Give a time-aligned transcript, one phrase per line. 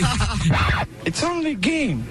[1.06, 2.02] It's only a game.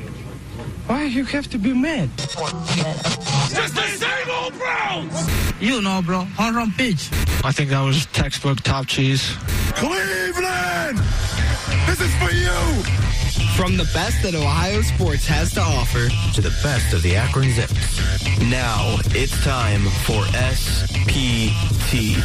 [0.87, 2.09] Why you have to be mad?
[2.17, 5.29] Just the same old Browns!
[5.61, 6.21] You know, bro.
[6.21, 7.09] Home run pitch.
[7.43, 9.35] I think that was textbook top cheese.
[9.75, 10.97] Cleveland!
[11.85, 12.83] This is for you!
[13.55, 17.51] From the best that Ohio sports has to offer to the best of the Akron
[17.51, 17.99] Zips.
[18.49, 20.23] Now it's time for
[20.55, 22.15] SPT.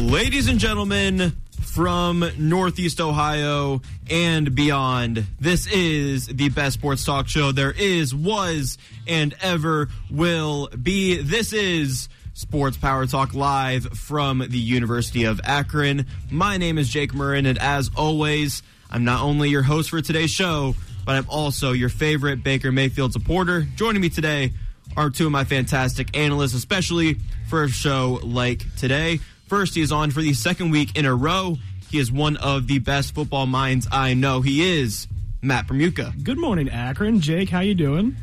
[0.00, 1.32] Ladies and gentlemen,
[1.78, 5.24] from Northeast Ohio and beyond.
[5.38, 11.22] This is the best sports talk show there is, was, and ever will be.
[11.22, 16.06] This is Sports Power Talk live from the University of Akron.
[16.32, 20.32] My name is Jake Murrin, and as always, I'm not only your host for today's
[20.32, 20.74] show,
[21.06, 23.68] but I'm also your favorite Baker Mayfield supporter.
[23.76, 24.52] Joining me today
[24.96, 29.20] are two of my fantastic analysts, especially for a show like today.
[29.48, 31.56] First, he is on for the second week in a row.
[31.90, 34.42] He is one of the best football minds I know.
[34.42, 35.08] He is
[35.40, 36.12] Matt Bermuca.
[36.22, 37.20] Good morning, Akron.
[37.20, 38.16] Jake, how you doing?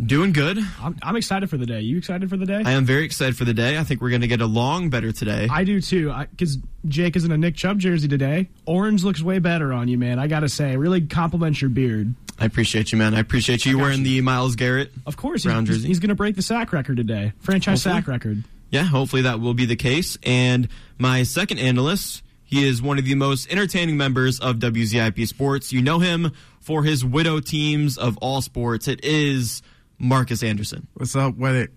[0.00, 0.58] Doing good.
[0.80, 1.80] I'm, I'm excited for the day.
[1.80, 2.62] You excited for the day?
[2.64, 3.76] I am very excited for the day.
[3.76, 5.48] I think we're going to get along better today.
[5.50, 6.14] I do too.
[6.30, 8.48] Because Jake is in a Nick Chubb jersey today.
[8.64, 10.20] Orange looks way better on you, man.
[10.20, 12.14] I got to say, really compliments your beard.
[12.38, 13.16] I appreciate you, man.
[13.16, 14.04] I appreciate you wearing you.
[14.04, 14.92] the Myles Garrett.
[15.04, 15.88] Of course, brown he's, jersey.
[15.88, 18.02] he's going to break the sack record today, franchise hopefully.
[18.02, 18.44] sack record.
[18.70, 20.18] Yeah, hopefully that will be the case.
[20.22, 25.72] And my second analyst, he is one of the most entertaining members of WZIP Sports.
[25.72, 28.88] You know him for his widow teams of all sports.
[28.88, 29.62] It is
[29.98, 30.86] Marcus Anderson.
[30.94, 31.70] What's up with it?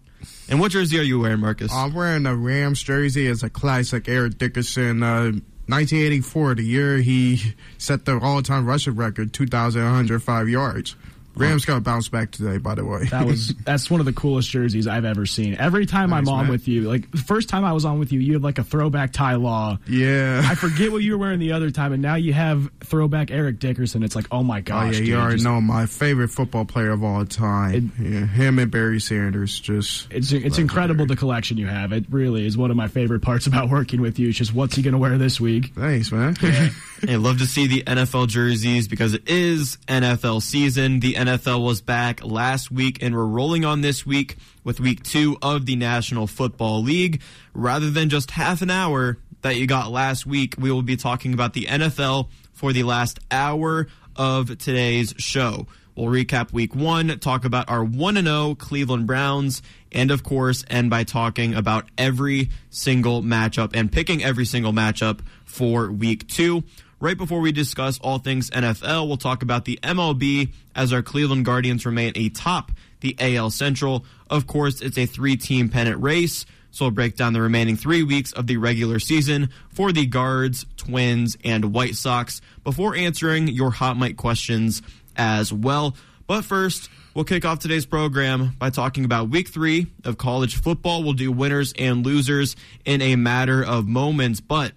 [0.49, 1.73] And what jersey are you wearing, Marcus?
[1.73, 3.27] I'm wearing a Rams jersey.
[3.27, 5.01] It's a classic Eric Dickerson.
[5.01, 5.31] Uh,
[5.67, 10.95] 1984, the year he set the all-time rushing record, 2,105 yards.
[11.35, 13.05] Rams got to bounce back today, by the way.
[13.05, 15.55] That was that's one of the coolest jerseys I've ever seen.
[15.55, 16.51] Every time nice, I'm on man.
[16.51, 18.63] with you, like the first time I was on with you, you had like a
[18.63, 19.77] throwback Ty Law.
[19.87, 20.41] Yeah.
[20.43, 23.59] I forget what you were wearing the other time, and now you have throwback Eric
[23.59, 24.03] Dickerson.
[24.03, 24.81] It's like, oh my gosh.
[24.81, 27.93] Oh yeah, dude, you already just, know my favorite football player of all time.
[27.99, 29.59] It, yeah, him and Barry Sanders.
[29.59, 31.91] Just it's it's incredible the collection you have.
[31.91, 34.29] It really is one of my favorite parts about working with you.
[34.29, 35.73] It's just what's he going to wear this week?
[35.75, 36.35] Thanks, man.
[36.41, 36.69] Yeah.
[37.07, 40.99] I love to see the NFL jerseys because it is NFL season.
[40.99, 45.37] The NFL was back last week, and we're rolling on this week with week two
[45.41, 47.21] of the National Football League.
[47.53, 51.33] Rather than just half an hour that you got last week, we will be talking
[51.33, 55.67] about the NFL for the last hour of today's show.
[55.95, 59.61] We'll recap week one, talk about our 1 0 Cleveland Browns,
[59.91, 65.19] and of course, end by talking about every single matchup and picking every single matchup
[65.45, 66.63] for week two.
[67.01, 71.45] Right before we discuss all things NFL, we'll talk about the MLB as our Cleveland
[71.45, 74.05] Guardians remain atop the AL Central.
[74.29, 76.45] Of course, it's a three team pennant race.
[76.69, 80.67] So we'll break down the remaining three weeks of the regular season for the Guards,
[80.77, 84.83] Twins, and White Sox before answering your hot mic questions
[85.17, 85.95] as well.
[86.27, 91.01] But first, we'll kick off today's program by talking about week three of college football.
[91.01, 94.39] We'll do winners and losers in a matter of moments.
[94.39, 94.73] But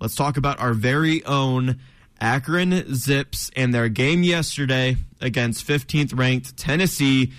[0.00, 1.80] let's talk about our very own
[2.20, 7.32] Akron Zips and their game yesterday against 15th ranked Tennessee.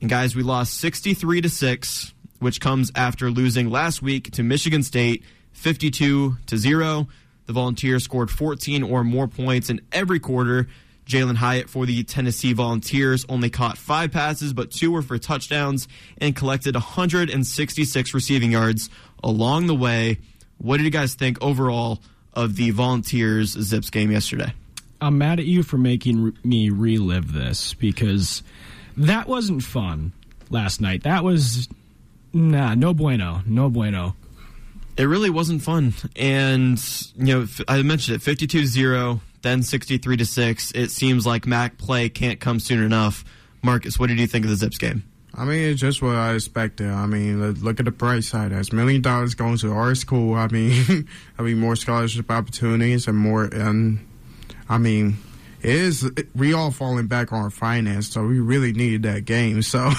[0.00, 4.82] And guys, we lost 63 to 6, which comes after losing last week to Michigan
[4.82, 7.08] State 52 to 0.
[7.46, 10.66] The Volunteers scored 14 or more points in every quarter.
[11.06, 15.86] Jalin Hyatt for the Tennessee Volunteers only caught five passes, but two were for touchdowns
[16.18, 18.90] and collected 166 receiving yards
[19.22, 20.18] along the way.
[20.58, 22.00] What did you guys think overall
[22.32, 24.52] of the Volunteers Zips game yesterday?
[25.00, 28.42] I'm mad at you for making me relive this because
[28.96, 30.12] that wasn't fun
[30.50, 31.02] last night.
[31.02, 31.68] That was
[32.32, 34.16] nah, no bueno, no bueno.
[34.96, 35.92] It really wasn't fun.
[36.16, 36.82] And
[37.16, 40.72] you know, I mentioned it 52-0, then 63 to 6.
[40.72, 43.24] It seems like MAC play can't come soon enough.
[43.62, 45.02] Marcus, what did you think of the Zips game?
[45.38, 46.88] I mean, it's just what I expected.
[46.88, 48.52] I mean, look at the bright side.
[48.52, 51.08] As million dollars going to our school, I mean,
[51.38, 53.44] I mean more scholarship opportunities and more.
[53.44, 54.06] And
[54.66, 55.18] I mean,
[55.60, 59.60] it is we all falling back on finance, so we really needed that game.
[59.60, 59.78] So,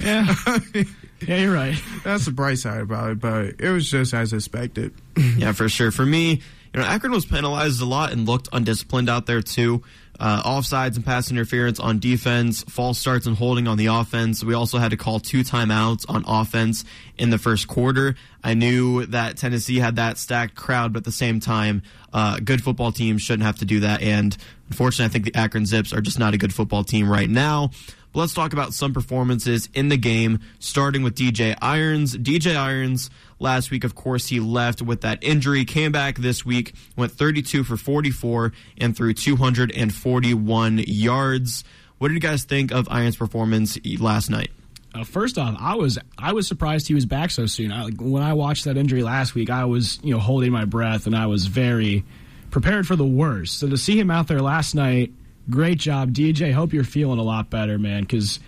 [0.00, 0.34] yeah,
[1.26, 1.76] yeah, you're right.
[2.02, 4.94] That's the bright side about it, but it was just as expected.
[5.36, 5.90] yeah, for sure.
[5.90, 6.40] For me,
[6.72, 9.82] you know, Akron was penalized a lot and looked undisciplined out there too
[10.20, 14.44] uh, offsides and pass interference on defense, false starts and holding on the offense.
[14.44, 16.84] We also had to call two timeouts on offense
[17.18, 18.14] in the first quarter.
[18.42, 21.82] I knew that Tennessee had that stacked crowd, but at the same time,
[22.12, 24.02] uh, good football teams shouldn't have to do that.
[24.02, 24.36] And
[24.68, 27.70] unfortunately, I think the Akron Zips are just not a good football team right now.
[28.14, 32.16] But let's talk about some performances in the game, starting with DJ Irons.
[32.16, 33.82] DJ Irons last week.
[33.82, 38.52] Of course, he left with that injury, came back this week, went 32 for 44
[38.78, 41.64] and threw 241 yards.
[41.98, 44.52] What did you guys think of Irons' performance last night?
[44.94, 47.72] Uh, first off, I was I was surprised he was back so soon.
[47.72, 51.08] I, when I watched that injury last week, I was you know holding my breath
[51.08, 52.04] and I was very
[52.52, 53.58] prepared for the worst.
[53.58, 55.12] So to see him out there last night,
[55.50, 56.52] great job, DJ.
[56.52, 58.40] Hope you're feeling a lot better, man, because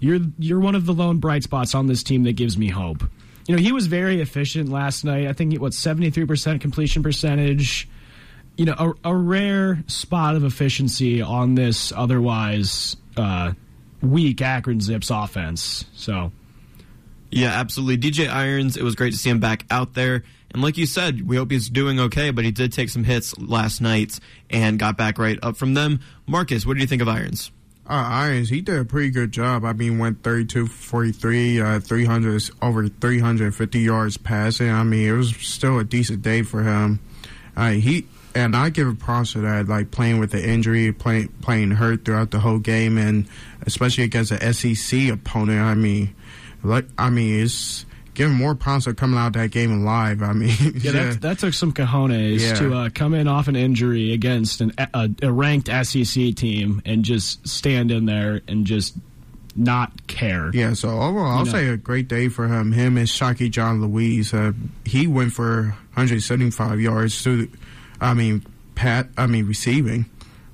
[0.00, 3.02] you're you're one of the lone bright spots on this team that gives me hope.
[3.46, 5.26] You know, he was very efficient last night.
[5.26, 7.88] I think what seventy three percent completion percentage.
[8.56, 12.96] You know, a, a, rare spot of efficiency on this otherwise.
[13.16, 13.54] Uh,
[14.00, 15.86] weak Akron Zips offense.
[15.94, 16.30] So,
[17.30, 17.98] yeah, absolutely.
[17.98, 20.22] DJ Irons, it was great to see him back out there.
[20.54, 23.36] And like you said, we hope he's doing okay, but he did take some hits
[23.38, 25.98] last night and got back right up from them.
[26.28, 27.50] Marcus, what do you think of Irons?
[27.90, 29.64] Uh, Irons, he did a pretty good job.
[29.64, 34.70] I mean, went 32 43, uh, 300, over 350 yards passing.
[34.70, 37.00] I mean, it was still a decent day for him.
[37.56, 41.28] Uh, he and I give a props to that, like playing with the injury, playing
[41.42, 43.26] playing hurt throughout the whole game, and
[43.66, 45.60] especially against an SEC opponent.
[45.60, 46.14] I mean,
[46.62, 50.22] like I mean, it's giving more props for coming out that game alive.
[50.22, 52.54] I mean, yeah, That, that, took some cojones yeah.
[52.54, 57.04] to uh, come in off an injury against an, a, a ranked SEC team and
[57.04, 58.94] just stand in there and just
[59.56, 60.50] not care.
[60.52, 61.52] Yeah, so overall, I'll know.
[61.52, 62.72] say a great day for him.
[62.72, 64.34] Him and Shocky John Louise.
[64.34, 64.52] Uh,
[64.84, 67.48] he went for 175 yards through
[68.00, 68.44] I mean,
[68.74, 70.06] Pat, I mean, receiving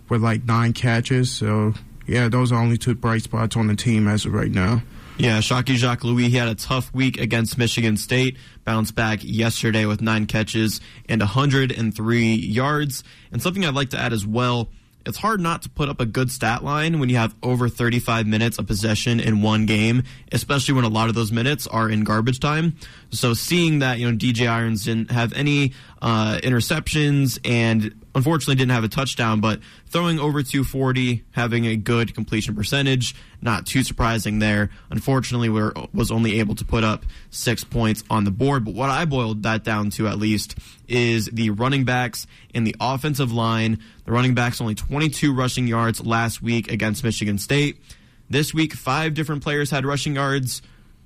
[0.09, 1.33] with like nine catches.
[1.33, 1.75] So,
[2.07, 4.83] yeah, those are only two bright spots on the team as of right now.
[5.21, 8.39] Yeah, Shocky Jacques Louis, he had a tough week against Michigan State.
[8.65, 10.81] Bounced back yesterday with nine catches
[11.11, 13.05] and 103 yards.
[13.31, 14.71] And something I'd like to add as well
[15.07, 18.27] it's hard not to put up a good stat line when you have over 35
[18.27, 22.05] minutes of possession in one game, especially when a lot of those minutes are in
[22.05, 22.77] garbage time.
[23.13, 28.73] So seeing that, you know, DJ Irons didn't have any uh, interceptions and unfortunately didn't
[28.73, 34.39] have a touchdown, but throwing over 240, having a good completion percentage, not too surprising
[34.39, 34.71] there.
[34.91, 38.65] Unfortunately, we was only able to put up six points on the board.
[38.65, 40.57] But what I boiled that down to, at least,
[40.89, 43.81] is the running backs and the offensive line.
[44.05, 47.81] The running backs only 22 rushing yards last week against Michigan State.
[48.29, 50.63] This week, five different players had rushing yards,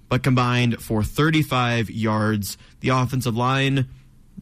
[0.08, 2.56] but combined for 35 yards.
[2.80, 3.88] The offensive line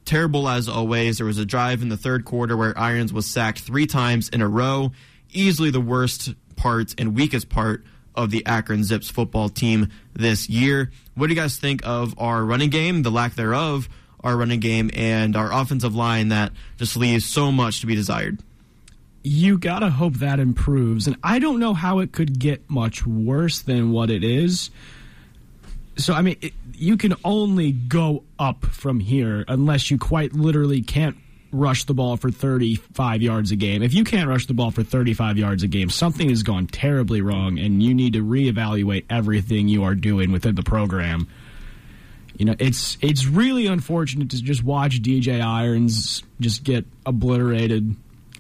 [0.05, 1.19] terrible as always.
[1.19, 4.41] There was a drive in the third quarter where Irons was sacked three times in
[4.41, 4.93] a row.
[5.31, 10.91] Easily the worst part and weakest part of the Akron Zips football team this year.
[11.15, 13.89] What do you guys think of our running game, the lack thereof,
[14.21, 18.41] our running game, and our offensive line that just leaves so much to be desired?
[19.25, 23.63] You gotta hope that improves, and I don't know how it could get much worse
[23.63, 24.71] than what it is.
[25.97, 30.83] So, I mean, it, you can only go up from here unless you quite literally
[30.83, 31.17] can't
[31.53, 33.83] rush the ball for 35 yards a game.
[33.83, 37.21] If you can't rush the ball for 35 yards a game, something has gone terribly
[37.21, 41.29] wrong, and you need to reevaluate everything you are doing within the program.
[42.39, 47.95] You know, it's it's really unfortunate to just watch DJ Irons just get obliterated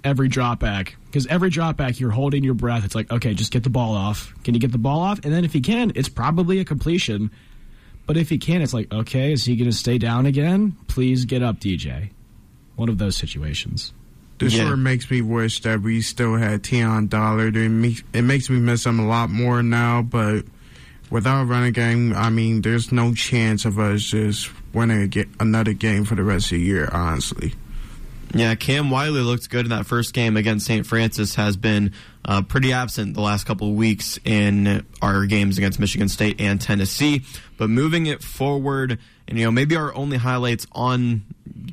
[0.04, 2.84] every drop back because every drop back you're holding your breath.
[2.84, 4.32] It's like, okay, just get the ball off.
[4.44, 5.20] Can you get the ball off?
[5.24, 7.30] And then if he can, it's probably a completion.
[8.06, 10.76] But if he can, it's like, okay, is he going to stay down again?
[10.88, 12.10] Please get up, DJ.
[12.76, 13.92] One of those situations.
[14.38, 14.66] This yeah.
[14.66, 17.56] sure makes me wish that we still had Teon Dollard.
[17.56, 20.44] It makes, it makes me miss him a lot more now, but
[21.10, 26.16] without running game, I mean, there's no chance of us just winning another game for
[26.16, 27.54] the rest of the year, honestly.
[28.34, 30.86] Yeah, Cam Wiley looked good in that first game against St.
[30.86, 31.34] Francis.
[31.34, 31.92] Has been
[32.24, 36.60] uh, pretty absent the last couple of weeks in our games against Michigan State and
[36.60, 37.22] Tennessee.
[37.58, 38.98] But moving it forward,
[39.28, 41.22] and you know maybe our only highlights on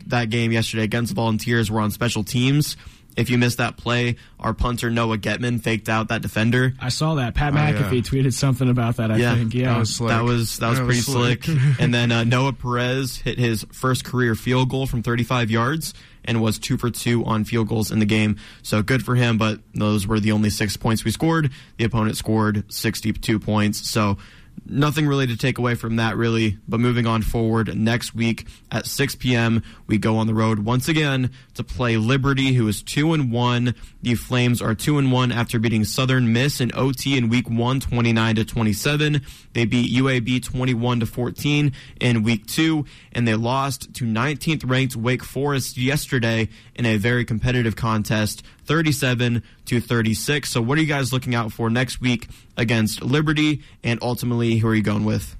[0.07, 2.75] that game yesterday against the Volunteers were on special teams.
[3.15, 6.73] If you missed that play, our punter Noah Getman faked out that defender.
[6.79, 7.35] I saw that.
[7.35, 8.01] Pat oh, McAfee yeah.
[8.01, 9.11] tweeted something about that.
[9.11, 9.53] I yeah, think.
[9.53, 10.09] Yeah, that was slick.
[10.09, 11.43] that was, that was that pretty was slick.
[11.43, 11.79] slick.
[11.79, 15.93] and then uh, Noah Perez hit his first career field goal from 35 yards
[16.29, 18.37] and was two for two on field goals in the game.
[18.61, 19.39] So good for him.
[19.39, 21.51] But those were the only six points we scored.
[21.77, 23.89] The opponent scored 62 points.
[23.89, 24.19] So
[24.65, 26.57] nothing really to take away from that, really.
[26.67, 30.87] But moving on forward, next week at 6 p.m., we go on the road once
[30.87, 33.75] again to play Liberty, who is two and one.
[34.01, 37.79] The Flames are two and one after beating Southern Miss in OT in Week One,
[37.79, 39.21] 29 to 27.
[39.53, 44.95] They beat UAB 21 to 14 in Week Two, and they lost to 19th ranked
[44.95, 50.47] Wake Forest yesterday in a very competitive contest 37 to 36.
[50.47, 53.63] So, what are you guys looking out for next week against Liberty?
[53.83, 55.35] And ultimately, who are you going with?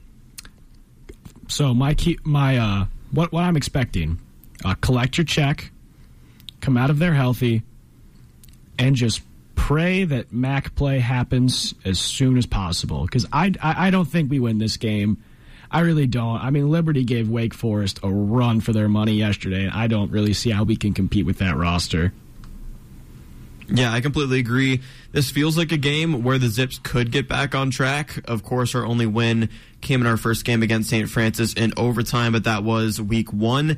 [1.47, 4.19] So my key, my uh, what what I'm expecting,
[4.65, 5.71] uh, collect your check,
[6.59, 7.61] come out of there healthy,
[8.79, 9.21] and just
[9.53, 13.03] pray that MAC play happens as soon as possible.
[13.03, 15.23] Because I, I I don't think we win this game.
[15.69, 16.43] I really don't.
[16.43, 20.11] I mean, Liberty gave Wake Forest a run for their money yesterday, and I don't
[20.11, 22.11] really see how we can compete with that roster.
[23.71, 24.81] Yeah, I completely agree.
[25.11, 28.19] This feels like a game where the Zips could get back on track.
[28.25, 29.49] Of course, our only win
[29.81, 31.09] came in our first game against St.
[31.09, 33.77] Francis in overtime, but that was week one.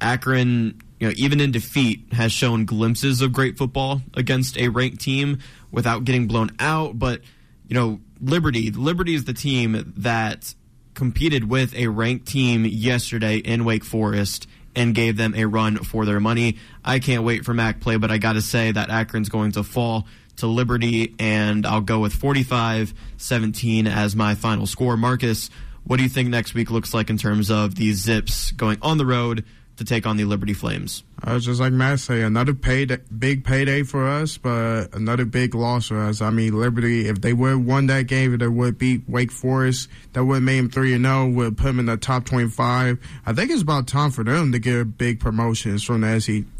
[0.00, 5.00] Akron, you know, even in defeat, has shown glimpses of great football against a ranked
[5.00, 5.38] team
[5.70, 6.98] without getting blown out.
[6.98, 7.20] But,
[7.68, 10.54] you know, Liberty, Liberty is the team that
[10.94, 16.04] competed with a ranked team yesterday in Wake Forest and gave them a run for
[16.04, 16.58] their money.
[16.84, 19.62] I can't wait for MAC play, but I got to say that Akron's going to
[19.62, 24.96] fall to Liberty, and I'll go with 45 17 as my final score.
[24.96, 25.50] Marcus,
[25.84, 28.98] what do you think next week looks like in terms of the Zips going on
[28.98, 29.44] the road
[29.80, 31.02] to take on the Liberty Flames?
[31.22, 35.54] I was just like Matt say, another paid big payday for us, but another big
[35.54, 36.22] loss for us.
[36.22, 39.30] I mean, Liberty, if they would have won that game, if they would beat Wake
[39.30, 42.24] Forest, that would have made them three and zero, would put them in the top
[42.24, 42.98] twenty five.
[43.26, 46.06] I think it's about time for them to get big promotions from the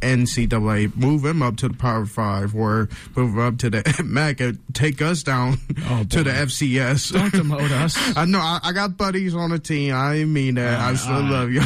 [0.02, 4.58] NCAA, move them up to the Power Five, or move up to the MAC and
[4.74, 5.56] take us down
[5.88, 6.30] Oh, to the.
[6.30, 7.12] FCS.
[7.12, 7.96] Don't demote us.
[8.16, 9.94] I know I, I got buddies on the team.
[9.94, 10.78] I didn't mean that.
[10.80, 11.30] I still alright.
[11.30, 11.62] love you.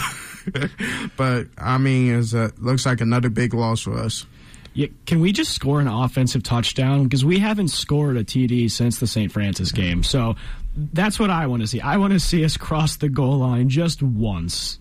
[1.16, 4.26] but I mean, it's a, looks like another big loss for us.
[4.74, 7.04] Yeah, can we just score an offensive touchdown?
[7.04, 9.30] Because we haven't scored a TD since the St.
[9.30, 10.02] Francis game.
[10.02, 10.34] So
[10.76, 11.80] that's what I want to see.
[11.80, 14.80] I want to see us cross the goal line just once.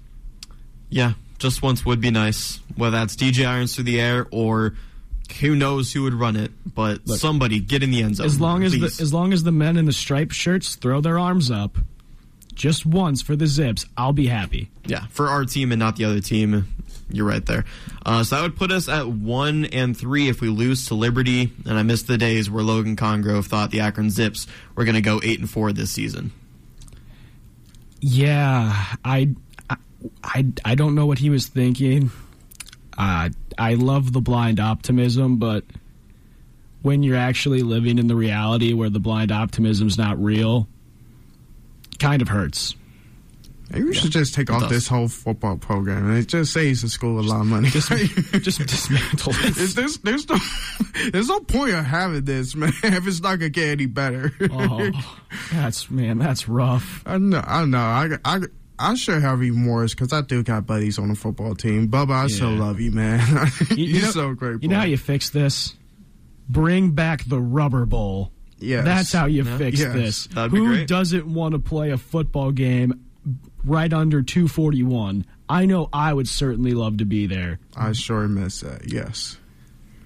[0.90, 2.60] Yeah, just once would be nice.
[2.76, 4.76] Whether that's DJ Irons through the air or
[5.40, 8.26] who knows who would run it, but somebody get in the end zone.
[8.26, 11.20] As long as the, as long as the men in the striped shirts throw their
[11.20, 11.78] arms up
[12.56, 14.70] just once for the zips, I'll be happy.
[14.86, 16.68] yeah, for our team and not the other team.
[17.10, 17.66] You're right there.
[18.06, 21.52] Uh, so that would put us at one and three if we lose to Liberty.
[21.66, 25.02] And I miss the days where Logan Congrove thought the Akron Zips were going to
[25.02, 26.32] go eight and four this season.
[28.00, 29.30] Yeah, I,
[30.24, 32.12] I, I don't know what he was thinking.
[32.98, 35.64] Uh, I love the blind optimism, but
[36.82, 40.68] when you're actually living in the reality where the blind optimism's not real,
[42.00, 42.76] kind of hurts.
[43.72, 44.70] Maybe we should just take off does.
[44.70, 46.08] this whole football program.
[46.10, 47.70] and It just saves the school a lot of money.
[47.70, 47.90] Just
[48.32, 49.76] dismantle It's- it.
[49.76, 50.38] there's, there's no
[51.12, 52.72] there's no point of having this, man.
[52.84, 54.32] If it's not gonna get any better.
[54.52, 54.92] Oh,
[55.52, 57.02] that's man, that's rough.
[57.08, 57.80] I know, I know.
[57.80, 58.40] I, I,
[58.78, 61.88] I should have even more because I do got buddies on the football team.
[61.88, 62.60] Bubba, I so Yeah.
[62.60, 63.22] love you, man.
[63.72, 64.62] You- you You're know- so great.
[64.62, 65.74] You know how you fix this?
[66.48, 68.33] Bring back the rubber bowl.
[68.64, 68.86] Yes.
[68.86, 69.58] That's how you Yeah.
[69.58, 69.94] fix Yes.
[69.94, 70.28] this.
[70.28, 70.88] That'd be Who great.
[70.88, 72.94] doesn't want to play a football game
[73.64, 75.26] right under 241?
[75.50, 77.60] I know I would certainly love to be there.
[77.76, 78.92] I sure miss that.
[78.92, 79.38] Yes.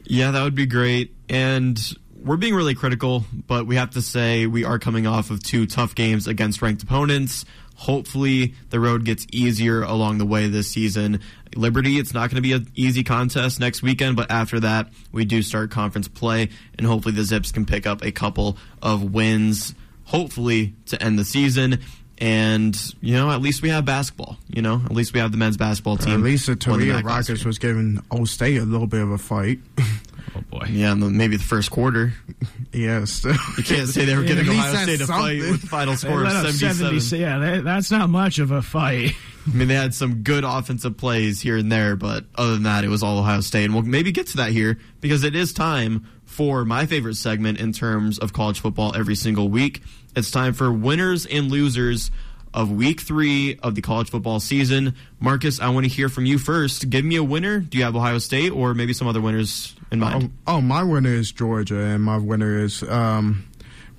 [0.06, 1.14] Yeah, that would be great.
[1.30, 1.80] And
[2.24, 5.66] we're being really critical, but we have to say we are coming off of two
[5.68, 7.46] tough games against ranked opponents.
[7.77, 11.22] Hopefully, the road gets easier along the way this season.
[11.55, 15.25] Liberty, it's not going to be an easy contest next weekend, but after that, we
[15.25, 19.75] do start conference play, and hopefully the Zips can pick up a couple of wins,
[20.05, 21.79] hopefully, to end the season.
[22.17, 24.38] And, you know, at least we have basketball.
[24.48, 26.15] You know, at least we have the men's basketball team.
[26.15, 29.60] At least the Toledo Rockets was giving Old State a little bit of a fight.
[30.36, 30.65] Oh boy.
[30.69, 32.13] Yeah, in the, maybe the first quarter.
[32.74, 33.24] yes.
[33.24, 35.62] You can't say they were Yeah, giving at least Ohio that's State a fight with
[35.62, 37.00] the final score of let up 77.
[37.01, 39.13] 70 yeah, that, that's not much of a fight.
[39.48, 42.84] I mean, they had some good offensive plays here and there, but other than that,
[42.84, 43.65] it was all Ohio State.
[43.65, 47.60] And we'll maybe get to that here because it is time for my favorite segment
[47.60, 49.81] in terms of college football every single week.
[50.15, 52.12] It's time for winners and losers
[52.58, 54.96] of week three of the college football season.
[55.20, 56.90] Marcus, I want to hear from you first.
[56.90, 57.60] Give me a winner.
[57.60, 60.32] Do you have Ohio State or maybe some other winners in mind?
[60.48, 63.46] Oh, oh, my winner is Georgia, and my winner is um,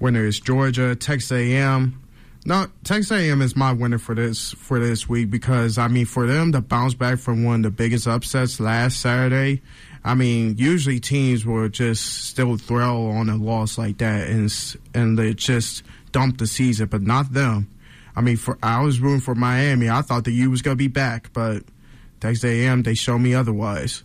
[0.00, 0.96] winner is Georgia.
[0.96, 2.02] Texas A&M.
[2.46, 6.26] No, Texas A&M is my winner for this for this week because I mean for
[6.26, 9.62] them to bounce back from one of the biggest upsets last Saturday.
[10.02, 14.52] I mean, usually teams will just still throw on a loss like that and
[14.94, 17.68] and they just dump the season, but not them.
[18.18, 19.88] I mean, for I was rooting for Miami.
[19.88, 21.62] I thought the U was gonna be back, but
[22.18, 24.02] Texas A&M they show me otherwise.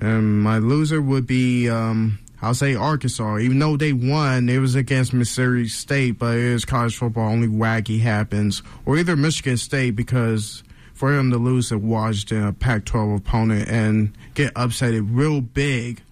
[0.00, 3.38] And my loser would be, um, I'll say Arkansas.
[3.38, 7.28] Even though they won, it was against Missouri State, but it is college football.
[7.28, 8.60] Only wacky happens.
[8.86, 14.12] Or either Michigan State because for them to lose to Washington, a Pac-12 opponent, and
[14.34, 16.02] get upset real big.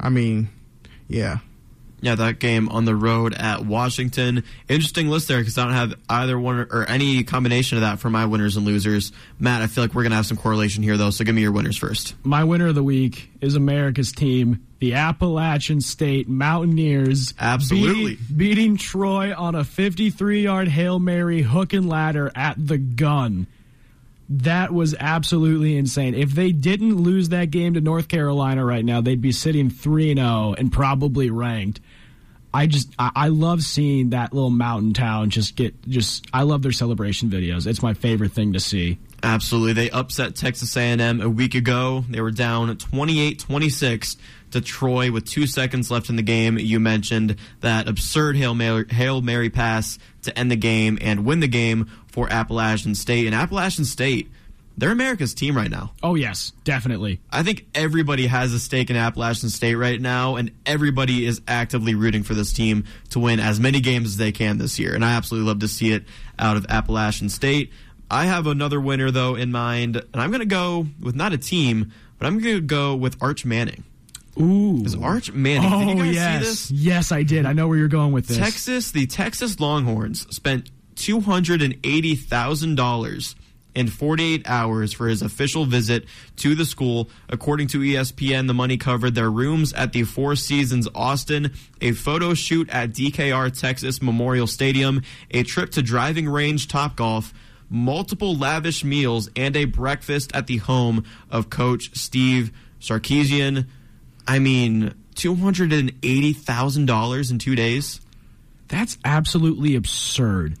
[0.00, 0.48] I mean,
[1.06, 1.40] yeah.
[2.00, 4.44] Yeah, that game on the road at Washington.
[4.68, 8.10] Interesting list there because I don't have either one or, any combination of that for
[8.10, 9.12] my winners and losers.
[9.38, 11.42] Matt, I feel like we're going to have some correlation here, though, so give me
[11.42, 12.14] your winners first.
[12.22, 17.32] My winner of the week is America's team, the Appalachian State Mountaineers.
[17.38, 18.16] Absolutely.
[18.16, 23.46] beat- beating Troy on a 53 yard Hail Mary hook and ladder at the gun.
[24.28, 26.14] That was absolutely insane.
[26.14, 30.14] If they didn't lose that game to North Carolina right now, they'd be sitting 3
[30.14, 31.80] 0 and probably ranked.
[32.52, 36.72] I just I, love seeing that little mountain town just get just I love their
[36.72, 37.66] celebration videos.
[37.66, 38.98] It's my favorite thing to see.
[39.22, 39.74] Absolutely.
[39.74, 42.04] They upset Texas A&M a week ago.
[42.08, 44.16] They were down 28-26
[44.52, 46.58] to Troy with 2 seconds left in the game.
[46.58, 51.40] You mentioned that absurd Hail Mary, Hail Mary pass to end the game and win
[51.40, 53.26] the game for Appalachian State.
[53.26, 54.30] And Appalachian State,
[54.78, 55.92] they're America's team right now.
[56.02, 57.20] Oh yes, definitely.
[57.30, 61.94] I think everybody has a stake in Appalachian State right now, and everybody is actively
[61.94, 64.94] rooting for this team to win as many games as they can this year.
[64.94, 66.04] And I absolutely love to see it
[66.38, 67.70] out of Appalachian State.
[68.10, 71.38] I have another winner, though, in mind, and I'm going to go with not a
[71.38, 73.84] team, but I'm going to go with Arch Manning.
[74.40, 74.82] Ooh.
[74.84, 75.70] Is Arch Manning?
[75.70, 76.70] Oh did you oh, guys yes, see this?
[76.70, 77.44] yes, I did.
[77.44, 78.38] I know where you're going with this.
[78.38, 83.36] Texas, the Texas Longhorns spent two hundred and eighty thousand dollars
[83.76, 87.10] in 48 hours for his official visit to the school.
[87.28, 92.32] According to ESPN, the money covered their rooms at the Four Seasons Austin, a photo
[92.32, 97.34] shoot at DKR Texas Memorial Stadium, a trip to driving range Top Golf,
[97.68, 103.66] multiple lavish meals, and a breakfast at the home of Coach Steve Sarkisian.
[104.26, 108.00] I mean, two hundred and eighty thousand dollars in two days.
[108.68, 110.56] That's absolutely absurd.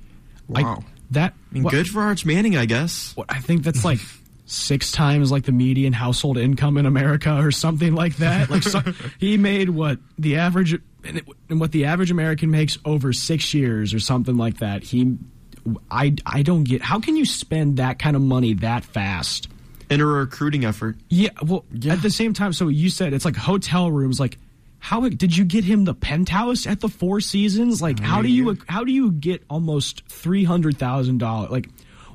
[0.48, 0.78] Wow.
[0.80, 3.12] I, that I mean, what- good for Arch Manning, I guess.
[3.16, 4.00] what- I think that's like
[4.48, 8.48] six times like the median household income in America or something like that.
[8.50, 8.80] Like so,
[9.18, 10.72] he made what the average
[11.04, 14.82] and it- and what the average American makes over six years or something like that.
[14.84, 15.16] He,
[15.90, 19.48] I, I don't get how can you spend that kind of money that fast?
[19.88, 20.96] In a recruiting effort.
[21.08, 24.18] Yeah, well, at the same time, so you said it's like hotel rooms.
[24.18, 24.36] Like,
[24.78, 27.82] how did you get him the penthouse at the Four Seasons?
[27.82, 31.50] Like, how do you how do you get almost three hundred thousand dollars?
[31.50, 31.68] Like,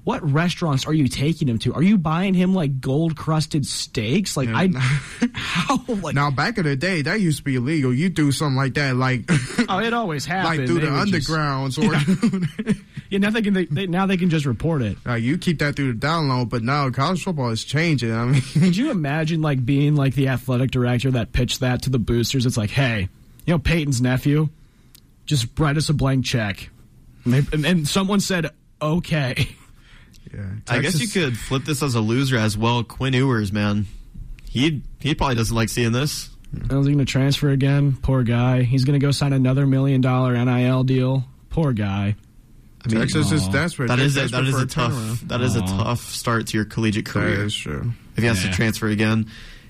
[0.04, 1.74] what restaurants are you taking him to?
[1.76, 4.36] Are you buying him like gold crusted steaks?
[4.36, 4.70] Like, I
[5.34, 7.94] how like Now, back in the day, that used to be illegal.
[7.94, 9.26] You do something like that, like
[9.70, 10.58] oh, it always happened.
[10.60, 12.74] like through They the would just- undergrounds, or
[13.10, 14.98] yeah, now they can they, they, now they can just report it.
[15.06, 16.50] like, you keep that through the download.
[16.50, 18.12] But now college football is changing.
[18.12, 21.90] I mean, Could you imagine like being like the athletic director that pitched that to
[21.92, 22.46] the boosters?
[22.48, 23.08] It's like, hey,
[23.46, 24.50] you know, Peyton's nephew,
[25.28, 26.70] just write us a blank check.
[27.24, 28.50] And, they, and, and someone said,
[28.82, 29.48] okay.
[30.34, 32.84] Yeah, I guess you could flip this as a loser as well.
[32.84, 33.86] Quinn Ewers, man.
[34.50, 36.30] He he probably doesn't like seeing this.
[36.70, 37.96] Oh, is he going to transfer again?
[38.02, 38.64] Poor guy.
[38.64, 41.24] He's going to go sign another million dollar NIL deal.
[41.50, 42.16] Poor guy.
[42.84, 43.88] I mean, Texas is desperate.
[43.88, 45.28] that They're a, that is for a tough turnaround.
[45.30, 47.46] that is a tough start to your collegiate career.
[47.46, 47.94] is true.
[48.16, 48.50] if he has Yeah.
[48.50, 49.28] to transfer again.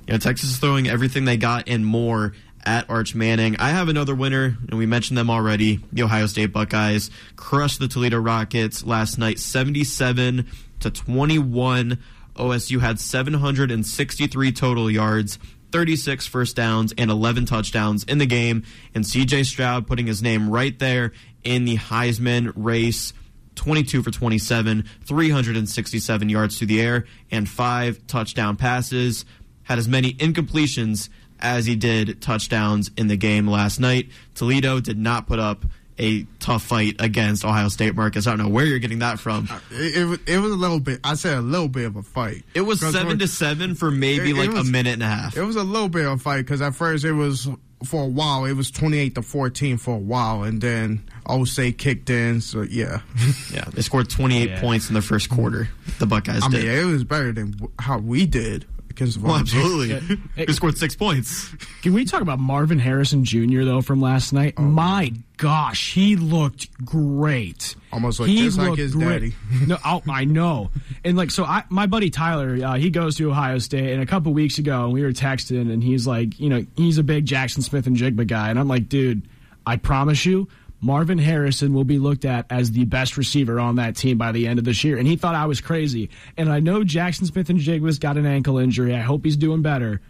[0.08, 2.34] You know, Texas is throwing everything they got and more
[2.66, 3.56] at Arch Manning.
[3.58, 5.80] I have another winner, and we mentioned them already.
[5.92, 10.48] The Ohio State Buckeyes crushed the Toledo Rockets last night, seventy-seven
[10.80, 12.00] to twenty-one.
[12.36, 15.40] OSU had seven hundred and sixty-three total yards.
[15.72, 20.50] 36 first downs and 11 touchdowns in the game, and CJ Stroud putting his name
[20.50, 21.14] right there
[21.46, 23.14] in the Heisman race.
[23.56, 29.26] 22 for 27, 367 yards through the air, and five touchdown passes.
[29.64, 31.10] Had as many incompletions
[31.42, 34.10] as he did touchdowns in the game last night.
[34.36, 35.66] Toledo did not put up
[36.00, 38.26] a tough fight against Ohio State, Marcus.
[38.26, 39.48] I don't know where you're getting that from.
[39.72, 41.00] It, it, was- it was a little bit.
[41.04, 42.44] I said a little bit of a fight.
[42.56, 45.08] It was seven to seven for maybe It- it like was- a minute and a
[45.08, 45.38] half.
[45.38, 47.48] It was a little bit of a fight because at first it was
[47.86, 48.46] for a while.
[48.46, 52.42] It was twenty eight to fourteen for a while, and then OSU kicked in.
[52.42, 53.02] So yeah,
[53.54, 54.60] Yeah, they scored 28 Yeah.
[54.62, 55.70] points in the first quarter.
[56.00, 56.64] The Buckeyes I did.
[56.66, 59.92] mean it was better than how we did against well, Volunteers.
[59.94, 60.18] absolutely.
[60.46, 61.50] He scored six points.
[61.82, 63.64] Can we talk about Marvin Harrison Jr.
[63.64, 64.58] though from last night?
[64.60, 67.76] My gosh, he looked great.
[67.92, 69.10] Almost like- he just like his great.
[69.10, 69.36] daddy.
[69.68, 70.70] no, oh, I know.
[71.04, 74.06] And like, so I, my buddy Tyler, uh, he goes to Ohio State, and a
[74.06, 77.64] couple weeks ago, we were texting, and he's like, you know, he's a big Jaxon
[77.64, 79.24] Smith-Njigba guy, and I'm like, dude,
[79.66, 80.48] I promise you.
[80.82, 84.48] Marvin Harrison will be looked at as the best receiver on that team by the
[84.48, 84.98] end of this year.
[84.98, 86.10] And he thought I was crazy.
[86.38, 88.96] And I know Jaxon Smith-Njigba's got an ankle injury.
[88.96, 90.02] I hope he's doing better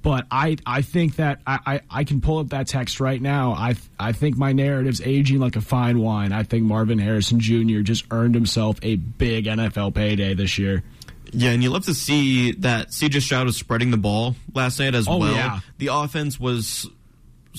[0.00, 3.52] but I I think that I, I, I can pull up that text right now.
[3.52, 6.32] I I think my narrative's aging like a fine wine.
[6.32, 7.80] I think Marvin Harrison Jr.
[7.80, 10.84] just earned himself a big NFL payday this year.
[11.32, 14.94] Yeah, and you love to see that CJ Stroud was spreading the ball last night
[14.94, 15.32] as Oh, well.
[15.34, 15.60] yeah.
[15.78, 16.88] The offense was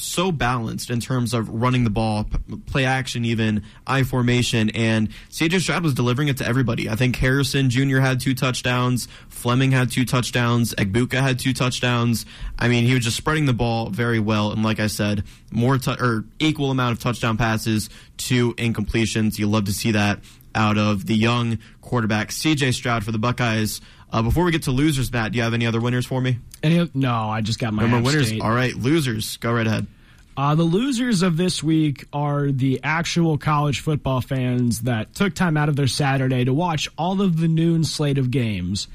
[0.02, 5.10] so balanced in terms of running the ball, p- play action, even I formation, and
[5.30, 6.90] CJ Stroud was delivering it to everybody.
[6.90, 8.00] I think Harrison Jr.
[8.00, 12.26] had two touchdowns, Fleming had two touchdowns, Egbuka had two touchdowns.
[12.58, 15.78] I mean, he was just spreading the ball very well, and like I said, more
[15.78, 19.38] tu- or equal amount of touchdown passes to incompletions.
[19.38, 20.20] You love to see that
[20.56, 23.82] out of the young quarterback CJ Stroud for the Buckeyes.
[24.12, 26.40] Uh, before we get to losers, Matt, do you have any other winners for me?
[26.64, 28.28] Any, no, I just got my Remember App winners?
[28.28, 28.42] State.
[28.42, 29.38] All right, losers.
[29.38, 29.86] Go right ahead.
[30.36, 35.58] Uh, the losers of this week are the actual college football fans that took time
[35.58, 38.88] out of their Saturday to watch all of the noon slate of games.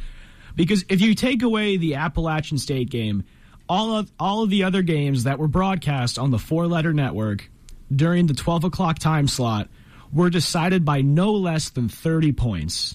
[0.56, 3.24] Because if you take away the Appalachian State game,
[3.68, 7.48] all of all of the other games that were broadcast on the four letter network
[7.94, 9.68] during the twelve o'clock time slot
[10.12, 12.94] were decided by no less than thirty points.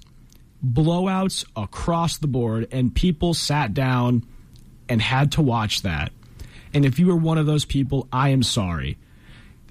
[0.65, 4.25] Blowouts across the board, and people sat down
[4.87, 6.11] and had to watch that.
[6.73, 8.97] And if you were one of those people, I am sorry.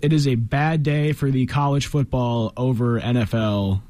[0.01, 3.83] It is a bad day for the college football over NFL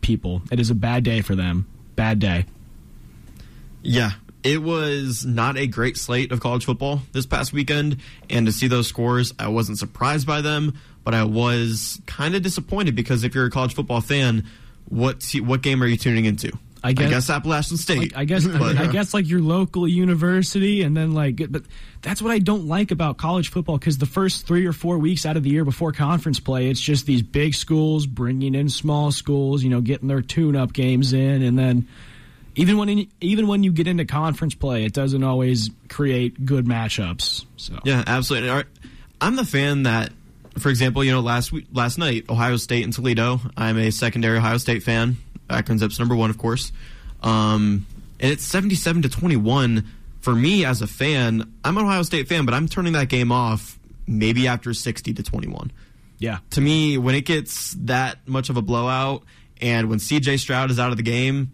[0.00, 0.42] people.
[0.50, 1.66] It is a bad day for them.
[1.96, 2.46] Bad day.
[3.82, 8.52] Yeah, it was not a great slate of college football this past weekend, and to
[8.52, 13.24] see those scores, I wasn't surprised by them, but I was kind of disappointed because
[13.24, 14.46] if you're a college football fan,
[14.88, 16.52] what te- what game are you tuning into?
[16.84, 17.98] I guess- Appalachian State.
[17.98, 21.62] Like, I guess but, I uh, guess like your local university, and then like, but
[22.02, 25.24] that's what I don't like about college football because the first three or four weeks
[25.24, 29.12] out of the year before conference play, it's just these big schools bringing in small
[29.12, 31.88] schools, you know, getting their tune-up games in, and then
[32.54, 37.46] even when even when you get into conference play, it doesn't always create good matchups.
[37.56, 38.64] So Yeah, absolutely.
[39.22, 40.12] I'm the fan that,
[40.58, 43.40] for example, you know, last week, last night, Ohio State and Toledo.
[43.56, 45.16] I'm a secondary Ohio State fan.
[45.50, 46.72] Akron Zips number one, of course.
[47.22, 47.86] Um,
[48.20, 49.84] and it's 77 to 21.
[50.20, 53.30] For me as a fan, I'm an Ohio State fan, but I'm turning that game
[53.30, 55.70] off maybe after 60 to 21.
[56.18, 59.22] yeah, To me, when it gets that much of a blowout,
[59.60, 61.52] and when CJ Stroud is out of the game,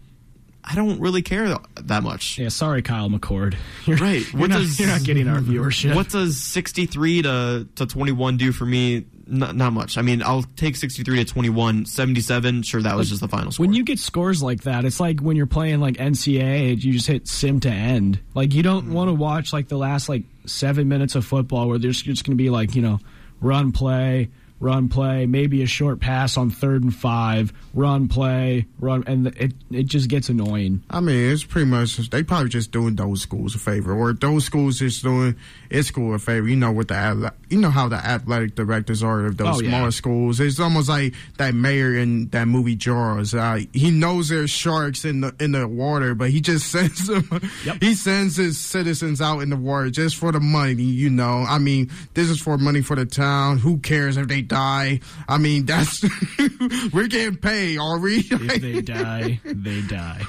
[0.63, 2.37] I don't really care that much.
[2.37, 2.49] yeah.
[2.49, 3.55] Sorry, Kyle McCord.
[3.85, 4.31] You're, Right.
[4.31, 5.95] You're, What not, does- you're not getting our viewership.
[5.95, 9.05] What does 63 to, to 21 do for me?
[9.27, 9.97] Not, not much.
[9.97, 11.85] I mean, I'll take 63 to 21.
[11.85, 13.65] 77, sure, that was just the final score.
[13.65, 17.07] When you get scores like that, it's like when you're playing like NCAA, you just
[17.07, 18.19] hit sim to end.
[18.35, 18.93] Like you don't hmm.
[18.93, 22.37] want to watch like the last like seven minutes of football where there's just going
[22.37, 22.99] to be like you know
[23.39, 24.29] run play,
[24.61, 29.51] run play, maybe a short pass on third and five, run play, run, and it
[29.71, 30.81] it just gets annoying.
[30.89, 34.45] I mean, it's pretty much they probably just doing those schools a favor, or those
[34.45, 35.35] schools just doing
[35.69, 36.47] its school a favor.
[36.47, 39.69] You know what the you know how the athletic directors are of those Oh, yeah.
[39.71, 40.39] smaller schools.
[40.39, 43.33] It's almost like that mayor in that movie Jaws.
[43.33, 47.27] Uh, he knows there's sharks in the in the water, but he just sends them.
[47.65, 47.81] Yep.
[47.81, 50.83] He sends his citizens out in the water just for the money.
[50.83, 53.57] You know, I mean, this is for money for the town.
[53.57, 54.99] Who cares if they die?
[55.27, 56.03] I mean, that's
[56.93, 58.17] we're getting paid, are we?
[58.19, 60.23] If they die, they die.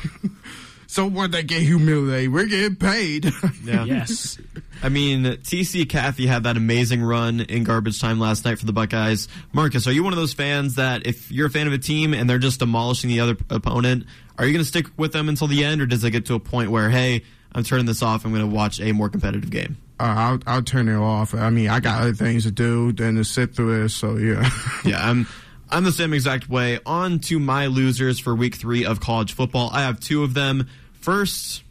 [0.86, 1.32] So what?
[1.32, 2.32] They get humiliated.
[2.32, 3.24] We're getting paid.
[3.64, 3.84] yeah.
[3.84, 4.38] Yes.
[4.82, 8.72] I mean, TC Caffey had that amazing run in garbage time last night for the
[8.72, 9.26] Buckeyes.
[9.52, 12.12] Marcus, are you one of those fans that if you're a fan of a team
[12.12, 14.04] and they're just demolishing the other opponent,
[14.38, 16.34] are you going to stick with them until the end, or does it get to
[16.34, 19.50] a point where, hey, I'm turning this off, I'm going to watch a more competitive
[19.50, 19.78] game?
[20.02, 21.32] Uh, I'll I'll turn it off.
[21.32, 23.94] I mean, I got other things to do than to sit through this.
[23.94, 24.50] So yeah.
[24.84, 25.28] yeah, I'm
[25.70, 26.80] I'm the same exact way.
[26.84, 29.70] On to my losers for week three of college football.
[29.72, 30.68] I have two of them.
[30.92, 31.62] First,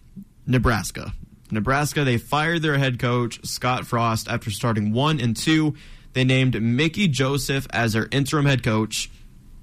[0.47, 1.13] Nebraska.
[1.51, 5.75] Nebraska, they fired their head coach, Scott Frost, after starting one and two.
[6.13, 9.11] They named Mickey Joseph as their interim head coach,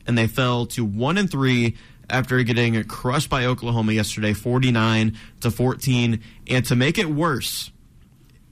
[0.07, 1.77] and they fell to one and three
[2.11, 6.23] after getting crushed by Oklahoma yesterday, 49 to 14.
[6.49, 7.71] And to make it worse,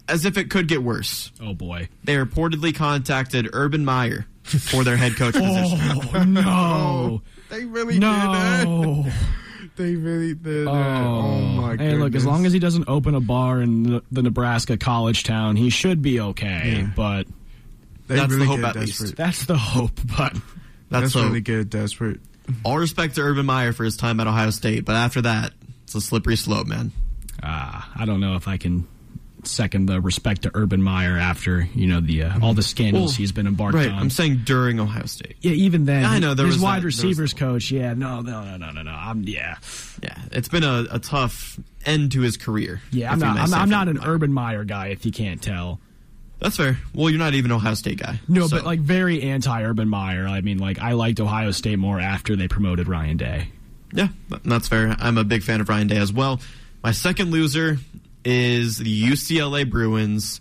[0.08, 1.88] as if it could get worse, Oh boy.
[2.04, 5.80] they reportedly contacted Urban Meyer for their head coach position.
[6.14, 7.22] Oh no.
[7.50, 9.12] they really did that.
[9.76, 11.02] They really did Oh, that.
[11.06, 11.80] Oh my god.
[11.80, 12.00] hey, goodness.
[12.04, 15.56] look, as long as he doesn't open a bar in the, the Nebraska college town,
[15.56, 16.78] he should be okay.
[16.82, 16.90] Yeah.
[16.96, 17.26] But
[18.06, 19.16] they that's the hope get at least.
[19.16, 20.00] that's the hope.
[20.16, 20.42] But That's,
[20.88, 21.24] That's so.
[21.24, 22.20] really good, desperate.
[22.64, 25.94] All respect to Urban Meyer for his time at Ohio State, but after that, it's
[25.96, 26.92] a slippery slope, man.
[27.42, 28.86] uh, I don't know if I can
[29.46, 33.16] second the respect to Urban Meyer after you know the uh, all the scandals Well,
[33.16, 33.98] he's been embarked Right, on.
[33.98, 35.36] I'm saying during Ohio State.
[35.40, 37.70] yeah, even then, I know, there his was wide that- there was receivers coach.
[37.70, 38.90] Yeah, no, no, no, no, no, no.
[38.90, 39.56] I'm yeah,
[40.02, 42.80] Yeah, it's been a, a tough end to his career.
[42.90, 43.12] yeah.
[43.12, 43.36] I'm not.
[43.38, 44.08] I'm, I'm not an Meyer.
[44.10, 44.88] Urban Meyer guy.
[44.88, 45.80] If you can't tell.
[46.38, 46.78] That's fair.
[46.94, 48.20] Well, you're not even an Ohio State guy.
[48.28, 50.26] No, so- but like very anti Urban Meyer.
[50.26, 53.48] I mean, like I liked Ohio State more after they promoted Ryan Day.
[53.92, 54.08] Yeah,
[54.44, 54.94] that's fair.
[54.98, 56.40] I'm a big fan of Ryan Day as well.
[56.82, 57.78] My second loser
[58.26, 60.40] is the UCLA Bruins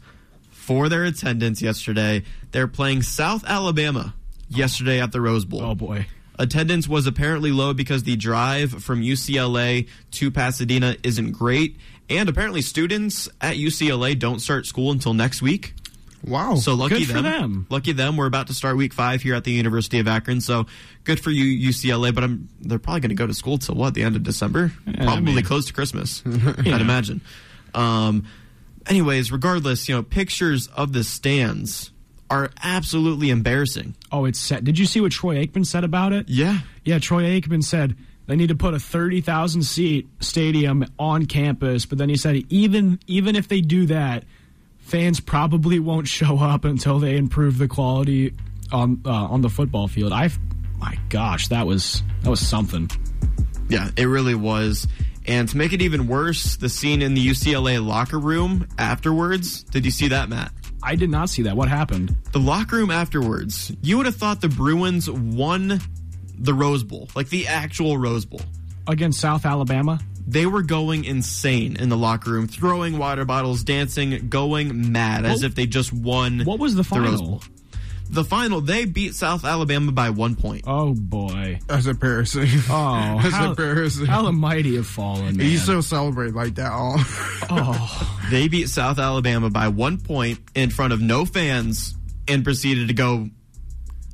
[0.50, 2.24] for their attendance yesterday.
[2.52, 4.16] They're playing South Alabama
[4.50, 5.62] yesterday at the Rose Bowl.
[5.62, 6.08] Oh boy.
[6.40, 11.78] Attendance was apparently low because the drive from UCLA to Pasadena isn't great.
[12.10, 15.76] And apparently, students at UCLA don't start school until next week.
[16.24, 16.56] Wow.
[16.56, 17.68] So lucky Good for them.
[17.70, 18.18] Lucky them.
[18.18, 20.42] We're about to start week five here at the University of Akron.
[20.42, 20.66] So
[21.04, 22.14] good for you, UCLA.
[22.14, 24.72] But I'm they're probably going to go to school till what the end of December?
[24.98, 26.24] probably mean- close to Christmas.
[26.26, 27.22] I'd imagine.
[27.76, 28.26] Um,
[28.88, 31.92] anyways, regardless, you know, pictures of the stands
[32.30, 33.96] are absolutely embarrassing.
[34.12, 34.64] Oh, it's set.
[34.64, 36.28] Did you see what Troy Aikman said about it?
[36.28, 36.60] Yeah.
[36.84, 37.96] Yeah, Troy Aikman said
[38.28, 43.00] they need to put a 30,000 seat stadium on campus, but then he said even
[43.06, 44.24] even if they do that,
[44.80, 48.34] fans probably won't show up until they improve the quality
[48.72, 50.12] on uh, on the football field.
[50.12, 50.30] I
[50.80, 52.90] my gosh, that was that was something.
[53.70, 54.88] Yeah, it really was.
[55.28, 59.64] And to make it even worse, the scene in the UCLA locker room afterwards.
[59.64, 60.52] Did you see that, Matt?
[60.84, 61.58] I did not see that.
[61.58, 62.16] What happened?
[62.32, 65.80] The locker room afterwards, you would have thought the Bruins won
[66.38, 68.42] the Rose Bowl, like the actual Rose Bowl.
[68.88, 70.00] Against South Alabama?
[70.28, 75.44] They were going insane in the locker room, throwing water bottles, dancing, going mad as
[75.44, 77.22] if they just won What was the Rose final?
[77.22, 77.44] Bowl.
[78.10, 80.64] The final, they beat South Alabama by one point.
[80.68, 81.60] Oh boy.
[81.68, 82.48] That's embarrassing.
[82.70, 84.06] Oh, That's how, embarrassing.
[84.06, 85.38] how the mighty have fallen.
[85.38, 85.48] Man.
[85.48, 86.72] you still celebrate like that.
[86.74, 88.12] Oh.
[88.32, 91.96] They beat South Alabama by one point in front of no fans
[92.28, 93.30] and proceeded to go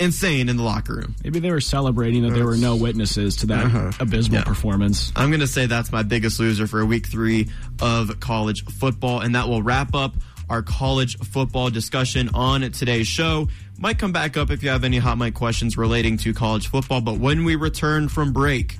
[0.01, 1.15] insane in the locker room.
[1.23, 3.91] Maybe they were celebrating that there were no witnesses to that uh-huh.
[4.01, 4.43] abysmal Yeah.
[4.43, 5.13] performance.
[5.15, 7.49] I'm going to say that's my biggest loser for week three
[7.82, 9.21] of college football.
[9.21, 10.13] And that will wrap up
[10.49, 13.47] our college football discussion on today's show.
[13.82, 17.02] Might come back up if you have any hot mic questions relating to college football.
[17.02, 18.78] But when we return from break,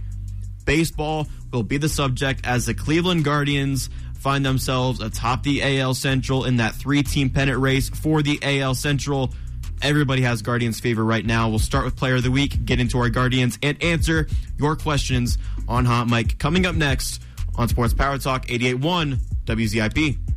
[0.64, 6.46] baseball will be the subject as the Cleveland Guardians find themselves atop the AL Central
[6.46, 9.34] in that three team pennant race for the AL Central.
[9.82, 11.50] Everybody has Guardians fever right now.
[11.50, 14.28] We'll start with player of the week, get into our Guardians, and answer
[14.60, 16.38] your questions on Hot Mic.
[16.38, 17.24] Coming up next
[17.56, 20.31] on Sports Power Talk 881 WZIP.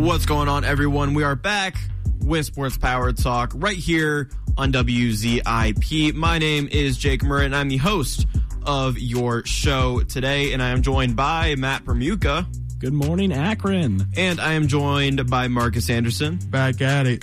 [0.00, 1.12] What's going on, everyone?
[1.14, 1.76] We are back
[2.20, 6.14] with Sports Power Talk right here on WZIP.
[6.14, 8.26] My name is Jake Murray, and I'm the host
[8.64, 10.52] of your show today.
[10.52, 12.46] And I am joined by Matt Permuka,
[12.78, 14.06] Good morning, Akron.
[14.16, 16.38] and I am joined by Marcus Anderson.
[16.48, 17.22] Back at it.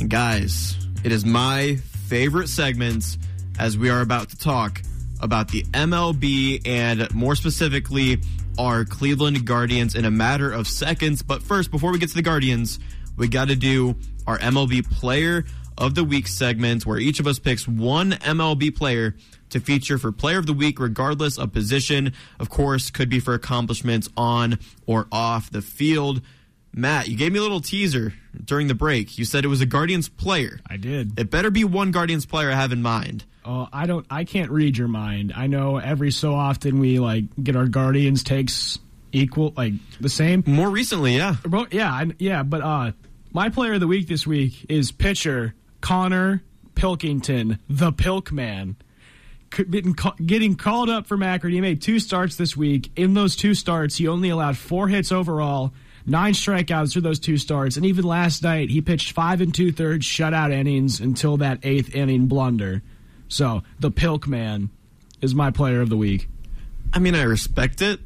[0.00, 3.18] And guys, it is my favorite segment
[3.58, 4.80] as we are about to talk
[5.20, 8.20] about the MLB and more specifically
[8.58, 11.22] our Cleveland Guardians in a matter of seconds.
[11.22, 12.78] But first, before we get to the Guardians,
[13.16, 15.44] we got to do our MLB player
[15.76, 19.16] of the week segment where each of us picks one MLB player
[19.50, 22.12] to feature for player of the week regardless of position.
[22.38, 26.22] Of course, could be for accomplishments on or off the field.
[26.72, 28.14] Matt, you gave me a little teaser
[28.44, 29.16] during the break.
[29.16, 30.58] You said it was a Guardians player.
[30.66, 31.18] I did.
[31.18, 33.24] It better be one Guardians player I have in mind.
[33.44, 34.06] Oh, I don't.
[34.10, 35.32] I can't read your mind.
[35.36, 38.78] I know every so often we like get our Guardians takes
[39.12, 40.42] equal, like the same.
[40.46, 41.36] More recently, yeah.
[41.70, 42.42] Yeah, I, yeah.
[42.42, 42.92] But uh,
[43.32, 46.42] my player of the week this week is pitcher Konnor
[46.74, 48.76] Pilkington, the Pilk Man.
[49.50, 51.52] Getting, called up for Akron.
[51.52, 52.90] He made two starts this week.
[52.96, 55.72] In those two starts, he only allowed four hits overall,
[56.04, 59.70] nine strikeouts through those two starts, and even last night he pitched five and two
[59.70, 62.82] thirds shutout innings until that eighth inning blunder.
[63.28, 64.70] So the Pilk Man
[65.20, 66.28] is my player of the week.
[66.92, 68.00] I mean, I respect it,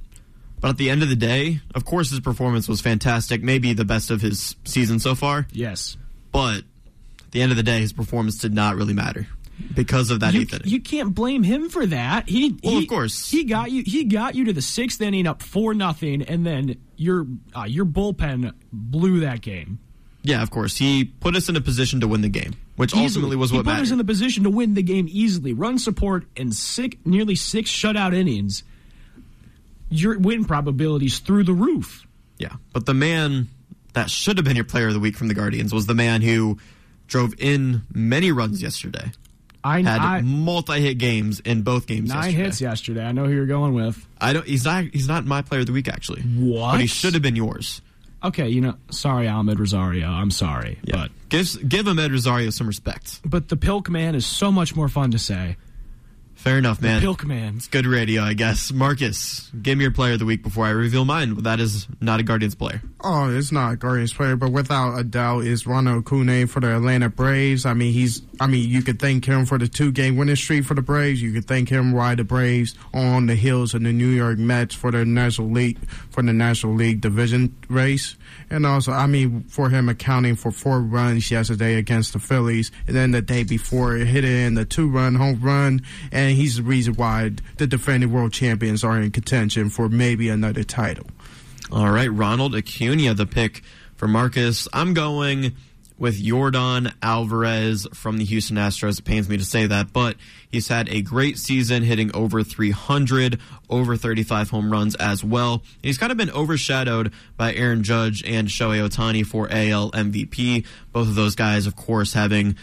[0.61, 3.85] but at the end of the day, of course, his performance was fantastic, maybe the
[3.85, 5.47] best of his season so far.
[5.53, 5.97] Yes.
[6.33, 9.27] But at the end of the day, his performance did not really matter
[9.75, 10.69] because of that you, eighth inning.
[10.69, 12.29] you can't blame him for that.
[12.29, 13.29] He, Well, he- of course.
[13.31, 13.83] he got you.
[13.85, 17.27] He got you to the sixth inning, up four nothing, and then your
[17.57, 19.81] uh, your bullpen blew that game.
[20.23, 20.77] yeah, of course.
[20.79, 23.05] He put us in a position to win the game, which Easily.
[23.05, 23.83] ultimately was he what put mattered.
[23.83, 25.53] us in the position to win the game easily.
[25.53, 28.63] Run support and six, nearly six shutout innings.
[29.91, 32.07] Your win probabilities through the roof.
[32.39, 33.49] Yeah, but the man
[33.95, 36.23] that should have been your player of the week from the Guardians was the man
[36.23, 36.59] who
[37.09, 39.11] drove in many runs yesterday.
[39.65, 42.11] I, Had I multi-hit games in both games.
[42.11, 42.45] nine yesterday.
[42.45, 43.05] hits yesterday.
[43.05, 44.07] I know who you're going with.
[44.21, 44.47] I don't.
[44.47, 44.85] He's not.
[44.85, 46.23] He's not my player of the week actually.
[46.23, 46.73] What?
[46.73, 47.83] But he should have been yours.
[48.23, 50.09] Okay, you know, sorry, Amed Rosario.
[50.09, 53.21] I'm sorry, but give give him Ed Rosario some respect.
[53.25, 55.57] but the Pilk Man is so much more fun to say.
[56.49, 57.03] Fair enough, man.
[57.03, 57.57] Pilk Man.
[57.57, 58.73] It's good radio, I guess.
[58.73, 61.35] Marcus, give me your player of the week before I reveal mine.
[61.43, 62.81] That is not a Guardians player.
[63.03, 66.75] Oh, it's not a Guardians player, but without a doubt, is Ronald Acuna for the
[66.75, 67.67] Atlanta Braves.
[67.67, 68.23] I mean, he's.
[68.41, 71.21] I mean, you could thank him for the two-game winning streak for the Braves.
[71.21, 74.75] You could thank him ride the Braves on the heels of the New York Mets
[74.75, 75.79] for the National League
[76.11, 78.17] for the National League division race,
[78.49, 82.97] and also, I mean, for him accounting for four runs yesterday against the Phillies, and
[82.97, 87.67] then the day before hitting the two-run home run, and he's the reason why the
[87.67, 91.07] defending world champions are in contention for maybe another title.
[91.71, 93.63] All right, Ronald Acuna, the pick
[93.97, 94.67] for Marcus.
[94.73, 95.55] I'm going
[95.99, 99.01] with Yordan Alvarez from the Houston Astros.
[99.01, 100.17] It pains me to say that, but
[100.51, 105.63] he's had a great season, hitting over 300, over 35 home runs as well.
[105.83, 110.65] He's kind of been overshadowed by Aaron Judge and Shohei Ohtani for AL MVP.
[110.93, 112.57] Both of those guys, of course, having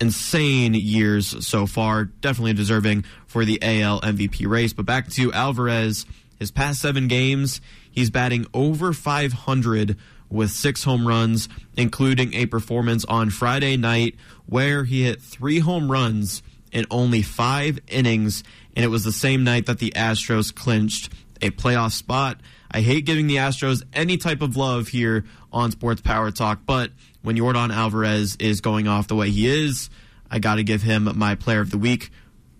[0.00, 4.72] insane years so far, definitely deserving for the AL MVP race.
[4.72, 6.06] But back to Alvarez,
[6.38, 7.60] his past seven games,
[7.90, 9.96] he's batting over 500
[10.30, 14.14] with six home runs, including a performance on Friday night
[14.46, 18.44] where he hit three home runs in only five innings,
[18.76, 22.40] and it was the same night that the Astros clinched a playoff spot.
[22.70, 26.92] I hate giving the Astros any type of love here on Sports Power Talk, but
[27.22, 29.90] when Yordan Alvarez is going off the way he is,
[30.30, 32.10] I got to give him my player of the week.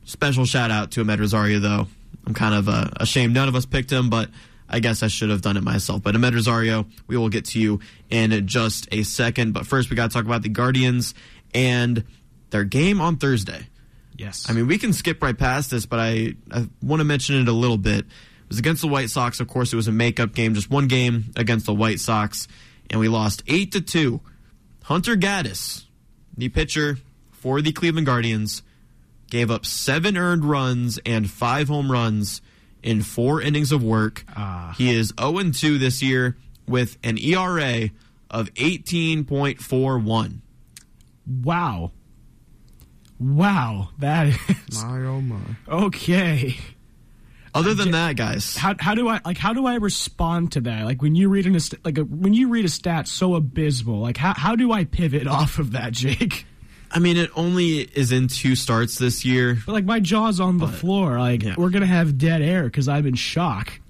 [0.04, 1.86] Special shout out to Amed Rosario, though.
[2.26, 4.28] I'm kind of uh, ashamed none of us picked him, but
[4.68, 6.02] I guess I should have done it myself.
[6.02, 9.52] But Amed Rosario, we will get to you in just a second.
[9.52, 11.14] But first, we got to talk about the Guardians
[11.54, 12.04] and
[12.50, 13.66] their game on Thursday.
[14.16, 14.46] Yes.
[14.50, 17.48] I mean, we can skip right past this, but I, I want to mention it
[17.48, 18.00] a little bit.
[18.00, 18.06] It
[18.48, 19.40] was against the White Sox.
[19.40, 22.46] Of course, it was a makeup game, just one game against the White Sox,
[22.90, 24.20] and we lost 8 to 2.
[24.90, 25.84] Hunter Gaddis,
[26.36, 26.98] the pitcher
[27.30, 28.64] for the Cleveland Guardians,
[29.30, 32.42] gave up seven earned runs and five home runs
[32.82, 34.24] in four innings of work.
[34.34, 34.74] Ah.
[34.76, 37.90] He is 0 2 this year with an ERA
[38.32, 40.40] of 18.41.
[41.44, 41.92] wow.
[43.20, 43.90] Wow.
[43.98, 45.38] That is My oh my.
[45.68, 46.56] okay.
[47.52, 50.84] Other than that, guys, How, how do I like how do I respond to that?
[50.84, 54.16] Like when you read an like a, when you read a stat so abysmal, like
[54.16, 56.46] how how do I pivot off of that, Jake?
[56.92, 59.58] I mean, it only is in two starts this year.
[59.66, 61.18] But like my jaw's on the floor.
[61.18, 61.54] Like yeah.
[61.56, 63.80] we're gonna have dead air because I'm in shock.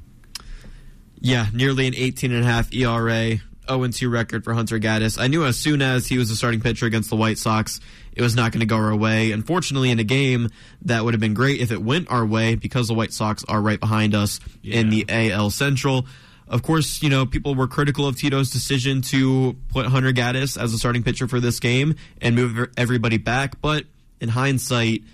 [1.21, 3.37] Yeah, nearly an 18 and a half ERA,
[3.71, 5.21] 0 2 record for Hunter Gaddis.
[5.21, 7.81] I knew as soon as he was a starting pitcher against the White Sox,
[8.13, 9.33] it was not going to go our way.
[9.33, 10.49] Unfortunately, in a game
[10.83, 13.61] that would have been great if it went our way because the White Sox are
[13.61, 16.07] right behind us in the AL Central.
[16.49, 20.75] Of course, you know, people were critical of Tito's decision to put Hunter Gaddis as
[20.75, 23.85] a starting pitcher for this game and move everybody back, but
[24.21, 25.05] in hindsight,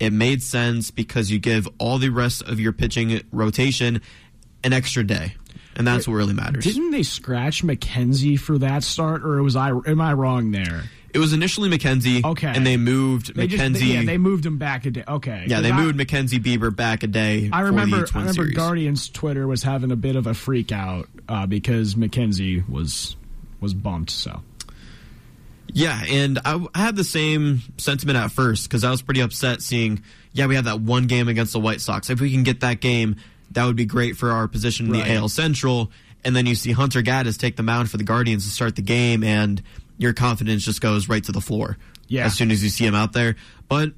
[0.00, 4.00] it made sense because you give all the rest of your pitching rotation
[4.64, 5.34] an extra day.
[5.80, 6.64] And that's what really matters.
[6.64, 10.84] Didn't they scratch McKenzie for that start, or was I am I wrong there?
[11.12, 12.24] It was initially McKenzie.
[12.24, 12.46] Okay.
[12.54, 13.94] And they moved They just- McKenzie.
[13.94, 15.02] yeah, they moved him back a day.
[15.08, 17.50] Okay, yeah, they I- moved Mackenzie Bieber back a day.
[17.52, 18.06] I remember.
[18.14, 18.56] I remember Series.
[18.56, 23.16] Guardians Twitter was having a bit of a freak out uh, because McKenzie was
[23.60, 24.10] was bumped.
[24.10, 24.40] So
[25.72, 29.62] Yeah, and I, I had the same sentiment at first because I was pretty upset
[29.62, 32.10] seeing, yeah, we have that one game against the White Sox.
[32.10, 33.16] If we can get that game,
[33.52, 35.04] that would be great for our position in Right.
[35.06, 35.90] the AL Central.
[36.24, 38.82] And then you see Hunter Gaddis take the mound for the Guardians to start the
[38.82, 39.62] game, and
[39.98, 42.26] your confidence just goes right to the floor Yeah.
[42.26, 43.36] as soon as you see him out there.
[43.68, 43.92] But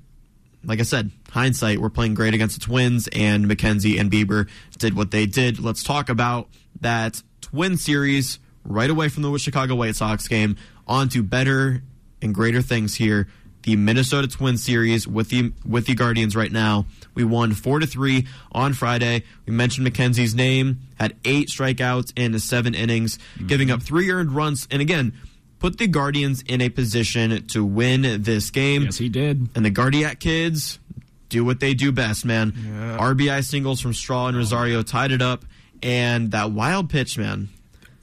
[0.65, 4.47] like I said, hindsight, we're playing great against the Twins, and McKenzie and Bieber
[4.79, 5.59] did what they did.
[5.59, 6.49] Let's talk about
[6.81, 10.55] that Twin series right away from the Chicago White Sox game
[10.87, 11.83] on to better
[12.21, 13.27] and greater things here.
[13.62, 16.87] The Minnesota Twins series with the with the Guardians right now.
[17.14, 19.22] We won four to three on Friday.
[19.46, 23.46] We mentioned McKenzie's name, had eight strikeouts in seven innings, mm-hmm.
[23.46, 25.12] giving up three earned runs, and again,
[25.59, 28.83] put the Guardians in a position to win this game.
[28.83, 29.48] yes, he did.
[29.55, 30.81] And the Guardiac kids
[31.29, 32.53] do what they do best, man.
[32.57, 32.98] Yeah.
[32.98, 35.44] RBI singles from Straw and Rosario tied it up,
[35.83, 37.48] and that wild pitch, man.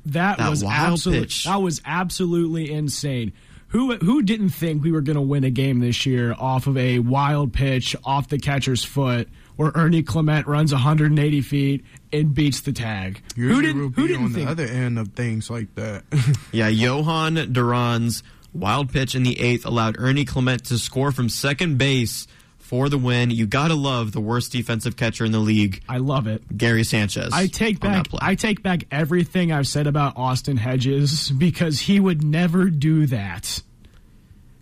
[0.06, 1.44] That, That was wild absolutely pitch.
[1.44, 3.34] that was absolutely insane.
[3.70, 6.76] Who who didn't think we were going to win a game this year off of
[6.76, 12.62] a wild pitch off the catcher's foot where Ernie Clement runs 180 feet and beats
[12.62, 13.22] the tag?
[13.36, 16.04] Usually who didn't who didn't on think the other end of things like that.
[16.52, 21.78] Yeah, Jhoan Duran's wild pitch in the eighth allowed Ernie Clement to score from second
[21.78, 22.26] base
[22.70, 23.32] for the win.
[23.32, 26.44] You gotta love the worst defensive catcher in the league, I love it.
[26.56, 27.32] Gary Sanchez.
[27.34, 28.06] I take back.
[28.22, 33.64] I take back everything I've said about Austin Hedges because he would never do that.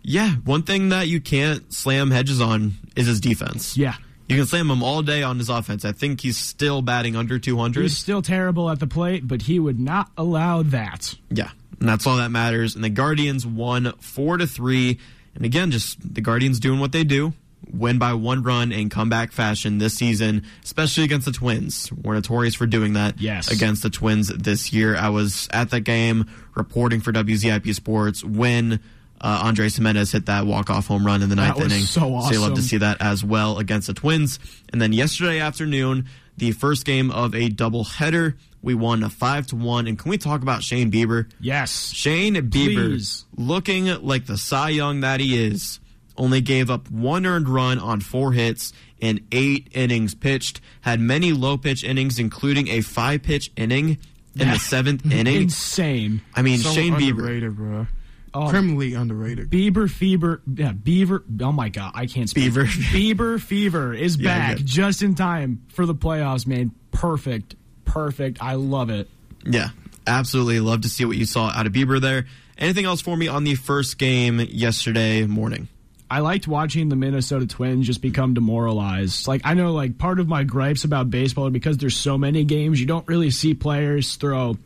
[0.03, 3.75] yeah, one thing that you can't slam hedges on is his defense.
[3.75, 3.95] Yeah.
[4.29, 5.83] You can slam him all day on his offense.
[5.83, 7.81] I think he's still batting under 200.
[7.81, 11.13] He's still terrible at the plate, but he would not allow that.
[11.29, 11.49] Yeah,
[11.81, 12.73] and that's all that matters.
[12.75, 14.97] And the Guardians won four to three.
[15.35, 17.33] And again, just the Guardians doing what they do,
[17.71, 21.91] win by one run in comeback fashion this season, especially against the Twins.
[21.91, 23.19] We're notorious for doing that.
[23.19, 23.51] Yes.
[23.51, 24.95] against the Twins this year.
[24.95, 28.79] I was at that game reporting for WZIP Sports when.
[29.19, 31.85] Uh, Andres Gimenez hit that walk-off home run in the ninth That was inning.
[31.85, 34.37] so you love to see that as well against the Twins.
[34.71, 36.05] And then yesterday afternoon,
[36.37, 39.87] the first game of a doubleheader, we won a five to one.
[39.87, 41.27] And can we talk about Shane Bieber?
[41.39, 41.91] Yes.
[41.95, 43.25] Shane Bieber, Please.
[43.35, 45.79] looking like the Cy Young that he is,
[46.17, 50.59] only gave up one earned run on four hits in eight innings pitched.
[50.81, 53.97] Had many low pitch innings, including a five pitch inning
[54.35, 55.43] in the seventh inning.
[55.43, 56.21] Insane.
[56.35, 57.55] I mean, So Shane Bieber.
[57.55, 57.87] bro.
[58.33, 58.49] Oh.
[58.49, 59.49] Criminally underrated.
[59.49, 61.23] Bieber fever, yeah, Beaver.
[61.41, 62.43] Oh my god, I can't speak.
[62.43, 62.65] Beaver.
[62.65, 64.63] Bieber fever is Yeah, back yeah.
[64.65, 66.71] just in time for the playoffs, man.
[66.91, 67.55] Perfect,
[67.85, 68.37] perfect.
[68.41, 69.09] I love it.
[69.43, 69.69] Yeah,
[70.05, 70.59] absolutely.
[70.59, 72.25] Love to see what you saw out of Bieber there.
[72.59, 75.67] Anything else for me on the first game yesterday morning?
[76.09, 79.27] I liked watching the Minnesota Twins just become demoralized.
[79.27, 82.79] Like I know, like part of my gripes about baseball because there's so many games,
[82.79, 84.57] you don't really see players throw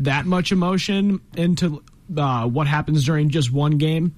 [0.00, 1.82] that much emotion into
[2.16, 4.14] uh, what happens during just one game.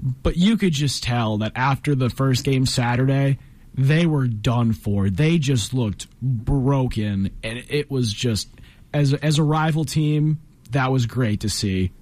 [0.00, 3.38] But you could just tell that after the first game Saturday,
[3.74, 5.10] they were done for.
[5.10, 8.48] They just looked broken, and it was just
[8.92, 10.40] as as a rival team.
[10.70, 11.92] That was great to see.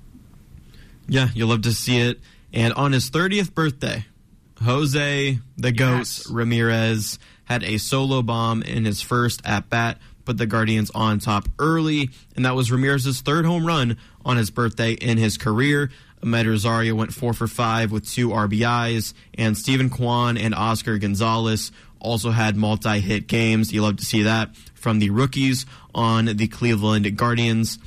[1.08, 2.20] Yeah, you'll love to see it.
[2.52, 4.06] And on his 30th birthday,
[4.62, 6.30] Jose the Goat Yes.
[6.30, 11.48] Ramirez had a solo bomb in his first at bat, put the Guardians on top
[11.58, 15.90] early, and that was Ramirez's third home run on his birthday in his career.
[16.22, 21.70] Amed Rosario went four for five with two RBIs, and Steven Kwan and Oscar Gonzalez
[22.00, 23.72] also had multi hit games.
[23.72, 27.78] You love to see that from the rookies on the Cleveland Guardians.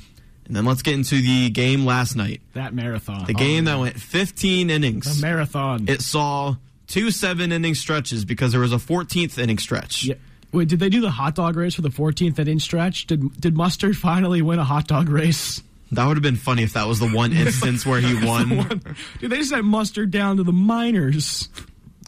[0.46, 2.40] And then let's get into the game last night.
[2.54, 5.20] That marathon, The game that oh, went 15 innings.
[5.20, 5.86] the marathon.
[5.88, 6.56] It saw
[6.88, 10.04] two seven inning stretches because there was a 14th inning stretch.
[10.04, 10.14] Yeah.
[10.52, 13.06] Wait, did they do the hot dog race for the 14th inning stretch?
[13.06, 15.62] Did did Mustard finally win a hot dog race?
[15.92, 18.80] That would have been funny if that was the one instance where he won.
[19.20, 21.48] Dude, they sent Mustard down to the minors.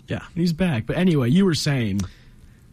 [0.08, 0.20] Yeah.
[0.34, 0.86] He's back.
[0.86, 2.00] But anyway, you were saying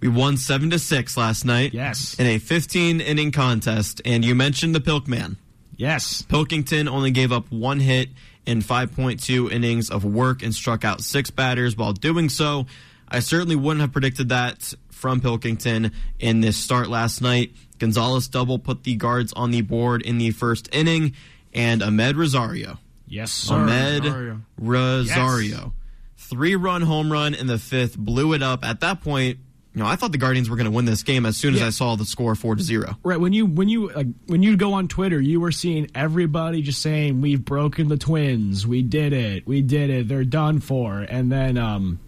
[0.01, 1.73] We won 7 to 6 last night.
[1.73, 2.15] Yes.
[2.19, 4.01] In a 15 inning contest.
[4.05, 5.35] And you mentioned the Pilkman.
[5.81, 6.21] Yes.
[6.21, 8.09] Pilkington only gave up one hit
[8.45, 12.67] in 5.2 innings of work and struck out six batters while doing so.
[13.07, 17.53] I certainly wouldn't have predicted that from Pilkington in this start last night.
[17.79, 21.15] Gonzalez double put the guards on the board in the first inning,
[21.51, 22.77] and Amed Rosario.
[23.07, 23.55] Yes, sir.
[23.55, 24.41] Amed Rosario.
[24.59, 25.73] Rosario.
[26.15, 28.63] Three run home run in the fifth, blew it up.
[28.63, 29.39] At that point,
[29.73, 31.61] you know, I thought the Guardians were going to win this game as soon as
[31.61, 31.67] Yeah.
[31.67, 32.97] I saw the score four to zero.
[33.03, 36.61] Right when you when you like, when you go on Twitter, you were seeing everybody
[36.61, 40.99] just saying we've broken the Twins, we did it, we did it, they're done for,
[40.99, 41.99] and then um,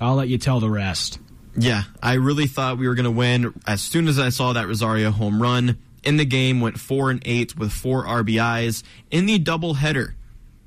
[0.00, 1.18] I'll let you tell the rest.
[1.56, 4.66] Yeah, I really thought we were going to win as soon as I saw that
[4.66, 5.78] Rosario home run.
[6.02, 8.82] In the game, went four and eight with four RBIs.
[9.12, 10.14] In the doubleheader,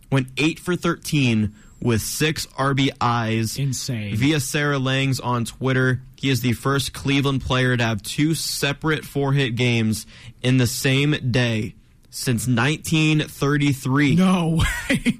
[0.09, 3.59] went eight for thirteen with six RBIs.
[3.59, 4.15] Insane.
[4.15, 9.05] Via Sarah Langs on Twitter, he is the first Cleveland player to have two separate
[9.05, 10.07] four-hit games
[10.41, 11.75] in the same day
[12.09, 14.15] since 1933.
[14.15, 14.59] No
[14.91, 15.19] way.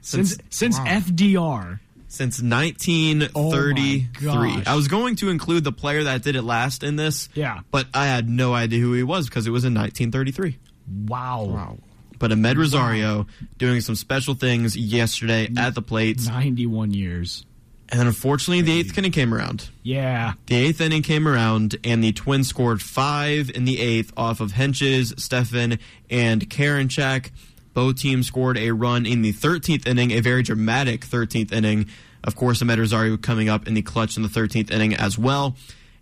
[0.00, 0.84] since since wow.
[0.84, 1.78] FDR.
[2.08, 4.26] since 1933.
[4.28, 4.62] Oh.
[4.66, 7.28] I was going to include the player that did it last in this.
[7.34, 7.60] Yeah.
[7.70, 10.58] But I had no idea who he was because it was in 1933.
[11.06, 11.44] Wow.
[11.44, 11.78] Wow.
[12.18, 13.28] But Amed Rosario
[13.58, 16.26] doing some special things yesterday at the plates.
[16.26, 17.46] 91 years.
[17.92, 19.68] And then unfortunately, the eighth inning came around.
[19.82, 20.32] Yeah.
[20.46, 24.52] The eighth inning came around, and the Twins scored five in the eighth off of
[24.52, 25.78] Hentges, Stephan,
[26.08, 27.30] and Karinchak.
[27.74, 31.86] Both teams scored a run in the 13th inning, a very dramatic 13th inning.
[32.24, 35.54] Of course, Amed Rosario coming up in the clutch in the 13th inning as well.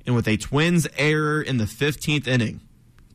[0.06, 2.60] And with a Twins error in the 15th inning,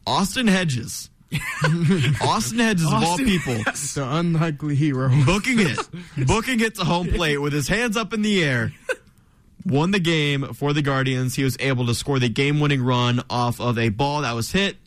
[0.05, 1.09] Austin Hedges,
[2.21, 5.09] Austin Hedges of all Austin- people, The unlikely hero.
[5.26, 5.80] booking it,
[6.28, 8.71] booking it to home plate with his hands up in the air.
[9.65, 11.36] Won the game for the Guardians.
[11.36, 14.78] He was able to score the game-winning run off of a ball that was hit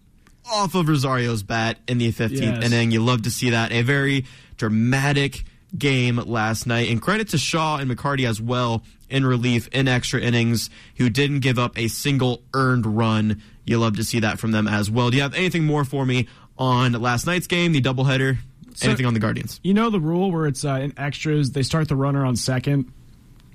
[0.50, 2.64] off of Rosario's bat in the 15th Yes.
[2.64, 2.92] inning.
[2.92, 3.72] You love to see that.
[3.72, 4.24] A very
[4.56, 5.44] dramatic
[5.76, 6.88] game last night.
[6.90, 11.40] And credit to Shaw and McCarty as well in relief in extra innings, who didn't
[11.40, 13.42] give up a single earned run.
[13.68, 15.10] You love to see that from them as well.
[15.10, 18.38] Do you have anything more for me on last night's game, the doubleheader?
[18.74, 19.60] So- anything on the Guardians?
[19.62, 22.92] You know the rule where it's uh, in extras, they start the runner on second.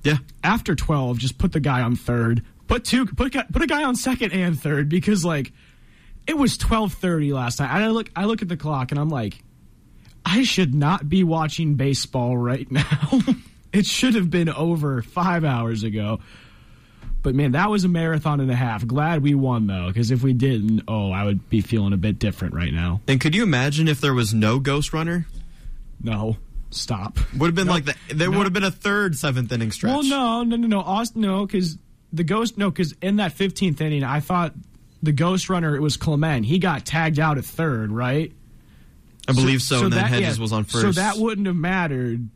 [0.03, 0.18] Yeah.
[0.43, 2.43] After 12, just put the guy on third.
[2.68, 5.51] put two put a- put a guy on second and third because like
[6.28, 7.70] it was twelve thirty last night.
[7.72, 9.41] I look I look at the clock and I'm like,
[10.26, 13.20] I should not be watching baseball right now.
[13.72, 16.20] it should have been over five hours ago.
[17.24, 18.86] But man, that was a marathon and a half.
[18.86, 22.19] Glad we won though, because if we didn't, oh, I would be feeling a bit
[22.19, 22.99] different right now.
[23.07, 25.26] And could you imagine if there was no Ghost Runner?
[26.03, 26.36] No,
[26.69, 27.17] stop.
[27.38, 27.74] Would have been No.
[27.74, 28.38] like the, there No.
[28.39, 29.93] would have been a third seventh inning stretch.
[29.93, 30.80] Well, no, no, no, no.
[30.82, 31.78] Austin, no, because
[32.11, 34.53] the ghost, no, because in that 15th inning, I thought
[35.01, 36.45] the ghost runner, it was Clement.
[36.45, 38.32] He got tagged out at third, right?
[39.30, 39.84] I believe so.
[39.86, 40.82] and then that- Hedges yeah, was on first.
[40.82, 42.28] So that wouldn't have mattered.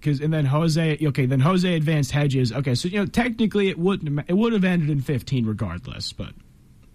[0.00, 2.52] Because and then Jose, okay, then Jose advanced Hedges.
[2.52, 6.30] Okay, so you know technically it wouldn't it would have ended in 15 regardless, but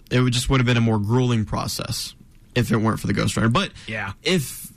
[0.10, 2.14] it would just would have been a more grueling process
[2.56, 3.50] if it weren't for the Ghost Runner.
[3.50, 4.14] But Yeah.
[4.24, 4.68] if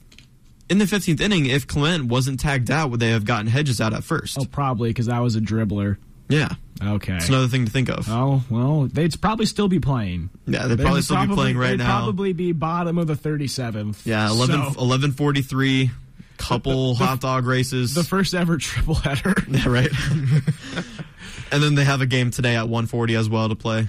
[0.70, 3.92] in the 15th inning, if Clement wasn't tagged out, would they have gotten Hedges out
[3.92, 4.38] at first?
[4.38, 5.98] oh, probably because I was a dribbler.
[6.28, 6.48] yeah,
[6.82, 7.16] Okay.
[7.16, 8.08] it's another thing to think of.
[8.08, 10.30] Oh well, they'd probably still be playing.
[10.46, 11.98] yeah, they'd probably would still be playing right they'd now.
[11.98, 14.06] Probably be bottom of the 37th.
[14.06, 15.90] yeah, 11, So- 1143,
[16.36, 17.94] couple hot dog races.
[17.94, 19.34] the first ever triple header.
[19.48, 19.90] Yeah, right.
[21.52, 23.86] and then they have a game today at 140 as well to play.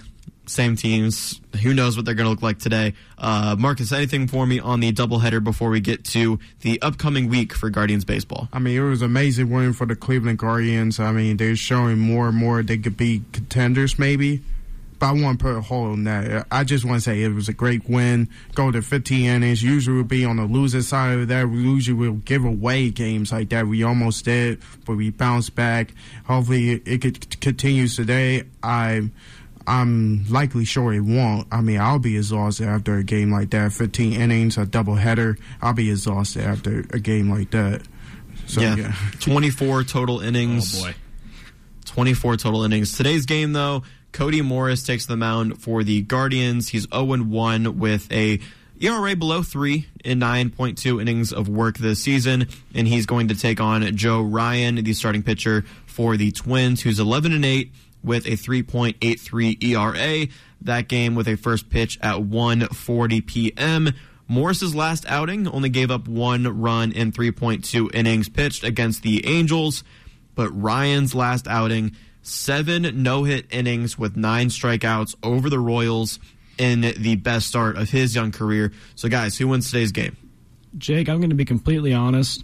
[0.47, 1.41] Same teams.
[1.63, 2.93] Who knows what they're going to look like today?
[3.17, 7.51] Uh, Marcus, anything for me on the doubleheader before we get to the upcoming week
[7.53, 8.47] for Guardians baseball?
[8.53, 10.99] I mean, it was amazing win for the Cleveland Guardians.
[10.99, 14.43] I mean, they're showing more and more they could be contenders, maybe.
[14.99, 16.47] But I want to put a hole in that.
[16.51, 18.29] I just want to say it was a great win.
[18.53, 19.61] Go to 15 innings.
[19.61, 21.49] Usually we'll be on the losing side of that.
[21.49, 23.67] We usually will give away games like that.
[23.67, 25.93] We almost did, but we bounced back.
[26.25, 28.43] Hopefully it, it could continues today.
[28.63, 29.09] I.
[29.67, 31.47] I'm likely sure it won't.
[31.51, 33.73] I mean, I'll be exhausted after a game like that.
[33.73, 35.39] 15 innings, a double header.
[35.59, 37.81] I'll be exhausted after a game like that.
[38.45, 38.75] So, yeah.
[38.75, 38.95] yeah.
[39.21, 40.79] 24 total innings.
[40.79, 40.95] Oh boy.
[41.85, 42.95] 24 total innings.
[42.95, 43.83] Today's game, though,
[44.15, 46.69] Cody Morris takes the mound for the Guardians.
[46.69, 48.39] He's 0 1 with a
[48.79, 53.59] ERA below three in 9.2 innings of work this season, and he's going to take
[53.59, 57.73] on Joe Ryan, the starting pitcher for the Twins, who's 11 and 8
[58.05, 60.27] with a 3.83 ERA.
[60.61, 63.93] That game with a first pitch at 1:40 p.m.
[64.29, 69.83] Morris's last outing only gave up one run in 3.2 innings pitched against the Angels,
[70.35, 76.19] but Ryan's last outing, seven no-hit innings with nine strikeouts over the Royals
[76.57, 78.71] in the best start of his young career.
[78.95, 80.17] So, guys, who wins today's game?
[80.77, 82.43] Jake, I'm going to be completely honest.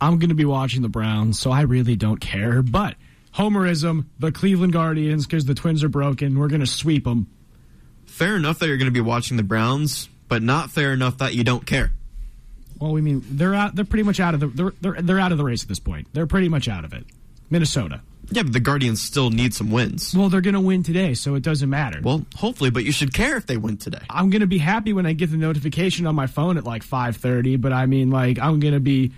[0.00, 2.62] I'm going to be watching the Browns, so I really don't care.
[2.62, 2.96] But
[3.34, 7.28] homerism, the Cleveland Guardians, because the Twins are broken, we're going to sweep them.
[8.04, 11.34] Fair enough that you're going to be watching the Browns, but not fair enough that
[11.34, 11.92] you don't care.
[12.78, 13.76] Well, we mean they're out.
[13.76, 14.48] They're pretty much out of the.
[14.48, 16.08] They're, they're they're out of the race at this point.
[16.12, 17.04] They're pretty much out of it.
[17.48, 18.00] Minnesota.
[18.32, 20.14] Yeah, but the Guardians still need some wins.
[20.14, 22.00] Well, they're going to win today, so it doesn't matter.
[22.02, 24.02] Well, hopefully, but you should care if they win today.
[24.08, 26.84] I'm going to be happy when I get the notification on my phone at like
[26.84, 29.12] 5:30, but I mean like I'm going to be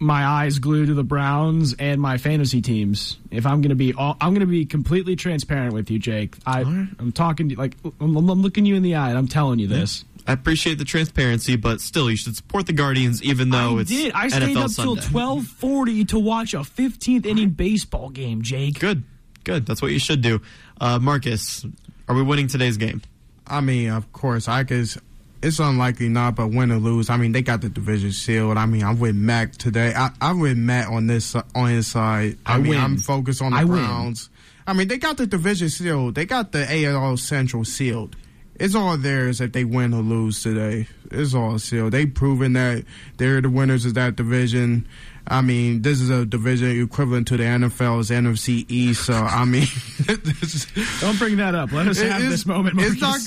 [0.00, 3.18] my eyes glued to the Browns and my fantasy teams.
[3.30, 6.36] If I'm going to be all, I'm going to be completely transparent with you, Jake.
[6.46, 9.28] I I'm talking to you like I'm, I'm looking you in the eye and I'm
[9.28, 10.04] telling you this.
[10.28, 13.90] I appreciate the transparency, but still, you should support the Guardians, even though I it's
[13.90, 14.12] did.
[14.12, 18.78] I stayed NFL up till 12:40 to watch a 15th inning baseball game, Jake.
[18.78, 19.04] Good,
[19.44, 19.64] good.
[19.64, 20.42] That's what you should do.
[20.78, 21.64] Uh, Marcus,
[22.08, 23.00] are we winning today's game?
[23.46, 24.98] I mean, of course, I guess
[25.42, 28.58] it's unlikely not, but win or lose, I mean, they got the division sealed.
[28.58, 29.94] I mean, I'm with Mac today.
[29.96, 32.36] I, I'm with Matt on this on his side.
[32.44, 32.80] I, I mean, win.
[32.80, 33.76] I'm focused on the I win.
[33.76, 34.28] Browns.
[34.66, 36.14] I mean, they got the division sealed.
[36.14, 38.14] They got the AL Central sealed.
[38.58, 40.88] It's all theirs if they win or lose today.
[41.10, 41.92] It's all sealed.
[41.92, 42.84] They've proven that
[43.16, 44.86] they're the winners of that division.
[45.26, 49.04] I mean, this is a division equivalent to the NFL's NFC East.
[49.06, 49.66] So, I mean,
[50.06, 51.70] this is, Don't bring that up.
[51.72, 53.20] Let us have this moment, it's not-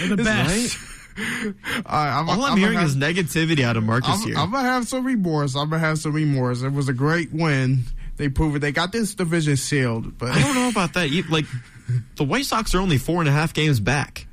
[0.00, 0.78] We're the best.
[1.86, 4.36] I, I'm, All I'm, I'm hearing have, is negativity out of Marcus I'm, here.
[4.36, 5.54] I'm gonna have some remorse.
[5.56, 6.62] I'm gonna have some remorse.
[6.62, 7.84] It was a great win.
[8.16, 8.58] They proved it.
[8.60, 10.18] They got this division sealed.
[10.18, 11.10] But I don't know about that.
[11.10, 11.46] You, like,
[12.16, 14.26] the White Sox are only four and a half games back,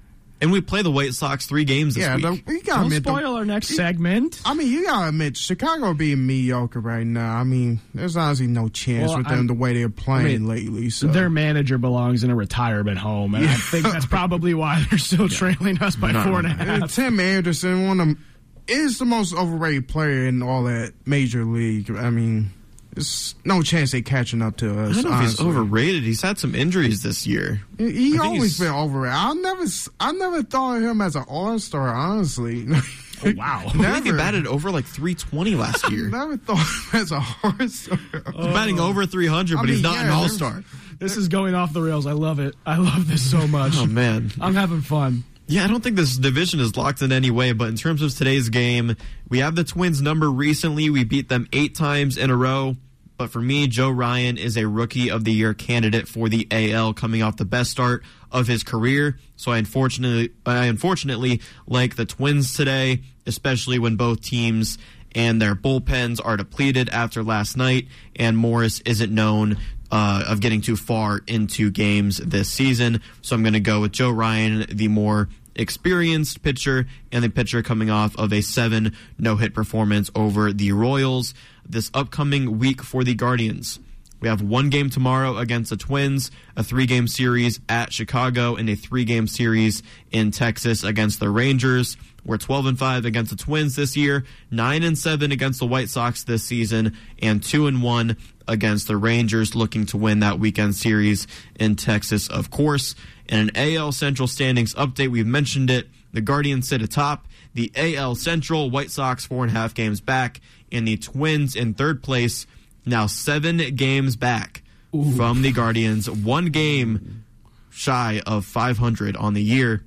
[0.43, 2.43] and we play the White Sox three games this yeah, the, week.
[2.47, 3.03] you gotta Don't admit.
[3.03, 4.41] the- spoil our next segment.
[4.45, 7.37] I mean, you gotta admit, Chicago being mediocre right now.
[7.37, 10.29] I mean, there's honestly no chance Well, with them I'm- the way they're playing I
[10.33, 10.89] mean, lately.
[10.89, 14.99] So Their manager belongs in a retirement home, and I think that's probably why they're
[14.99, 16.91] still trailing us by four and a half.
[16.93, 18.23] Tim Anderson, one of them,
[18.67, 21.89] is the most overrated player in all that major league.
[21.91, 22.51] I mean,
[22.93, 25.01] there's no chance they catching up to I us.
[25.01, 26.03] don't know if he's overrated.
[26.03, 27.61] He's had some injuries this year.
[27.77, 29.15] He, he always he's- been overrated.
[29.17, 31.93] I never, s- I never thought of him as an all star.
[31.93, 32.67] Honestly,
[33.25, 33.63] Oh, wow.
[33.65, 36.09] I think he batted over like 320 last year.
[36.09, 37.97] never thought of him as a all star.
[38.31, 38.87] He's batting oh.
[38.89, 40.63] over 300, but I he's not yeah, an all star.
[40.99, 42.05] This is going off the rails.
[42.05, 42.55] I love it.
[42.65, 43.73] I love this so oh, much.
[43.77, 45.23] Oh man, I'm having fun.
[45.45, 48.15] Yeah, I don't think this division is locked in any way, but in terms of
[48.15, 48.95] today's game,
[49.27, 50.89] we have the Twins number recently.
[50.89, 52.77] We beat them eight times in a row.
[53.17, 56.93] But for me, Joe Ryan is a rookie of the year candidate for the AL
[56.93, 59.19] coming off the best start of his career.
[59.35, 64.77] So I unfortunately I unfortunately like the Twins today, especially when both teams
[65.13, 69.57] and their bullpens are depleted after last night and Morris isn't known
[69.91, 73.01] uh, of getting too far into games this season.
[73.21, 77.61] So I'm going to go with Joe Ryan, the more experienced pitcher, and the pitcher
[77.61, 81.33] coming off of a seven no hit performance over the Royals
[81.67, 83.79] this upcoming week for the Guardians.
[84.23, 88.69] We have one game tomorrow against the Twins, a three game series at Chicago, and
[88.69, 91.97] a three game series in Texas against the Rangers.
[92.23, 95.89] We're 12 and 5 against the Twins this year, 9 and 7 against the White
[95.89, 98.15] Sox this season, and 2 and 1
[98.47, 101.27] against the Rangers looking to win that weekend series
[101.59, 102.95] in Texas, of course.
[103.27, 105.87] In an AL Central standings update, we've mentioned it.
[106.11, 107.25] The Guardians sit atop.
[107.53, 110.41] The AL Central, White Sox four and a half games back,
[110.71, 112.47] and the Twins in third place,
[112.85, 114.63] now seven games back
[114.95, 115.11] Ooh.
[115.15, 117.25] from the Guardians, one game
[117.69, 119.83] shy of 500 on the year.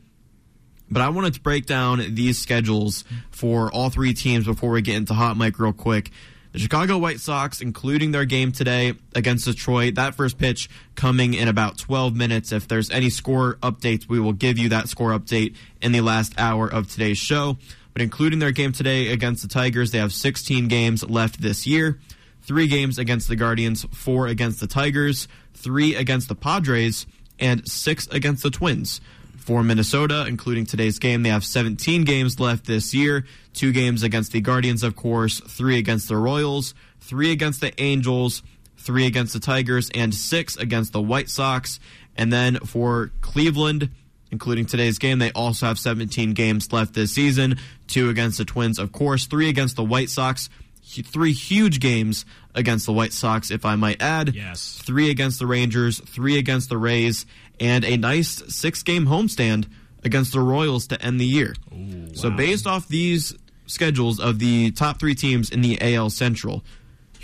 [0.90, 4.96] But I wanted to break down these schedules for all three teams before we get
[4.96, 6.10] into Hot Mic real quick.
[6.56, 11.48] The Chicago White Sox, including their game today against Detroit, that first pitch coming in
[11.48, 12.50] about 12 minutes.
[12.50, 16.32] If there's any score updates, we will give you that score update in the last
[16.38, 17.58] hour of today's show.
[17.92, 22.00] But including their game today against the Tigers, they have 16 games left this year.
[22.40, 27.04] Three games against the Guardians, four against the Tigers, three against the Padres,
[27.38, 29.02] and six against the Twins
[29.46, 31.22] for Minnesota, including today's game.
[31.22, 33.24] They have 17 games left this year.
[33.54, 38.42] Two games against the Guardians, of course, three against the Royals, three against the Angels,
[38.76, 41.78] three against the Tigers, and six against the White Sox.
[42.16, 43.90] And then for Cleveland,
[44.32, 47.56] including today's game, they also have 17 games left this season.
[47.86, 50.50] Two against the Twins, of course, three against the White Sox.
[50.82, 52.24] Three huge games
[52.54, 54.34] against the White Sox, if I might add.
[54.34, 54.80] Yes.
[54.84, 57.26] Three against the Rangers, three against the Rays,
[57.60, 59.66] and a nice six game homestand
[60.04, 61.54] against the Royals to end the year.
[61.72, 62.08] Ooh, wow.
[62.14, 63.34] So, based off these
[63.66, 66.64] schedules of the top three teams in the AL Central,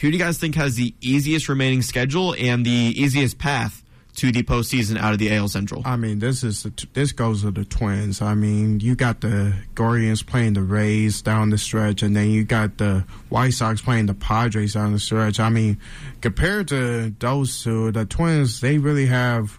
[0.00, 3.82] who do you guys think has the easiest remaining schedule and the easiest path
[4.16, 5.82] to the postseason out of the AL Central?
[5.84, 8.20] I mean, this is the, this goes to the Twins.
[8.20, 12.44] I mean, you got the Guardians playing the Rays down the stretch, and then you
[12.44, 15.40] got the White Sox playing the Padres down the stretch.
[15.40, 15.78] I mean,
[16.20, 19.58] compared to those two, the Twins they really have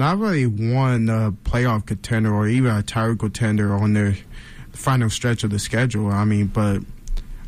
[0.00, 4.16] not really one uh, playoff contender or even a title contender on their
[4.72, 6.08] final stretch of the schedule.
[6.08, 6.80] I mean, but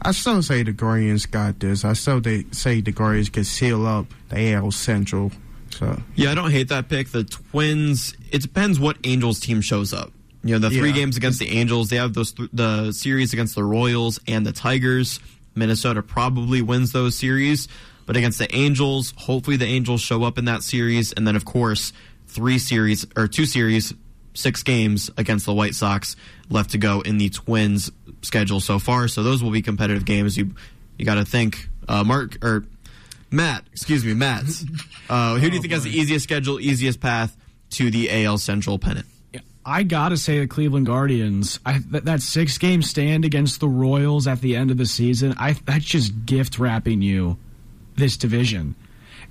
[0.03, 1.85] I still say the Guardians got this.
[1.85, 5.33] I still they say the Guardians can seal up the AL Central.
[5.71, 7.09] So yeah, I don't hate that pick.
[7.11, 8.15] The Twins.
[8.31, 10.13] It depends what Angels team shows up.
[10.45, 10.97] You know, the three yeah.
[10.97, 14.53] games against the Angels, they have those th- the series against the Royals and the
[14.53, 15.21] Tigers.
[15.55, 17.69] Minnesota probably wins those series,
[18.07, 21.45] but against the Angels, hopefully the Angels show up in that series, and then of
[21.45, 21.93] course
[22.33, 23.95] three series or two series,
[24.35, 26.17] six games against the White Sox
[26.49, 27.91] left to go in the Twins
[28.23, 29.09] schedule so far.
[29.09, 30.37] So those will be competitive games.
[30.37, 30.55] You
[30.99, 32.65] you got to think, uh, Mark or
[33.31, 34.45] Matt, excuse me, Matt.
[35.11, 37.37] Uh, who do you think oh, has the easiest schedule, easiest path
[37.69, 39.05] to the AL Central pennant?
[39.65, 41.61] I gotta say the Cleveland Guardians.
[41.67, 45.35] I, that, that, six game stand against the Royals at the end of the season.
[45.39, 47.37] I that's just gift wrapping you
[47.97, 48.75] this division.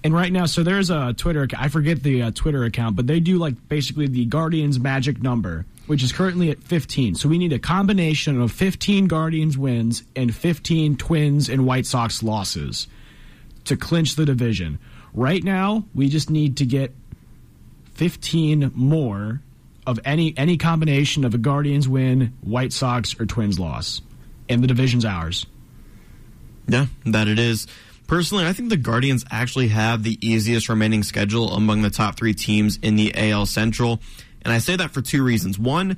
[0.04, 1.48] And right now, so there's a Twitter.
[1.58, 5.66] I forget the uh, Twitter account, but they do like basically the Guardians magic number,
[5.86, 7.16] which is currently at 15.
[7.16, 12.24] So we need a combination of 15 Guardians wins and 15 Twins and White Sox
[12.24, 12.88] losses
[13.66, 14.80] to clinch the division.
[15.14, 16.96] Right now, we just need to get
[17.94, 19.42] 15 more
[19.86, 24.02] of any any combination of a Guardians win, White Sox, or Twins loss,
[24.50, 25.46] and the division's ours.
[26.68, 27.68] Yeah, that it is.
[28.12, 32.34] Personally, I think the Guardians actually have the easiest remaining schedule among the top three
[32.34, 34.02] teams in the AL Central,
[34.42, 35.58] and I say that for two reasons.
[35.58, 35.96] One,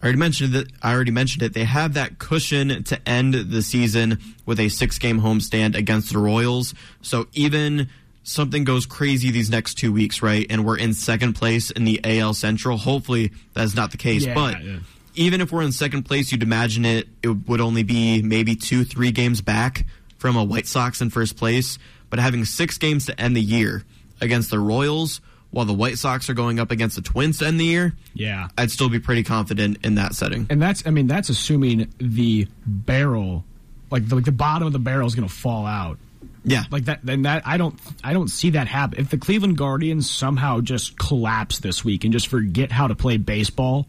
[0.00, 0.68] I already mentioned that.
[0.84, 1.54] I already mentioned it.
[1.54, 6.74] They have that cushion to end the season with a six-game homestand against the Royals.
[7.02, 7.88] So even
[8.22, 12.00] something goes crazy these next two weeks, right, and we're in second place in the
[12.04, 12.76] AL Central.
[12.76, 14.24] Hopefully, that's not the case.
[14.24, 14.78] Yeah, but yeah.
[15.16, 17.08] even if we're in second place, you'd imagine it.
[17.20, 19.86] It would only be maybe two, three games back
[20.18, 21.78] from a White Sox in first place,
[22.10, 23.84] but having six games to end the year
[24.20, 27.58] against the Royals while the White Sox are going up against the Twins to end
[27.58, 30.46] the year, yeah, I'd still be pretty confident in that setting.
[30.50, 33.44] And that's, I mean, that's assuming the barrel,
[33.90, 35.98] like the, like the bottom of the barrel is going to fall out.
[36.44, 36.64] Yeah.
[36.70, 39.00] Like that then that I don't I don't see that happen.
[39.00, 43.16] If the Cleveland Guardians somehow just collapse this week and just forget how to play
[43.16, 43.86] baseball,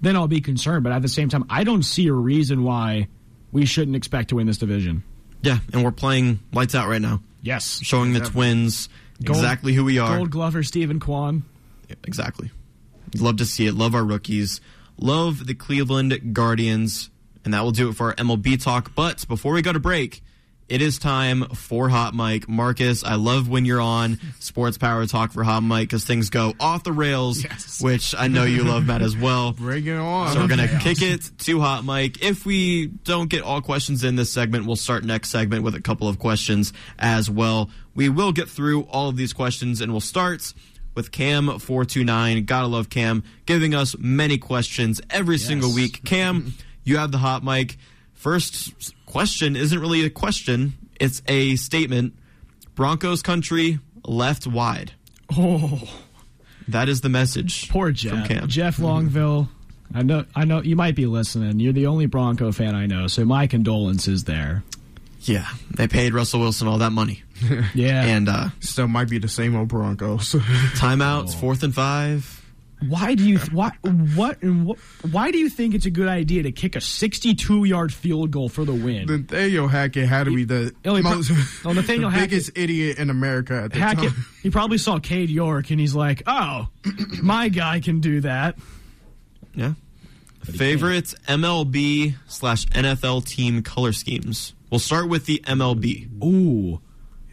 [0.00, 0.82] then I'll be concerned.
[0.82, 3.08] But at the same time, I don't see a reason why
[3.52, 5.04] we shouldn't expect to win this division.
[5.42, 7.80] Yeah, and we're playing lights out right now, Yes.
[7.82, 8.88] showing the Twins
[9.24, 10.16] Gold- exactly who we are.
[10.16, 11.42] Gold Glover, Steven Kwan.
[12.04, 12.50] Exactly.
[13.18, 13.74] Love to see it.
[13.74, 14.60] Love our rookies.
[14.98, 17.10] Love the Cleveland Guardians.
[17.44, 18.94] And that will do it for our MLB talk.
[18.94, 20.22] But before we go to break,
[20.68, 22.48] it is time for Hot Mic.
[22.48, 26.54] Marcus, I love when you're on Sports Power Talk for Hot Mic because things go
[26.58, 27.80] off the rails, Yes.
[27.82, 29.52] which I know you love, Matt, as well.
[29.58, 30.32] Bring it on.
[30.32, 32.22] So we're gonna kick it to Hot Mic.
[32.22, 35.80] If we don't get all questions in this segment, we'll start next segment with a
[35.82, 37.68] couple of questions as well.
[37.94, 40.54] We will get through all of these questions, and we'll start
[40.94, 42.44] with Cam four two nine.
[42.44, 46.02] Gotta love Cam giving us many questions every single week.
[46.04, 46.54] Cam,
[46.84, 47.76] you have the Hot Mic.
[48.14, 52.14] First question isn't really a question; it's a statement.
[52.74, 54.92] Broncos country left wide.
[55.36, 55.82] Oh,
[56.68, 57.68] That is the message.
[57.68, 58.28] poor from Jeff.
[58.28, 58.48] Cam.
[58.48, 59.48] Jeff Longville.
[59.94, 61.60] I know I know you might be listening.
[61.60, 64.62] You're the only Bronco fan I know, so my condolences there.
[65.20, 67.22] Yeah, they paid Russell Wilson all that money,
[67.74, 68.02] Yeah.
[68.04, 70.32] and uh, Still might be the same old Broncos.
[70.74, 72.41] timeouts, fourth and five.
[72.88, 73.70] Why do you why
[74.14, 74.78] what and what,
[75.10, 78.48] why do you think it's a good idea to kick a 62 yard field goal
[78.48, 79.06] for the win?
[79.06, 81.30] Nathaniel Hackett had to be the he pro- most,
[81.64, 84.24] oh, Nathaniel the Hackett- biggest idiot in America at the Hackett, time.
[84.42, 86.68] he probably saw Cade York and he's like, "Oh,
[87.22, 88.56] my guy can do that."
[89.54, 89.74] Yeah.
[90.44, 94.54] Favorite MLB slash NFL team color schemes.
[94.70, 96.22] We'll start with the MLB.
[96.24, 96.80] Ooh,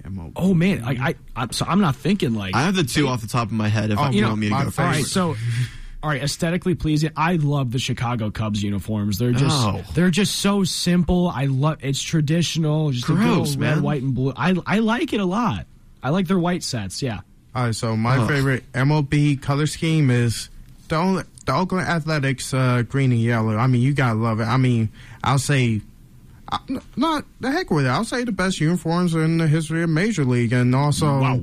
[0.04, 0.34] MLB.
[0.36, 3.22] oh man, I, I I'm so I'm not thinking like I have the two off
[3.22, 3.92] the top of my head.
[3.92, 5.12] If Oh, you you know, want me to my go All right, first.
[5.14, 5.36] so
[6.02, 7.12] all right, aesthetically pleasing.
[7.18, 9.18] I love the Chicago Cubs uniforms.
[9.18, 9.82] They're just Oh.
[9.96, 11.28] they're just so simple.
[11.28, 13.84] I love it's traditional, just a good Gross, old red, man.
[13.84, 14.34] white, and blue.
[14.36, 15.66] I I like it a lot.
[16.02, 17.02] I like their white sets.
[17.02, 17.20] Yeah.
[17.56, 18.30] All right, so my Ugh.
[18.30, 20.50] favorite MLB color scheme is
[20.88, 23.58] the, only, the Oakland Athletics uh, green and yellow.
[23.58, 24.46] I mean, you gotta love it.
[24.46, 24.90] I mean,
[25.24, 25.82] I'll say,
[26.52, 26.58] uh,
[26.96, 27.90] not the heck with it.
[27.90, 31.40] I'll say the best uniforms in the history of Major League, and also Wow.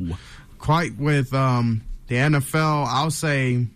[0.59, 2.86] quite with um, the NFL.
[2.88, 3.66] I'll say,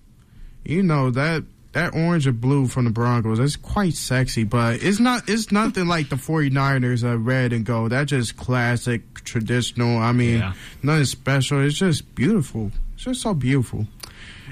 [0.64, 3.38] you know that that orange and blue from the Broncos.
[3.38, 5.28] It's quite sexy, but it's not.
[5.28, 7.92] It's nothing like the 49ers uh, red and gold.
[7.92, 9.98] That's just classic, traditional.
[9.98, 10.52] I mean, Yeah.
[10.82, 11.64] nothing special.
[11.64, 12.72] It's just beautiful.
[12.94, 13.86] It's just so beautiful.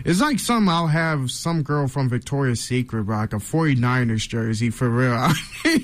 [0.04, 4.88] It's like some I'll have some girl from Victoria's Secret rock a 49ers jersey for
[4.88, 5.30] real.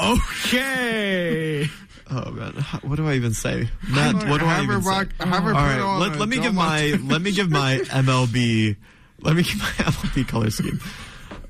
[0.00, 1.68] Okay.
[2.10, 3.68] oh man, what do I even say?
[3.90, 4.88] Matt, what do I have even her say?
[4.88, 7.32] rock, have her All put right, on let, let me give my Montana- let me
[7.32, 8.76] give my MLB
[9.22, 10.80] let me give my MLB color scheme.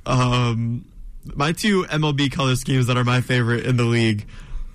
[0.07, 0.87] Um,
[1.35, 4.27] my two MLB color schemes that are my favorite in the league.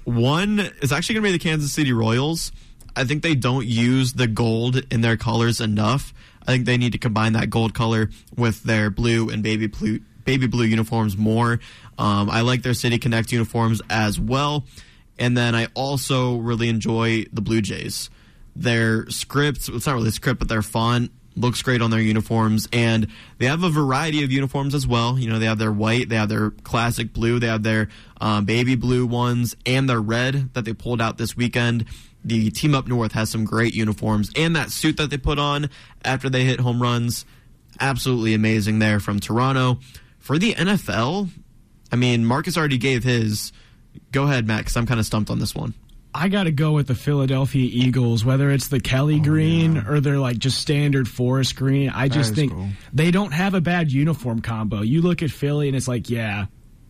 [0.04, 2.52] One is actually going to be the Kansas City Royals.
[2.96, 6.14] I think they don't use the gold in their colors enough.
[6.44, 10.00] I think they need to combine that gold color with their blue and baby blue
[10.26, 11.60] baby blue uniforms more.
[11.98, 14.66] Um, I like their City Connect uniforms as well.
[15.20, 18.10] And then I also really enjoy the Blue Jays.
[18.56, 22.68] Their script, it's not really script, but their font looks great on their uniforms.
[22.72, 25.18] And they have a variety of uniforms as well.
[25.18, 27.90] You know, they have their white, they have their classic blue, they have their
[28.22, 31.86] um, baby blue ones, and their red that they pulled out this weekend.
[32.26, 34.32] The Team Up North has some great uniforms.
[34.36, 35.70] And that suit that they put on
[36.04, 37.26] after they hit home runs,
[37.80, 39.80] absolutely amazing there from Toronto.
[40.20, 41.30] For the NFL,
[41.92, 43.52] I mean, Marcus already gave his.
[44.12, 45.74] Go ahead, Matt, because I'm kind of stumped on this one.
[46.16, 50.00] I got to go with the Philadelphia Eagles, whether it's the Kelly oh, green or
[50.00, 51.90] they're like just standard forest green.
[51.90, 52.68] I just think cool.
[52.94, 54.82] they don't have a bad uniform combo.
[54.82, 56.46] You look at Philly and it's like, yeah,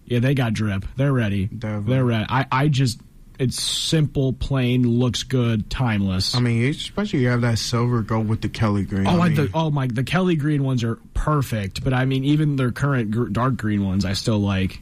[0.05, 0.85] yeah, they got drip.
[0.97, 1.45] They're ready.
[1.45, 1.93] Definitely.
[1.93, 2.25] They're ready.
[2.27, 2.99] I, I just,
[3.39, 6.35] it's simple, plain, looks good, timeless.
[6.35, 9.07] I mean, especially you have that silver gold with the Kelly green.
[9.07, 9.87] Oh, I I mean, the, oh my!
[9.87, 13.85] The Kelly green ones are perfect, but I mean, even their current gr- dark green
[13.85, 14.81] ones, I still like.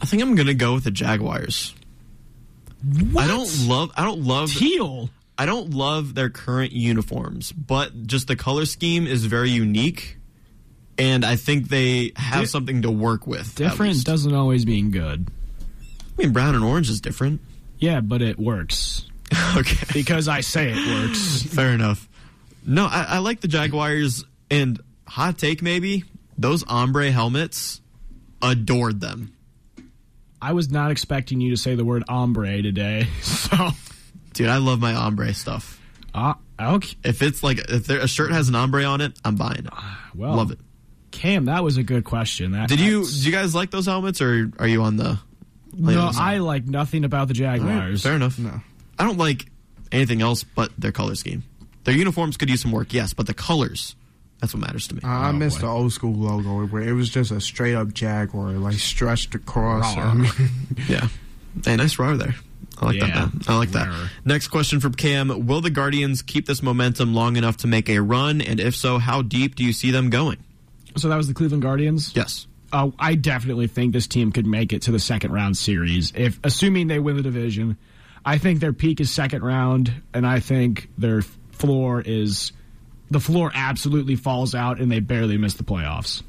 [0.00, 1.74] I think I'm gonna go with the Jaguars.
[3.16, 3.90] I don't love.
[3.96, 4.52] I don't love.
[4.52, 5.10] teal.
[5.38, 10.16] I don't love their current uniforms, but just the color scheme is very unique,
[10.96, 13.54] and I think they have Di- something to work with.
[13.54, 15.28] Different doesn't always mean good.
[16.18, 17.40] I mean, brown and orange is different.
[17.78, 19.06] Yeah, but it works
[19.56, 21.42] okay, because I say it works.
[21.42, 22.08] fair enough.
[22.64, 26.04] No, I, I like the Jaguars, and hot take maybe
[26.38, 27.80] those ombre helmets.
[28.42, 29.32] Adored them.
[30.42, 33.70] I was not expecting you to say the word ombre today, so
[34.34, 35.80] Dude, I love my ombre stuff.
[36.14, 36.96] uh, okay.
[37.02, 39.72] If it's like if there, a shirt has an ombre on it, I'm buying it.
[40.14, 40.58] Well, love it.
[41.10, 42.52] Cam, that was a good question.
[42.52, 45.18] That Did you did you guys like those helmets, or are you on the
[45.76, 48.02] No, I like nothing about the Jaguars.
[48.02, 48.38] Fair enough.
[48.38, 48.60] No.
[48.98, 49.46] I don't like
[49.92, 51.42] anything else but their color scheme.
[51.84, 53.94] Their uniforms could use some work, yes, but the colors,
[54.40, 55.02] that's what matters to me.
[55.04, 57.92] I, oh, I miss the old school logo where it was just a straight up
[57.94, 59.96] Jaguar, like stretched across.
[59.96, 60.30] I mean,
[60.88, 61.08] yeah.
[61.64, 62.34] Hey, nice roar there.
[62.78, 63.14] I like that, Yeah.
[63.14, 63.40] man.
[63.48, 63.88] I like that.
[63.88, 64.08] Rawr.
[64.24, 65.46] Next question from Cam.
[65.46, 68.40] Will the Guardians keep this momentum long enough to make a run?
[68.42, 70.38] And if so, how deep do you see them going?
[70.96, 72.12] So that was the Cleveland Guardians.
[72.14, 72.46] Yes.
[72.72, 76.40] Uh, I definitely think this team could make it to the second round series if,
[76.42, 77.76] assuming they win the division.
[78.24, 82.52] I think their peak is second round, and I think their floor is
[83.10, 86.22] the floor absolutely falls out, and they barely miss the playoffs.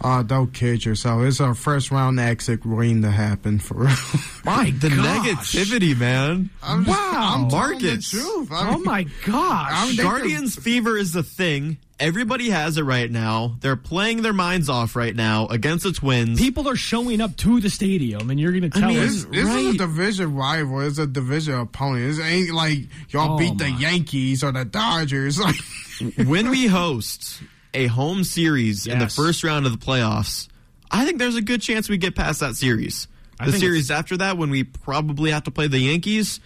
[0.00, 1.22] Uh, don't kid yourself.
[1.24, 3.96] It's our first round exit waiting to happen for real.
[4.44, 6.50] My The negativity, man.
[6.62, 7.34] I'm just- Wow.
[7.44, 8.10] I'm telling Marcus.
[8.12, 8.48] the truth.
[8.52, 9.70] I Oh my gosh!
[9.72, 11.78] I'm- they Guardians fever is the thing.
[12.00, 13.56] Everybody has it right now.
[13.60, 16.38] They're playing their minds off right now against the Twins.
[16.40, 19.44] People are showing up to the stadium, and you're going to tell mean, us This,
[19.44, 20.80] this is a division rival.
[20.82, 22.16] It's a division opponent.
[22.20, 22.78] It ain't like
[23.10, 23.68] y'all Oh beat the.
[23.68, 25.40] Yankees or the Dodgers.
[25.40, 25.56] Like,
[26.28, 27.42] when we host
[27.78, 30.48] a home series in the first round of the playoffs,
[30.90, 33.06] I think there's a good chance we get past that series.
[33.44, 36.40] The series after that, when we probably have to play the Yankees,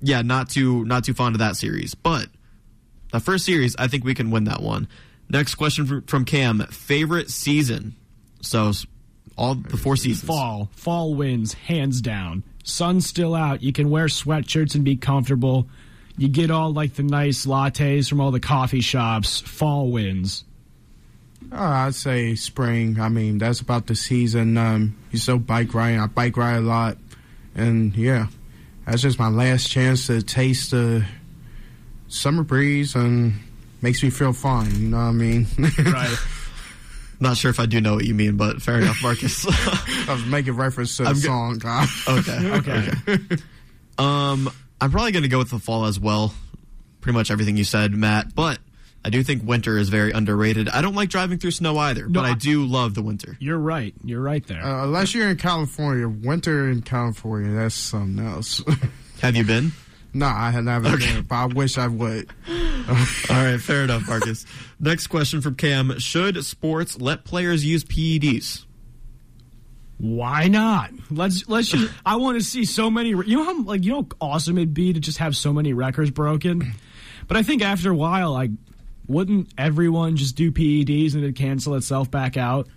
[0.00, 1.96] yeah, not too not too fond of that series.
[1.96, 2.28] But
[3.10, 4.86] the first series, I think we can win that one.
[5.28, 7.96] Next question from, from Cam: favorite season?
[8.42, 8.72] So
[9.36, 10.24] all the four seasons.
[10.24, 10.70] fall.
[10.76, 12.44] Fall wins, hands down.
[12.62, 13.62] Sun's still out.
[13.62, 15.68] You can wear sweatshirts and be comfortable.
[16.16, 19.40] You get all like the nice lattes from all the coffee shops.
[19.40, 20.44] Fall wins.
[21.52, 23.00] Uh, I'd say spring.
[23.00, 24.56] I mean, that's about the season.
[24.56, 26.00] Um, you still bike riding.
[26.00, 26.96] I bike ride a lot,
[27.54, 28.26] and yeah,
[28.86, 31.04] that's just my last chance to taste the
[32.08, 33.34] summer breeze and
[33.82, 34.70] makes me feel fine.
[34.74, 35.46] You know what I mean?
[35.78, 36.16] Right.
[37.22, 39.44] Not sure if I do know what you mean, but fair enough, Marcus.
[39.48, 41.58] I was making reference to the go- song.
[41.58, 41.86] God.
[42.08, 42.50] okay.
[43.12, 43.36] okay.
[43.98, 46.32] Um, I'm probably going to go with the fall as well.
[47.02, 48.34] Pretty much everything you said, Matt.
[48.34, 48.58] But
[49.04, 50.68] I do think winter is very underrated.
[50.68, 53.36] I don't like driving through snow either, No, but I I- do love the winter.
[53.40, 53.94] You're right.
[54.04, 54.62] You're right there.
[54.62, 58.62] Uh, unless you're in California, winter in California, that's something else.
[59.22, 59.72] Have you been?
[60.12, 62.28] no, I have never been, but I wish I would.
[62.48, 62.94] All
[63.30, 64.44] right, fair enough, Marcus.
[64.80, 68.64] Next question from Cam: Should sports let players use PEDs?
[69.98, 70.90] Why not?
[71.10, 71.92] Let's let's just.
[72.06, 73.10] I want to see so many.
[73.10, 75.74] You know how like you know how awesome it'd be to just have so many
[75.74, 76.72] records broken.
[77.28, 78.50] But I think after a while, like,
[79.10, 82.68] wouldn't everyone just do PEDs and it'd cancel itself back out?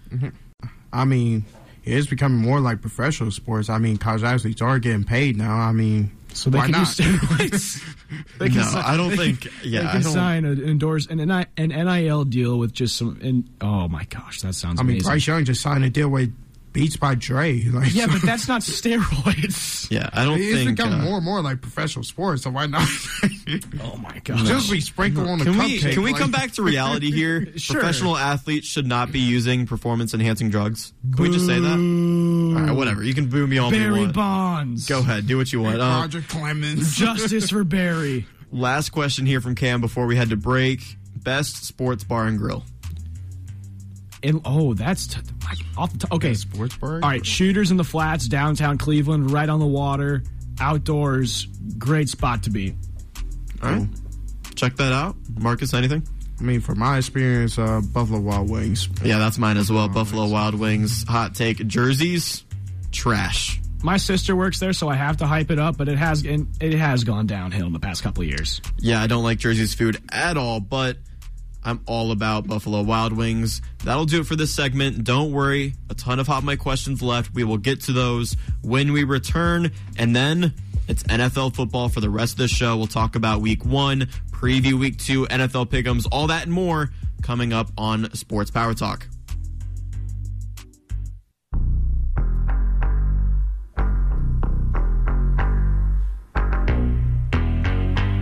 [0.91, 1.45] I mean,
[1.85, 3.69] it is becoming more like professional sports.
[3.69, 5.55] I mean, college athletes are getting paid now.
[5.55, 6.79] I mean, So they why can not?
[6.99, 7.95] use steroids.
[8.39, 9.47] they can No, si- I don't think.
[9.63, 13.19] Yeah, I can sign an endorse an, an NIL deal with just some.
[13.21, 15.09] And oh my gosh, that sounds I mean, amazing.
[15.09, 16.33] Bryce Young just signed a deal with
[16.73, 17.63] Beats by Dre.
[17.71, 19.71] Like, yeah, but that's not steroids.
[19.93, 20.75] Yeah, I don't it's think.
[20.77, 22.43] becoming uh, more and more like professional sports.
[22.43, 22.87] So why not?
[23.83, 24.45] Oh my god!
[24.45, 25.93] just be sprinkle on the Can we cupcake.
[25.93, 27.57] can we like- come back to reality here?
[27.57, 27.75] Sure.
[27.79, 30.93] Professional athletes should not be using performance enhancing drugs.
[31.15, 31.69] Can we just say that?
[32.57, 33.03] All right, whatever.
[33.03, 34.13] You can boo me all you Barry want.
[34.15, 34.87] Bonds.
[34.87, 35.75] Go ahead, do what you want.
[35.75, 36.95] Uh, Roger Clemens.
[36.95, 38.25] Justice for Barry.
[38.51, 40.79] last question here from Cam before we head to break.
[41.15, 42.63] Best sports bar and grill.
[44.23, 46.13] And oh, that's t- I- off the top.
[46.13, 46.95] Okay, sports bar.
[46.95, 50.23] All right, shooters in the flats, downtown Cleveland, right on the water,
[50.59, 51.45] outdoors,
[51.77, 52.75] great spot to be.
[53.61, 53.87] All right,
[54.55, 55.15] check that out.
[55.37, 56.07] Marcus, anything?
[56.39, 58.89] I mean, from my experience, uh, Buffalo Wild Wings.
[59.03, 59.87] Yeah, that's mine as well.
[59.87, 62.43] Buffalo Wild Wings hot take jerseys,
[62.91, 63.59] trash.
[63.83, 66.73] My sister works there, so I have to hype it up, but it has it
[66.73, 68.61] has gone downhill in the past couple of years.
[68.79, 70.97] Yeah, I don't like Jersey's food at all, but
[71.65, 73.61] I'm all about Buffalo Wild Wings.
[73.83, 75.03] That'll do it for this segment.
[75.03, 77.33] Don't worry, a ton of hot mic questions left.
[77.33, 80.53] We will get to those when we return, and then
[80.87, 82.75] it's NFL football for the rest of the show.
[82.75, 86.89] We'll talk about week one, preview week two, NFL pick'ems, all that and more
[87.21, 89.07] coming up on Sports Power Talk.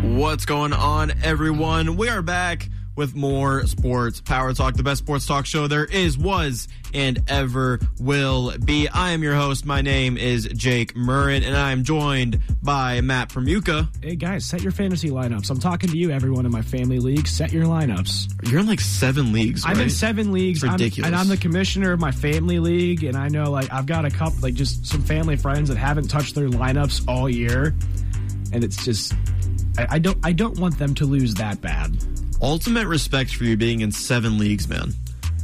[0.03, 1.97] What's going on, everyone?
[1.97, 6.17] We are back with more sports power talk, the best sports talk show there is,
[6.17, 8.87] was, and ever will be.
[8.89, 9.65] I am your host.
[9.65, 13.87] My name is Jake Murrin, and I am joined by Matt Permuka.
[14.03, 15.49] Hey guys, set your fantasy lineups.
[15.49, 17.27] I'm talking to you, everyone in my family league.
[17.27, 18.49] Set your lineups.
[18.51, 19.75] You're in like seven leagues, right?
[19.75, 20.59] I'm in seven leagues.
[20.63, 21.07] It's I'm- ridiculous.
[21.07, 23.03] and I'm the commissioner of my family league.
[23.05, 26.09] And I know, like, I've got a couple, like, just some family friends that haven't
[26.09, 27.73] touched their lineups all year,
[28.51, 29.13] and it's just,
[29.77, 31.97] I, I don't, I don't want them to lose that bad.
[32.41, 34.93] Ultimate respect for you being in seven leagues, man.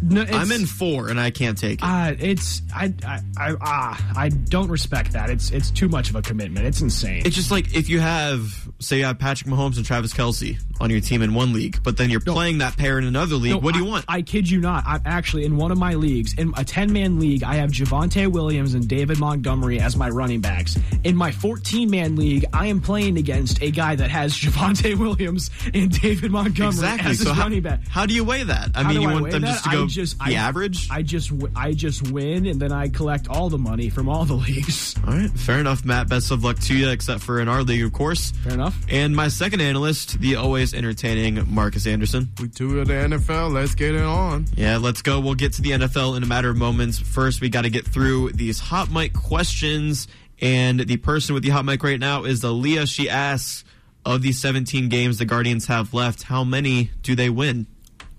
[0.01, 1.83] No, it's, I'm in four, and I can't take it.
[1.83, 5.29] Uh, it's I I I ah, I don't respect that.
[5.29, 6.65] It's it's too much of a commitment.
[6.65, 7.23] It's insane.
[7.25, 10.89] It's just like if you have, say, you have Patrick Mahomes and Travis Kelce on
[10.89, 13.51] your team in one league, but then you're playing that pair in another league.
[13.53, 14.05] No, what do you I- want?
[14.07, 14.83] I, kid you not.
[14.85, 18.27] I'm actually in one of my leagues, in a 10 man league, I have Javonte
[18.31, 20.77] Williams and David Montgomery as my running backs.
[21.03, 25.49] In my 14 man league, I am playing against a guy that has Javonte Williams
[25.73, 27.09] and David Montgomery exactly.
[27.11, 27.87] as his So how, running back.
[27.87, 28.71] how do you weigh that?
[28.75, 29.47] I How mean, you I want them that?
[29.47, 30.89] just to go I just, the I, average?
[30.91, 34.33] I just I just win and then I collect all the money from all the
[34.47, 34.95] leagues.
[35.05, 36.09] All right, fair enough, Matt.
[36.09, 38.31] Best of luck to you, except for in our league, of course.
[38.31, 38.77] Fair enough.
[38.89, 42.29] And my second analyst, the always entertaining Marcus Anderson.
[42.39, 43.53] We two of the NFL.
[43.53, 44.45] Let's get it on.
[44.55, 45.19] Yeah, let's go.
[45.19, 46.99] We'll get to the NFL in a matter of moments.
[46.99, 50.07] First, we got to get through these hot mic questions.
[50.39, 52.87] And the person with the hot mic right now is Aaliyah.
[52.87, 53.63] She asks,
[54.07, 57.67] of the 17 games the Guardians have left, how many do they win?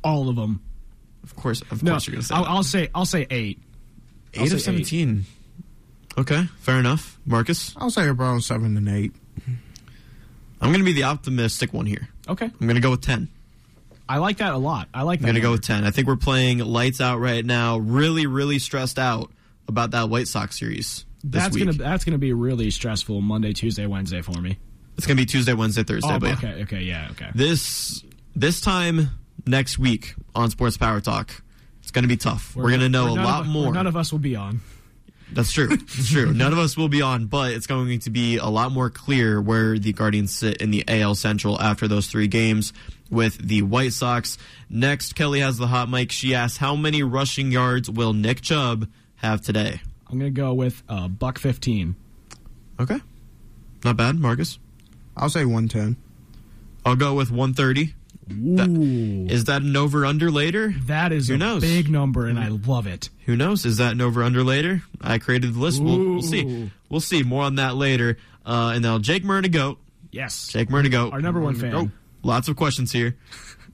[0.05, 0.63] All of them.
[1.25, 2.51] Of course, of No, course, you're going to say I'll, that.
[2.51, 3.61] I'll say I'll say eight.
[4.37, 4.87] I'll eight of say eight.
[4.87, 5.25] 17.
[6.19, 7.19] Okay, fair enough.
[7.27, 9.13] Marcus, I'll say around seven and eight.
[10.61, 12.09] I'm going to be the optimistic one here.
[12.29, 13.29] Okay, I'm going to go with 10.
[14.09, 14.89] I like that a lot.
[14.95, 15.27] I like I'm that.
[15.27, 15.85] going to go with 10.
[15.85, 17.77] I think we're playing lights out right now.
[17.79, 19.31] Really, really stressed out
[19.69, 21.05] about that White Sox series.
[21.23, 21.65] This That's week.
[21.67, 24.57] gonna that's gonna be really stressful Monday, Tuesday, Wednesday for me.
[24.97, 26.09] It's going to be Tuesday, Wednesday, Thursday.
[26.13, 26.51] Oh, but yeah.
[26.51, 27.29] okay, okay, yeah, okay.
[27.35, 28.03] This
[28.35, 29.11] this time
[29.49, 31.43] next week on Sports Power Talk,
[31.81, 32.55] it's going to be tough.
[32.55, 33.73] We're, going to know a lot of, more.
[33.73, 34.61] None of us will be on.
[35.33, 35.69] That's true.
[35.99, 36.33] It's true.
[36.33, 39.41] None of us will be on, but it's going to be a lot more clear
[39.41, 42.73] where the Guardians sit in the AL Central after those three games
[43.11, 44.39] with the White Sox.
[44.71, 46.13] Next, Kelly has the hot mic.
[46.13, 50.83] She asks, "How many rushing yards will Nick Chubb have today?" I'm gonna go with
[50.89, 51.97] uh, buck fifteen.
[52.81, 53.01] Okay,
[53.85, 54.59] not bad, Marcus.
[55.17, 55.97] I'll say one ten.
[56.85, 57.95] I'll go with 130.
[58.33, 60.75] Ooh, Is that an over under later?
[60.87, 61.63] that is Who a knows?
[61.63, 63.11] big number, and I love it.
[63.27, 63.65] Who knows?
[63.65, 64.83] Is that an over under later?
[65.01, 65.83] I created the list.
[65.83, 66.71] We'll, we'll see.
[66.89, 67.23] We'll see.
[67.23, 68.19] More on that later.
[68.47, 69.79] Uh, and now Jake Murray goat.
[70.11, 71.13] Yes, Jake Murray goat.
[71.13, 71.75] our number one fan.
[71.75, 71.91] Oh,
[72.23, 73.17] Lots of questions here.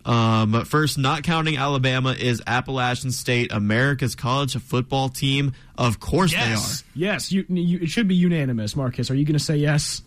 [0.04, 5.52] Um, but first, not counting Alabama, is Appalachian State America's college football team?
[5.78, 7.12] Of course Yes, they are.
[7.12, 7.32] yes.
[7.32, 8.76] You, you, it should be unanimous.
[8.76, 10.02] Marcus, are you gonna say yes?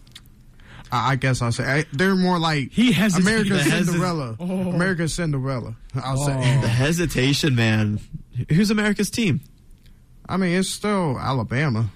[0.92, 3.90] I, I guess I'll say I, they're more like He has America's he has his-
[3.90, 4.36] Cinderella.
[4.40, 4.70] Oh.
[4.72, 5.76] America's Cinderella.
[5.96, 6.34] I'll say.
[6.36, 6.62] Oh.
[6.62, 8.00] The hesitation, man.
[8.50, 9.42] Who's America's team?
[10.30, 11.90] I mean, it's still Alabama.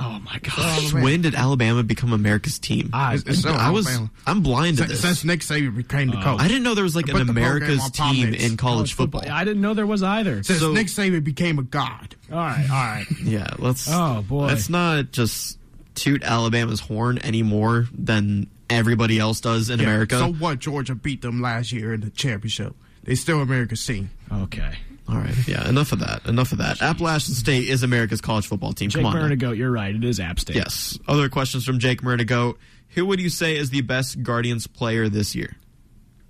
[0.00, 0.58] Oh my gosh.
[0.84, 1.02] Alabama.
[1.04, 2.90] When did Alabama become America's team?
[2.92, 3.86] I, It's, it's still I was.
[3.88, 4.10] Alabama.
[4.26, 5.00] I'm blind to this.
[5.00, 6.40] since Nick Saban became the uh, coach.
[6.40, 9.22] I didn't know there was like an America's team in college football.
[9.28, 10.42] I didn't know there was either.
[10.44, 12.14] Since so- Nick Saban became a god.
[12.30, 13.06] All right, all right.
[13.24, 13.88] Yeah, let's.
[13.90, 14.46] Oh, boy.
[14.46, 15.57] let's not just
[15.98, 20.18] toot Alabama's horn any more than everybody else does in Yeah, America.
[20.18, 20.58] So what?
[20.58, 22.74] Georgia beat them last year in the championship.
[23.04, 24.10] They still America's team.
[24.32, 24.74] Okay.
[25.08, 26.26] All right, yeah, enough of that.
[26.26, 26.82] Enough of that.
[26.82, 28.90] Appalachian State is America's college football team.
[28.90, 29.40] Jake Come on.
[29.56, 29.94] you're right.
[29.94, 30.56] It is App State.
[30.56, 30.98] Yes.
[31.08, 32.56] Other questions from Jake Murnigoat.
[32.90, 35.56] Who would you say is the best Guardians player this year?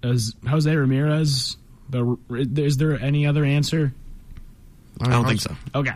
[0.04, 1.56] Is Jose Ramirez?
[1.90, 3.92] The, is there any other answer?
[5.00, 5.56] I don't think so.
[5.74, 5.92] Okay.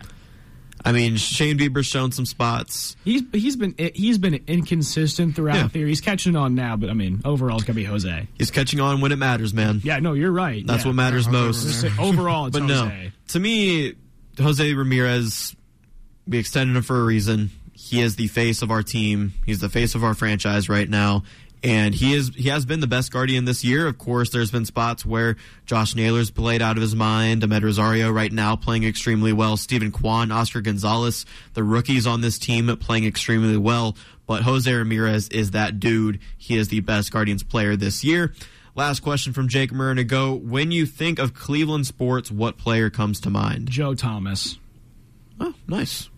[0.84, 2.96] I mean, Shane Bieber's shown some spots.
[3.04, 5.68] He's he's been he's been inconsistent throughout Yeah.
[5.68, 5.88] the year.
[5.88, 8.26] He's catching on now, but I mean, overall, it's gonna be Jose.
[8.38, 9.80] He's catching on when it matters, man.
[9.84, 10.66] Yeah, no, you're right.
[10.66, 10.88] That's yeah.
[10.88, 11.62] what matters Yeah, most.
[11.64, 12.74] Jose Just say overall, it's but Jose.
[13.04, 13.94] no, to me,
[14.38, 15.54] Jose Ramirez,
[16.26, 17.50] we extended him for a reason.
[17.74, 19.34] He is the face of our team.
[19.44, 21.24] He's the face of our franchise right now,
[21.62, 23.86] and he is he has been the best guardian this year.
[23.86, 27.42] Of course, there's been spots where Josh Naylor's played out of his mind.
[27.42, 29.56] Amed Rosario right now playing extremely well.
[29.56, 33.96] Steven Kwan, Oscar Gonzalez, the rookies on this team playing extremely well.
[34.26, 36.20] But Jose Ramirez is that dude.
[36.36, 38.32] He is the best Guardians player this year.
[38.74, 40.34] Last question from Jake Murray go.
[40.34, 43.70] When you think of Cleveland sports, what player comes to mind?
[43.70, 44.58] Joe Thomas.
[45.38, 46.08] Oh, nice,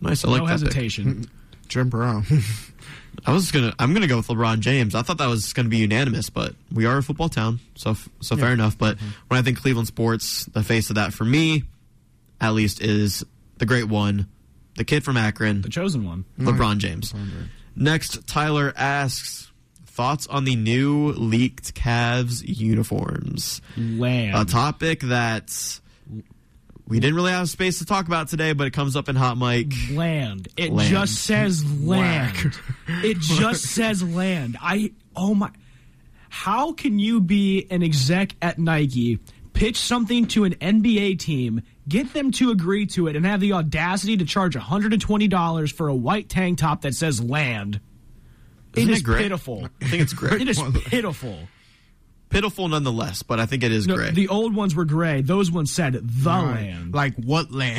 [0.00, 0.24] nice.
[0.24, 1.30] I like no that hesitation.
[1.68, 2.26] Jim Brown.
[3.24, 4.94] I was gonna, I'm gonna go with LeBron James.
[4.94, 8.36] I thought that was gonna be unanimous, but we are a football town, so so
[8.36, 8.76] fair enough.
[8.76, 9.08] But mm-hmm.
[9.28, 11.64] when I think Cleveland sports, the face of that for me,
[12.40, 13.24] at least, is
[13.58, 14.26] the great one,
[14.76, 16.24] the kid from Akron, the chosen one.
[16.38, 16.78] LeBron mm-hmm.
[16.78, 17.14] James.
[17.76, 19.50] Next, Tyler asks
[19.86, 23.60] thoughts on the new leaked Cavs uniforms.
[23.76, 24.36] Land.
[24.36, 25.80] A topic that
[26.92, 29.38] we didn't really have space to talk about today, but it comes up in hot
[29.38, 29.72] mic.
[29.92, 30.48] land.
[30.58, 30.90] It Land.
[30.90, 32.36] just says land.
[32.86, 34.58] it just says land.
[34.60, 35.50] I oh my
[36.28, 39.20] how can you be an exec at Nike,
[39.54, 43.54] pitch something to an NBA team, get them to agree to it, and have the
[43.54, 47.80] audacity to charge $120 for a white tank top that says land?
[48.76, 49.22] Isn't it it is great?
[49.22, 49.66] pitiful.
[49.80, 50.42] I think it's great.
[50.42, 51.38] It is pitiful.
[52.32, 54.10] Pitiful nonetheless, but I think it is No, gray.
[54.10, 55.20] the old ones were gray.
[55.22, 56.94] Those ones said the land.
[56.94, 57.78] Like what land?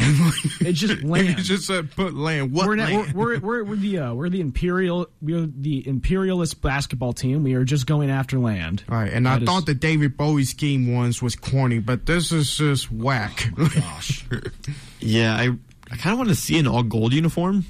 [0.62, 1.40] It's just land.
[1.40, 2.52] it just said put land.
[2.54, 3.14] What we're, not, land?
[3.14, 7.44] we're, we're, we're the uh, we're the imperial we're the imperialist basketball team.
[7.44, 8.84] We are just going after land.
[8.90, 12.06] All right, and I That is- thought the David Bowie scheme ones was corny, but
[12.06, 13.50] this is just whack.
[13.56, 14.26] Gosh,
[15.00, 15.50] yeah, I
[15.92, 17.66] I kind of want to see an all gold uniform.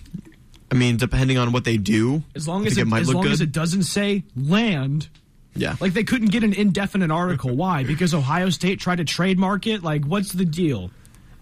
[0.72, 3.16] I mean, depending on what they do, as long as think it, might as look
[3.16, 3.32] long good.
[3.34, 5.08] as it doesn't say land,
[5.56, 7.56] yeah, like they couldn't get an indefinite article.
[7.56, 7.84] Why?
[7.84, 9.84] Because Ohio State tried to trademark it.
[9.84, 10.92] Like, what's the deal?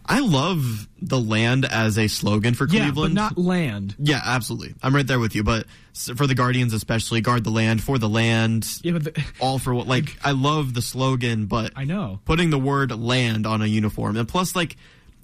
[0.05, 3.16] I love the land as a slogan for Cleveland.
[3.16, 3.95] Yeah, but not land.
[3.99, 4.76] Yeah, absolutely.
[4.82, 5.43] I'm right there with you.
[5.43, 8.68] But for the Guardians, especially, guard the land for the land.
[8.84, 9.88] Yeah, but the, All for what?
[9.88, 12.20] Like, I love the slogan, but I know.
[12.26, 14.76] putting the word land on a uniform, and plus, like,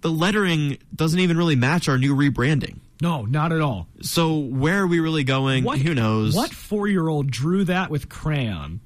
[0.02, 2.80] the lettering doesn't even really match our new rebranding.
[3.02, 3.88] No, not at all.
[4.02, 5.64] So where are we really going?
[5.64, 6.36] What, Who knows?
[6.36, 8.80] What four year old drew that with crayon?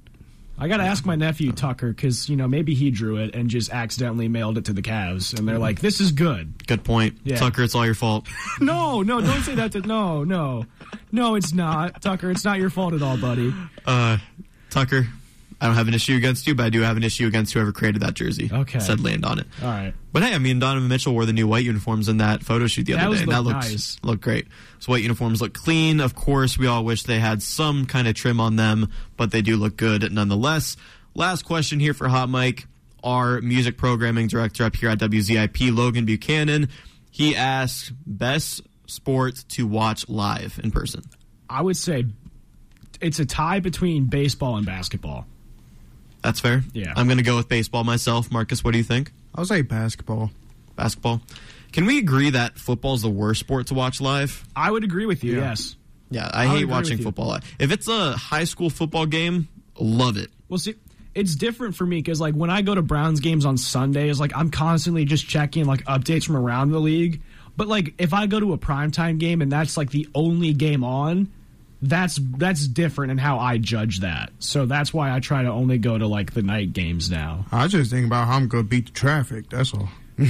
[0.58, 3.50] I got to ask my nephew Tucker because you know maybe he drew it and
[3.50, 7.18] just accidentally mailed it to the Cavs, and they're like, "This is good." Good point,
[7.24, 7.38] Yeah.
[7.38, 7.64] Tucker.
[7.64, 8.28] It's all your fault.
[8.62, 9.72] No, no, don't say that.
[9.72, 10.66] To, no, no,
[11.12, 12.30] no, it's not, Tucker.
[12.30, 13.52] It's not your fault at all, buddy.
[13.88, 14.18] Uh,
[14.70, 15.08] Tucker,
[15.62, 17.72] I don't have an issue against you, but I do have an issue against whoever
[17.72, 18.50] created that jersey.
[18.52, 18.80] Okay.
[18.80, 19.48] said land on it.
[19.62, 19.94] All right.
[20.12, 22.88] But hey, I mean, Donovan Mitchell wore the new white uniforms in that photo shoot
[22.88, 23.22] the That other day.
[23.24, 23.98] and that looks nice.
[24.04, 24.48] looked great.
[24.80, 26.00] So white uniforms look clean.
[26.00, 29.44] Of course, we all wish they had some kind of trim on them, but they
[29.44, 30.78] do look good nonetheless.
[31.14, 32.66] Last question here for Hot Mic,
[33.04, 36.70] our music programming director up here at WZIP, Logan Buchanan.
[37.12, 41.04] He asks best sport to watch live in person.
[41.50, 42.06] I would say
[43.00, 45.28] it's a tie between baseball and basketball.
[46.22, 46.64] That's fair.
[46.74, 46.94] Yeah.
[46.96, 48.32] I'm going to go with baseball myself.
[48.32, 49.12] Marcus, what do you think?
[49.34, 50.32] I'll say basketball.
[50.76, 51.22] Basketball.
[51.72, 54.46] Can we agree that football is the worst sport to watch live?
[54.56, 55.38] I would agree with you.
[55.38, 55.50] Yeah.
[55.50, 55.76] Yes.
[56.10, 57.56] Yeah, I, I hate watching football live.
[57.58, 59.48] If it's a high school football game,
[59.80, 60.30] love it.
[60.50, 60.76] Well, see,
[61.16, 64.36] it's different for me because like when I go to Browns games on Sundays, like
[64.36, 67.22] I'm constantly just checking like updates from around the league.
[67.56, 70.84] But like if I go to a primetime game and that's like the only game
[70.84, 71.32] on,
[71.82, 74.32] that's that's different in how I judge that.
[74.40, 77.46] So that's why I try to only go to like the night games now.
[77.52, 79.50] I just think about how I'm gonna beat the traffic.
[79.50, 79.90] That's all.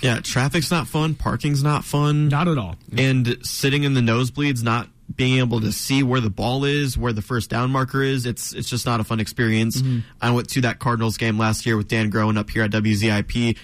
[0.00, 2.76] Yeah, traffic's not fun, parking's not fun, Not at all.
[2.96, 7.12] and sitting in the nosebleeds, not being able to see where the ball is, where
[7.12, 9.82] the first down marker is, it's it's just not a fun experience.
[9.82, 9.98] Mm-hmm.
[10.20, 13.56] I went to that Cardinals game last year with Dan growing up here at WZIP.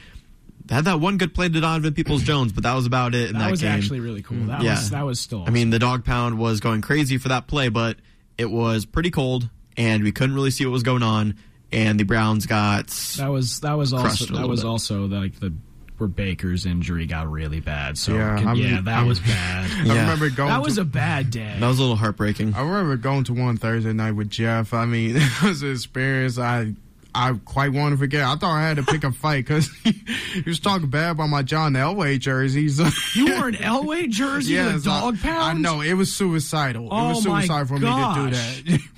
[0.70, 3.32] Had that one good play to Donovan Peoples Jones, but that was about it in
[3.34, 3.70] that, That was game.
[3.72, 4.38] actually really cool.
[4.46, 4.74] That Yeah.
[4.76, 5.44] was that was still.
[5.46, 7.96] I mean, the dog pound was going crazy for that play, but
[8.36, 11.34] it was pretty cold, and we couldn't really see what was going on.
[11.70, 12.86] And the Browns got
[13.18, 14.68] that was that was also that was bit.
[14.68, 15.52] also like the
[15.98, 17.98] where Baker's injury got really bad.
[17.98, 19.68] So Yeah, yeah, that was bad.
[19.80, 20.00] I Yeah.
[20.02, 20.48] remember going.
[20.48, 21.56] that was to, a bad day.
[21.58, 22.54] that was a little heartbreaking.
[22.54, 24.72] I remember going to one Thursday night with Jeff.
[24.72, 26.74] I mean, it was an experience I
[27.18, 28.22] I quite want to forget.
[28.22, 29.90] I thought I had to pick a fight because he,
[30.34, 32.78] he was talking bad about my John Elway jerseys.
[33.16, 35.36] You wore an Elway jersey with a dog pound?
[35.36, 36.88] I know it was suicidal.
[36.92, 38.16] Oh, it was oh suicidal for gosh.
[38.16, 38.80] me to do that.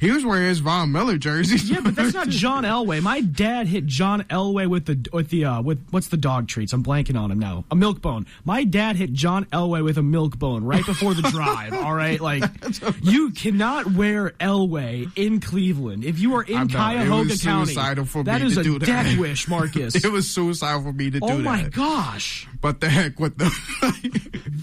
[0.00, 1.58] he was wearing his Von Miller jersey.
[1.72, 3.02] Yeah, but that's not John Elway.
[3.02, 6.72] My dad hit John Elway with the with the uh, with what's the dog treats?
[6.72, 7.64] I'm blanking on him now.
[7.70, 8.26] A milk bone.
[8.44, 11.72] My dad hit John Elway with a milk bone right before the drive.
[11.74, 12.42] all right, like
[13.02, 17.66] you cannot wear Elway in Cleveland if you are in Cuyahoga was County.
[17.74, 18.86] suicidal for that me is to a do that.
[18.86, 19.94] death wish, Marcus.
[20.04, 21.30] it was suicidal for me to do that.
[21.30, 22.48] oh my gosh!
[22.60, 23.50] But the heck with the.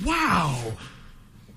[0.05, 0.73] Wow.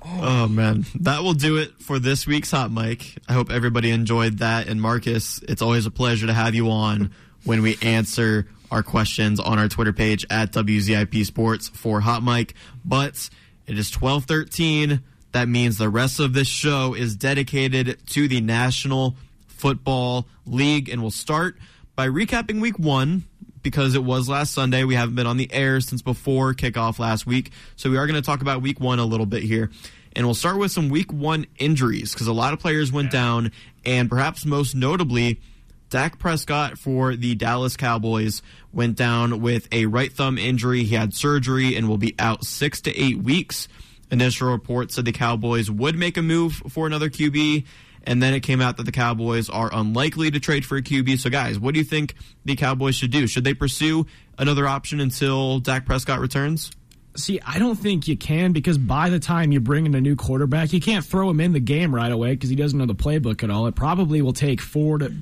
[0.05, 3.19] Oh man, that will do it for this week's hot mic.
[3.29, 4.69] I hope everybody enjoyed that.
[4.69, 7.13] And Marcus, it's always a pleasure to have you on
[7.45, 12.55] when we answer our questions on our Twitter page at WZIP Sports for hot mic.
[12.85, 13.29] But
[13.67, 15.03] it is twelve thirteen.
[15.33, 21.03] That means the rest of this show is dedicated to the National Football League, and
[21.03, 21.57] we'll start
[21.95, 23.25] by recapping Week One
[23.63, 24.85] because it was last Sunday.
[24.85, 27.53] We haven't been on the air since before kickoff last week.
[27.77, 29.71] So we are going to talk about week one a little bit here.
[30.17, 33.53] And we'll start with some week one injuries because a lot of players went down.
[33.85, 35.41] And perhaps most notably,
[35.89, 38.43] Dak Prescott for the Dallas Cowboys
[38.73, 40.85] went down with a right thumb injury.
[40.85, 43.69] He had surgery and will be out six to eight weeks.
[44.11, 47.65] Initial reports said the Cowboys would make a move for another QB.
[48.05, 51.19] And then it came out that the Cowboys are unlikely to trade for a QB.
[51.19, 52.15] So, guys, what do you think
[52.45, 53.27] the Cowboys should do?
[53.27, 54.07] Should they pursue
[54.39, 56.71] another option until Dak Prescott returns?
[57.17, 60.15] See, I don't think you can because by the time you bring in a new
[60.15, 62.95] quarterback, you can't throw him in the game right away because he doesn't know the
[62.95, 63.67] playbook at all.
[63.67, 65.13] It probably will take four to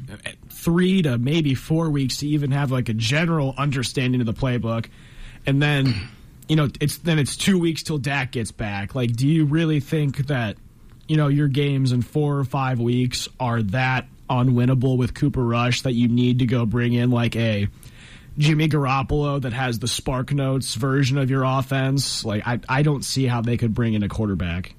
[0.50, 4.86] three to maybe four weeks to even have like a general understanding of the playbook,
[5.46, 5.94] and then
[6.46, 8.94] you know it's then it's two weeks till Dak gets back.
[8.94, 10.58] Like, do you really think that
[11.08, 15.82] you know your games in four or five weeks are that unwinnable with Cooper Rush
[15.82, 17.68] that you need to go bring in like a
[18.36, 22.24] Jimmy Garoppolo that has the Spark Notes version of your offense.
[22.24, 24.74] Like I, I don't see how they could bring in a quarterback.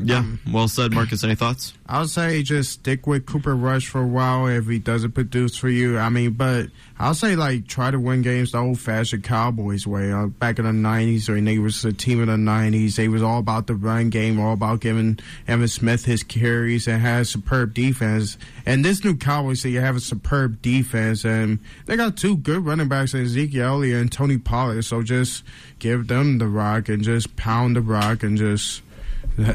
[0.00, 1.24] Yeah, well said, Marcus.
[1.24, 1.74] Any thoughts?
[1.86, 5.56] I would say just stick with Cooper Rush for a while if he doesn't produce
[5.56, 5.98] for you.
[5.98, 6.68] I mean, but
[6.98, 10.12] I'll say like try to win games the old-fashioned Cowboys way.
[10.12, 13.22] Uh, back in the '90s, when they was a team in the '90s, they was
[13.22, 17.74] all about the run game, all about giving Emmitt Smith his carries, and had superb
[17.74, 18.38] defense.
[18.66, 22.88] And this new Cowboys, they have a superb defense, and they got two good running
[22.88, 24.82] backs, Ezekiel Elliott and Tony Pollard.
[24.82, 25.44] So just
[25.78, 28.82] give them the rock and just pound the rock and just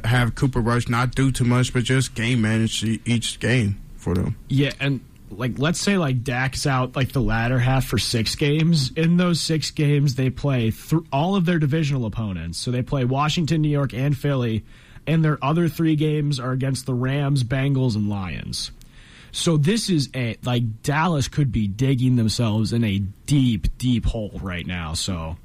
[0.04, 4.36] have Cooper Rush not do too much, but just game manage each game for them.
[4.50, 8.92] Yeah, and like let's say like Dak's out like the latter half for six games.
[8.96, 12.58] In those six games, they play th- all of their divisional opponents.
[12.60, 14.64] So they play Washington, New York, and Philly,
[15.08, 18.72] and their other three games are against the Rams, Bengals, and Lions.
[19.32, 24.40] So this is a like Dallas could be digging themselves in a deep, deep hole
[24.42, 24.94] right now.
[24.94, 25.38] So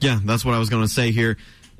[0.00, 1.36] yeah, that's what I was going to say here,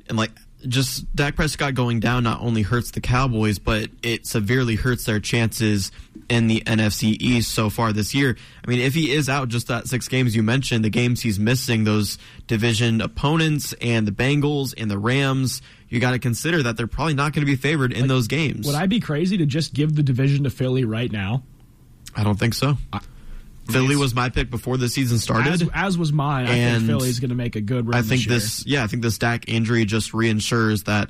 [0.07, 0.31] and like
[0.67, 5.19] just Dak Prescott going down not only hurts the Cowboys, but it severely hurts their
[5.19, 5.91] chances
[6.29, 8.35] in the NFC East so far this year.
[8.63, 11.39] I mean, if he is out just that six games you mentioned, the games he's
[11.39, 12.17] missing, those
[12.47, 17.13] division opponents and the Bengals and the Rams, you got to consider that they're probably
[17.13, 18.65] not going to be favored in like, those games.
[18.65, 21.43] Would I be crazy to just give the division to Philly right now?
[22.15, 22.77] I don't think so.
[22.91, 23.01] I,
[23.69, 26.45] Philly was my pick before the season started, as, as was mine.
[26.45, 27.97] I and think Philly's going to make a good run.
[27.97, 31.09] I think this, this, yeah, I think this Dak injury just reinsures that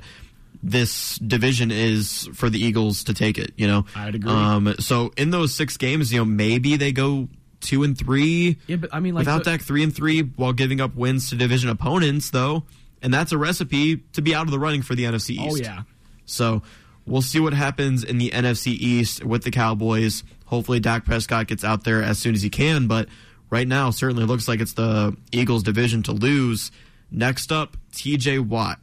[0.62, 3.52] this division is for the Eagles to take it.
[3.56, 4.30] You know, I'd agree.
[4.30, 7.28] Um, so in those six games, you know, maybe they go
[7.60, 8.58] two and three.
[8.66, 11.30] Yeah, but I mean, like without the, Dak, three and three while giving up wins
[11.30, 12.64] to division opponents, though,
[13.02, 15.42] and that's a recipe to be out of the running for the NFC East.
[15.50, 15.82] Oh yeah.
[16.24, 16.62] So
[17.06, 20.24] we'll see what happens in the NFC East with the Cowboys.
[20.46, 23.08] Hopefully, Dak Prescott gets out there as soon as he can, but
[23.50, 26.70] right now certainly looks like it's the Eagles' division to lose.
[27.10, 28.78] Next up, TJ Watt.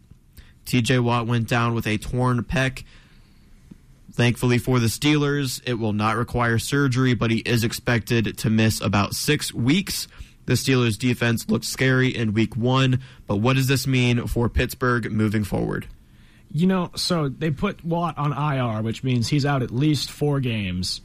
[0.66, 2.84] TJ Watt went down with a torn pec.
[4.14, 8.80] Thankfully for the Steelers, it will not require surgery, but he is expected to miss
[8.80, 10.08] about six weeks.
[10.46, 15.12] The Steelers' defense looked scary in week one, but what does this mean for Pittsburgh
[15.12, 15.88] moving forward?
[16.52, 20.40] You know, so they put Watt on IR, which means he's out at least four
[20.40, 21.02] games.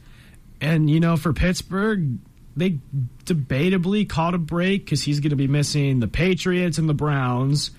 [0.61, 2.17] And, you know, for Pittsburgh,
[2.55, 2.79] they
[3.25, 7.71] debatably caught a break because he's going to be missing the Patriots and the Browns.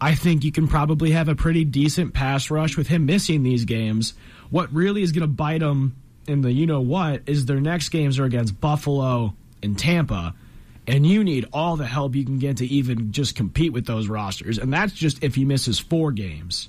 [0.00, 3.64] I think you can probably have a pretty decent pass rush with him missing these
[3.64, 4.14] games.
[4.50, 5.96] What really is going to bite them
[6.28, 10.34] in the you know what is their next games are against Buffalo and Tampa.
[10.86, 14.06] And you need all the help you can get to even just compete with those
[14.06, 14.58] rosters.
[14.58, 16.68] And that's just if he misses four games.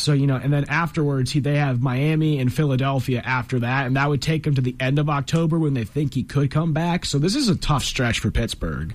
[0.00, 3.96] So you know, and then afterwards, he, they have Miami and Philadelphia after that, and
[3.96, 6.72] that would take him to the end of October when they think he could come
[6.72, 7.04] back.
[7.04, 8.94] So this is a tough stretch for Pittsburgh.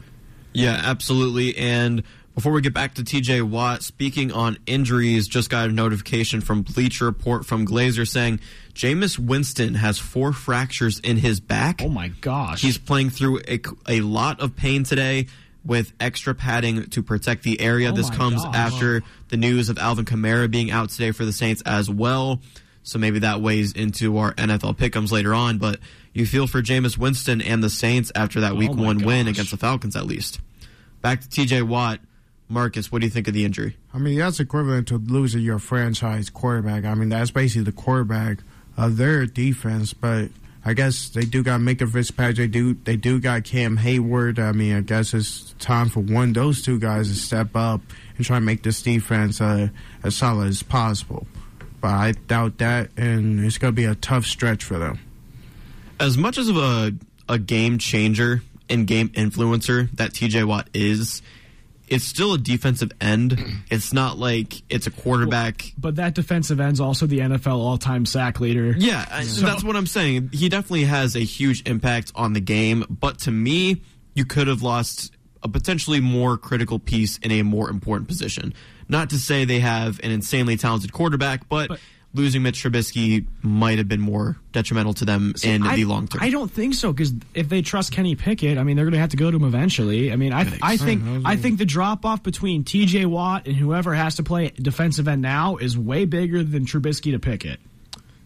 [0.53, 1.57] Yeah, absolutely.
[1.57, 2.03] And
[2.35, 6.63] before we get back to TJ Watt, speaking on injuries, just got a notification from
[6.63, 8.39] Bleacher Report from Glazer saying
[8.73, 11.81] Jameis Winston has four fractures in his back.
[11.83, 12.61] Oh my gosh.
[12.61, 15.27] He's playing through a, a lot of pain today
[15.65, 17.91] with extra padding to protect the area.
[17.91, 18.55] Oh this comes gosh.
[18.55, 22.39] after the news of Alvin Kamara being out today for the Saints as well.
[22.83, 25.57] So maybe that weighs into our NFL pickums later on.
[25.57, 25.79] But
[26.13, 28.97] you feel for Jameis Winston and the Saints after that oh Week Oh my One
[28.99, 30.39] win against the Falcons, at least.
[31.01, 31.63] Back to T.J.
[31.63, 31.99] Watt,
[32.49, 32.91] Marcus.
[32.91, 33.77] What do you think of the injury?
[33.93, 36.83] I mean, that's equivalent to losing your franchise quarterback.
[36.83, 38.39] I mean, that's basically the quarterback
[38.77, 39.93] of their defense.
[39.93, 40.29] But
[40.65, 42.37] I guess they do got Minkah Fitzpatrick.
[42.37, 44.39] They do they do got Cam Heyward.
[44.39, 47.81] I mean, I guess it's time for one those two guys to step up
[48.15, 49.69] and try and make this defense uh,
[50.03, 51.27] as solid as possible.
[51.81, 54.99] But I doubt that, and it's going to be a tough stretch for them.
[55.99, 56.93] As much as of a
[57.27, 60.45] a game changer and game influencer that T.J.
[60.45, 61.21] Watt is,
[61.87, 63.39] it's still a defensive end.
[63.69, 65.73] It's not like it's a quarterback.
[65.77, 68.73] But that defensive end's also the NFL all-time sack leader.
[68.77, 70.29] Yeah, I- that's what I'm saying.
[70.33, 73.81] He definitely has a huge impact on the game, but to me,
[74.15, 75.11] you could have lost
[75.43, 78.53] a potentially more critical piece in a more important position.
[78.87, 81.79] Not to say they have an insanely talented quarterback, but, But-
[82.13, 86.21] losing Mitch Trubisky might have been more detrimental to them in I, the long term.
[86.21, 88.99] I don't think so because if they trust Kenny Pickett, I mean they're going to
[88.99, 90.11] have to go to him eventually.
[90.11, 93.05] I mean, I I think I think the drop off between T.J.
[93.05, 97.19] Watt and whoever has to play defensive end now is way bigger than Trubisky to
[97.19, 97.59] Pickett.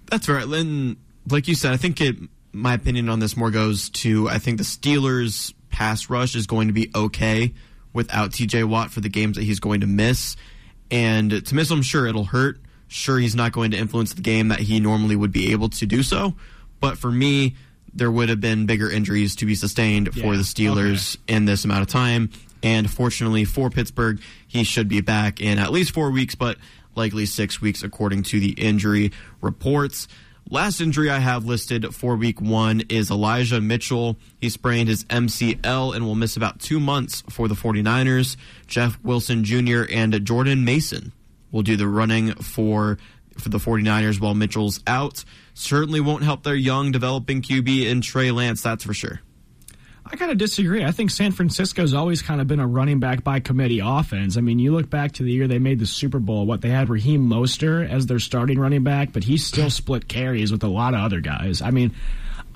[0.08, 0.46] That's right.
[0.46, 0.98] And
[1.30, 2.16] like you said, I think it.
[2.54, 6.68] My opinion on this more goes to I think the Steelers' pass rush is going
[6.68, 7.54] to be okay
[7.94, 8.64] without T.J.
[8.64, 10.36] Watt for the games that he's going to miss.
[10.90, 12.60] And to miss him, sure, it'll hurt.
[12.88, 15.86] Sure, he's not going to influence the game that he normally would be able to
[15.86, 16.36] do so.
[16.80, 17.56] But for me,
[17.94, 21.82] there would have been bigger injuries to be sustained for the Steelers in this amount
[21.82, 22.30] of time.
[22.64, 26.58] And fortunately for Pittsburgh, he should be back in at least four weeks, but
[26.96, 29.12] likely six weeks according to the injury
[29.42, 30.08] reports.
[30.50, 34.18] Last injury I have listed for week one is Elijah Mitchell.
[34.40, 38.38] He sprained his MCL and will miss about two months for the 49ers.
[38.66, 39.84] Jeff Wilson Jr.
[39.92, 41.12] and Jordan Mason
[41.52, 42.98] will do the running for
[43.38, 45.24] for the 49ers while Mitchell's out.
[45.54, 49.22] Certainly won't help their young developing QB in Trey Lance, that's for sure.
[50.10, 50.86] I kind of disagree.
[50.86, 54.38] I think San Francisco's always kind of been a running back by committee offense.
[54.38, 56.70] I mean, you look back to the year they made the Super Bowl, what they
[56.70, 60.68] had Raheem Mostert as their starting running back, but he still split carries with a
[60.68, 61.62] lot of other guys.
[61.62, 61.94] I mean,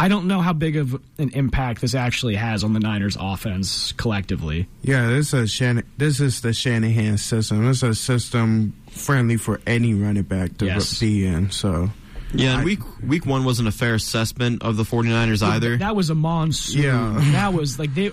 [0.02, 3.91] I don't know how big of an impact this actually has on the Niners offense
[3.94, 4.68] collectively.
[4.82, 7.69] Yeah, this is Shan- This is the Shanahan system.
[7.69, 10.99] It's a system friendly for any running back to Yes.
[10.99, 11.52] be in.
[11.52, 11.91] So
[12.34, 15.78] Yeah, and week week one wasn't a fair assessment of the 49ers either.
[15.78, 16.82] That was a monsoon.
[16.82, 17.18] Yeah.
[17.34, 18.11] That was like they.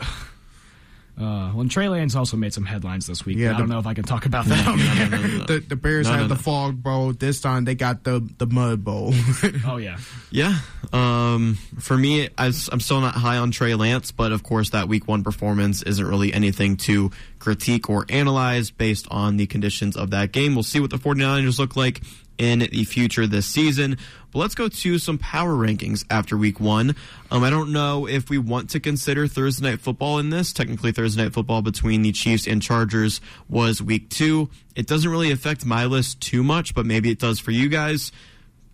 [1.18, 3.38] Uh, well, and Trey Lance also made some headlines this week.
[3.38, 5.44] Yeah, but I don't know if I can talk about that.
[5.48, 6.34] the, the Bears No, no, had no.
[6.36, 7.12] the fog bowl.
[7.12, 9.12] This time they got the the mud bowl.
[9.66, 9.98] oh yeah.
[10.30, 10.58] Yeah.
[10.92, 14.88] Um, for me, I, am still not high on Trey Lance, but of course, that
[14.88, 20.10] week one performance isn't really anything to critique or analyze based on the conditions of
[20.10, 20.54] that game.
[20.54, 22.00] We'll see what the 49ers look like
[22.38, 23.98] in the future this season.
[24.32, 26.94] But let's go to some power rankings after week one.
[27.30, 30.52] Um, I don't know if we want to consider Thursday night football in this.
[30.52, 34.48] Technically, Thursday night football between the Chiefs and Chargers was week two.
[34.76, 38.12] It doesn't really affect my list too much, but maybe it does for you guys.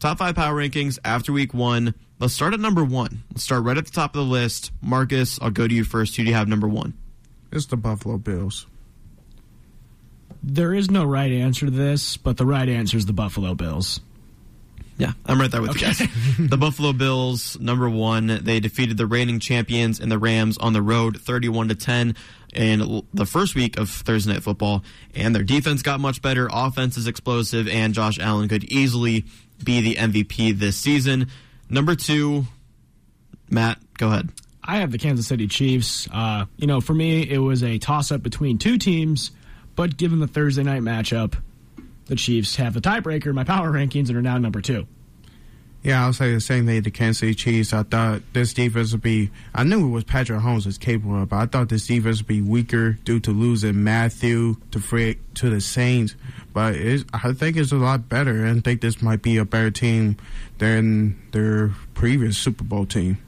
[0.00, 1.94] Top five power rankings after week one.
[2.18, 3.22] Let's start at number one.
[3.30, 4.70] Let's start right at the top of the list.
[4.82, 6.16] Marcus, I'll go to you first.
[6.16, 6.94] Who do you have number one?
[7.52, 8.66] it's the Buffalo Bills.
[10.46, 14.00] There is no right answer to this, but the right answer is the Buffalo Bills.
[14.98, 15.98] Yeah, I'm right there with you guys.
[16.38, 20.82] the Buffalo Bills, number one, they defeated the reigning champions and the Rams on the
[20.82, 22.14] road, 31 to 10,
[22.54, 24.84] in the first week of Thursday Night Football.
[25.14, 26.48] And their defense got much better.
[26.52, 29.24] Offense is explosive, and Josh Allen could easily
[29.64, 31.28] be the MVP this season.
[31.70, 32.44] Number two,
[33.50, 34.28] Matt, go ahead.
[34.62, 36.06] I have the Kansas City Chiefs.
[36.12, 39.30] Uh, you know, for me, it was a toss up between two teams,
[39.76, 41.34] but given the Thursday night matchup,
[42.06, 44.86] the Chiefs have the tiebreaker in my power rankings and are now number two.
[45.82, 47.74] Yeah, I'll say the same thing to Kansas City Chiefs.
[47.74, 49.30] I thought this defense would be.
[49.54, 52.26] I knew it was Patrick Mahomes was capable of, but I thought this defense would
[52.26, 56.14] be weaker due to losing Matthew to Frick to the Saints.
[56.54, 56.74] But
[57.12, 60.16] I think it's a lot better, and think this might be a better team
[60.56, 63.18] than their previous Super Bowl team.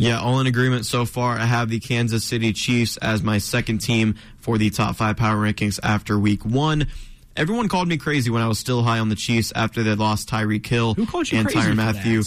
[0.00, 1.36] Yeah, all in agreement so far.
[1.38, 5.36] I have the Kansas City Chiefs as my second team for the top five power
[5.36, 6.86] rankings after week one.
[7.36, 10.28] Everyone called me crazy when I was still high on the Chiefs after they lost
[10.28, 12.22] Tyreek Hill Who called you and crazy Tyrann Mathieu.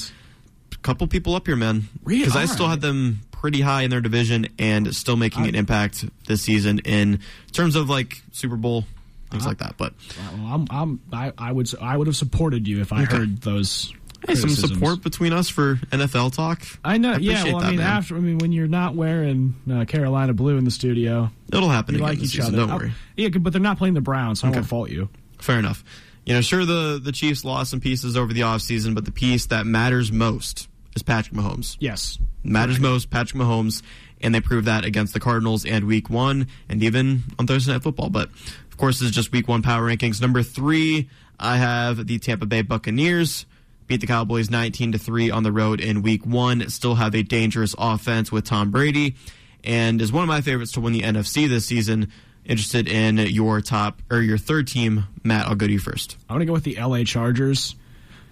[0.73, 1.83] A couple people up here, man.
[2.03, 2.21] Really?
[2.21, 6.05] Because I still had them pretty high in their division and still making an impact
[6.27, 7.19] this season in
[7.51, 8.85] terms of like Super Bowl
[9.29, 9.49] things Uh-huh.
[9.49, 9.75] like that.
[9.77, 13.17] But Well, I'm, I'm, I, I would, I would have supported you if I Okay.
[13.17, 13.93] heard those.
[14.27, 16.61] Hey, some support between us for NFL talk.
[16.83, 17.13] I know.
[17.13, 17.31] I yeah.
[17.33, 17.87] appreciate Well, that, I mean, man.
[17.87, 21.95] after I mean, when you're not wearing uh, Carolina blue in the studio, It'll happen
[21.95, 22.55] you again like this each season.
[22.55, 22.65] other.
[22.67, 22.93] Don't Oh, worry.
[23.17, 24.59] yeah, but they're not playing the Browns, so I Okay.
[24.59, 25.09] won't fault you.
[25.39, 25.83] Fair enough.
[26.25, 29.47] You know, sure the the Chiefs lost some pieces over the offseason, but the piece
[29.47, 31.75] that matters most is Patrick Mahomes.
[31.79, 32.17] Yes.
[32.45, 33.81] Matters most, Patrick Mahomes,
[34.21, 37.83] and they proved that against the Cardinals and week one and even on Thursday Night
[37.83, 38.09] Football.
[38.09, 38.29] But
[38.71, 40.21] of course, this is just week one power rankings.
[40.21, 41.09] Number three,
[41.39, 43.45] I have the Tampa Bay Buccaneers.
[43.87, 46.69] Beat the Cowboys 19 to 3 on the road in week one.
[46.69, 49.15] Still have a dangerous offense with Tom Brady.
[49.63, 52.11] And is one of my favorites to win the NFC this season.
[52.45, 55.47] Interested in your top or your third team, Matt.
[55.47, 56.17] I'll go to you first.
[56.29, 57.75] I want to go with the LA Chargers.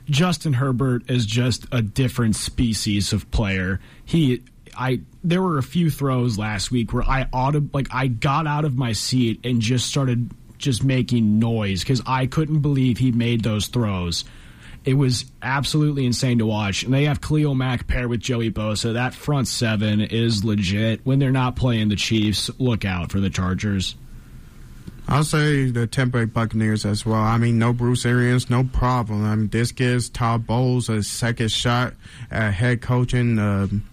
[0.10, 3.80] Justin Herbert is just a different species of player.
[4.04, 4.44] He
[4.78, 8.66] I there were a few throws last week where I auto like I got out
[8.66, 13.44] of my seat and just started just making noise cuz I couldn't believe he made
[13.44, 14.26] those throws.
[14.84, 16.84] It was absolutely insane to watch.
[16.84, 18.94] And they have Khalil Mack paired with Joey Bosa.
[18.94, 21.02] That front seven is legit.
[21.04, 23.96] When they're not playing the Chiefs, look out for the Chargers.
[25.08, 27.22] I'll say the Tampa Bay Buccaneers as well.
[27.22, 29.26] I mean, no Bruce Arians, no problem.
[29.26, 31.94] I mean, this gives Todd Bowles a second shot
[32.32, 33.38] at head coaching.
[33.38, 33.84] Um,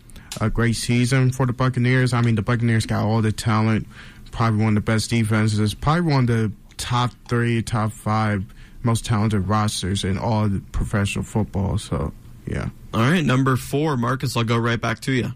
[0.40, 2.12] a great season for the Buccaneers.
[2.12, 3.86] I mean, the Buccaneers got all the talent.
[4.30, 5.74] Probably one of the best defenses.
[5.74, 8.44] Probably one of the top three, top five
[8.88, 11.78] most talented rosters in all of professional football.
[11.78, 12.12] So,
[12.46, 12.70] yeah.
[12.94, 14.36] All right, number four, Marcus.
[14.36, 15.32] I'll go right back to you.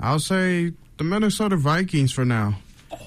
[0.00, 2.54] I'll say the Minnesota Vikings for now.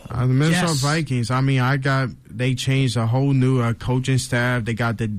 [0.10, 0.82] Uh, the Minnesota Yes.
[0.82, 1.30] Vikings.
[1.32, 4.64] I mean, I got they changed a whole new uh, coaching staff.
[4.66, 5.12] They got the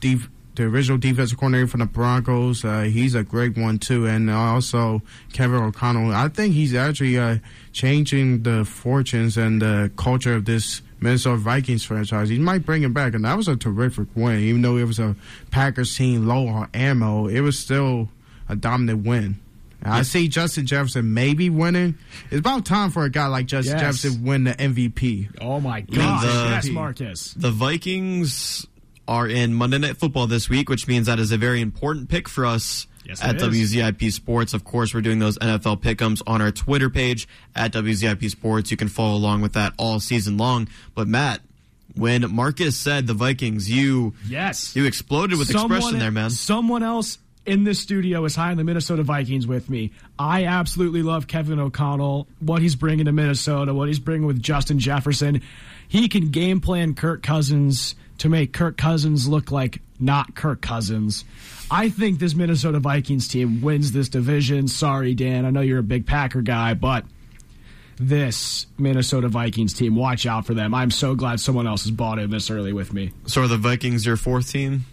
[0.00, 2.64] def- the original defensive coordinator from the Broncos.
[2.64, 5.00] Uh, he's a great one too, and also
[5.32, 6.12] Kevin O'Connell.
[6.12, 7.38] I think he's actually uh,
[7.72, 12.28] changing the fortunes and the culture of this Minnesota Vikings franchise.
[12.28, 14.40] He might bring him back, and that was a terrific win.
[14.40, 15.16] Even though it was a
[15.50, 18.08] Packers team low on ammo, it was still
[18.48, 19.38] a dominant win.
[19.82, 21.96] I see Justin Jefferson maybe winning.
[22.30, 24.02] It's about time for a guy like Justin Yes.
[24.02, 25.30] Jefferson win the MVP.
[25.40, 26.22] Oh my God!
[26.22, 27.32] the- yes, Marcus.
[27.32, 28.66] The Vikings
[29.08, 32.28] are in Monday Night Football this week, which means that is a very important pick
[32.28, 33.36] for us Yes, at.
[33.36, 34.54] WZIP Sports.
[34.54, 38.70] Of course, we're doing those NFL pickums on our Twitter page at WZIP Sports.
[38.70, 40.68] You can follow along with that all season long.
[40.94, 41.40] But Matt,
[41.94, 44.76] when Marcus said the Vikings, you Yes.
[44.76, 46.30] you exploded with expression there, man.
[46.30, 49.90] Someone else in this studio is high on the Minnesota Vikings with me.
[50.18, 54.78] I absolutely love Kevin O'Connell, what he's bringing to Minnesota, what he's bringing with Justin
[54.78, 55.40] Jefferson.
[55.88, 61.24] He can game plan Kirk Cousins to make Kirk Cousins look like not Kirk Cousins.
[61.70, 64.66] I think this Minnesota Vikings team wins this division.
[64.66, 65.44] Sorry, Dan.
[65.44, 67.04] I know you're a big Packer guy, but
[67.96, 70.74] this Minnesota Vikings team, watch out for them.
[70.74, 73.12] I'm so glad someone else has bought in this early with me.
[73.26, 74.86] So are the Vikings your fourth team?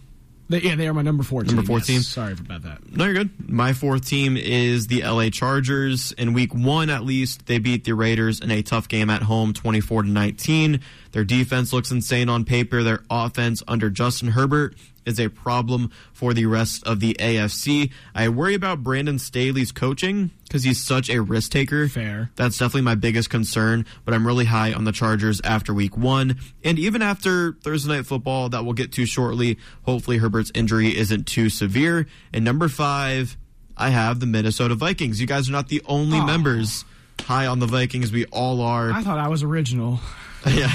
[0.50, 1.56] They, yeah, they are my number four team.
[1.56, 1.88] Number four yes.
[1.88, 2.02] team?
[2.02, 2.96] Sorry about that.
[2.96, 3.50] No, you're good.
[3.50, 6.14] My fourth team is the LA Chargers.
[6.14, 9.54] In week one, at least, they beat the Raiders in a tough game at home,
[9.54, 10.80] 24 to 19.
[11.12, 12.82] Their defense looks insane on paper.
[12.82, 14.76] Their offense under Justin Herbert
[15.08, 17.92] is a problem for the rest of the AFC.
[18.14, 21.88] I worry about Brandon Staley's coaching because he's such a risk taker.
[21.88, 22.32] Fair.
[22.36, 26.40] That's definitely my biggest concern, but I'm really high on the Chargers after week one.
[26.64, 29.58] And even after Thursday Night Football, that we'll get to shortly.
[29.84, 32.08] Hopefully, Herbert's injury isn't too severe.
[32.34, 33.38] And number five,
[33.76, 35.22] I have the Minnesota Vikings.
[35.22, 36.84] You guys are not the only members
[37.22, 38.12] high on the Vikings.
[38.12, 38.92] We all are.
[38.92, 40.00] I thought I was original.
[40.48, 40.70] yeah.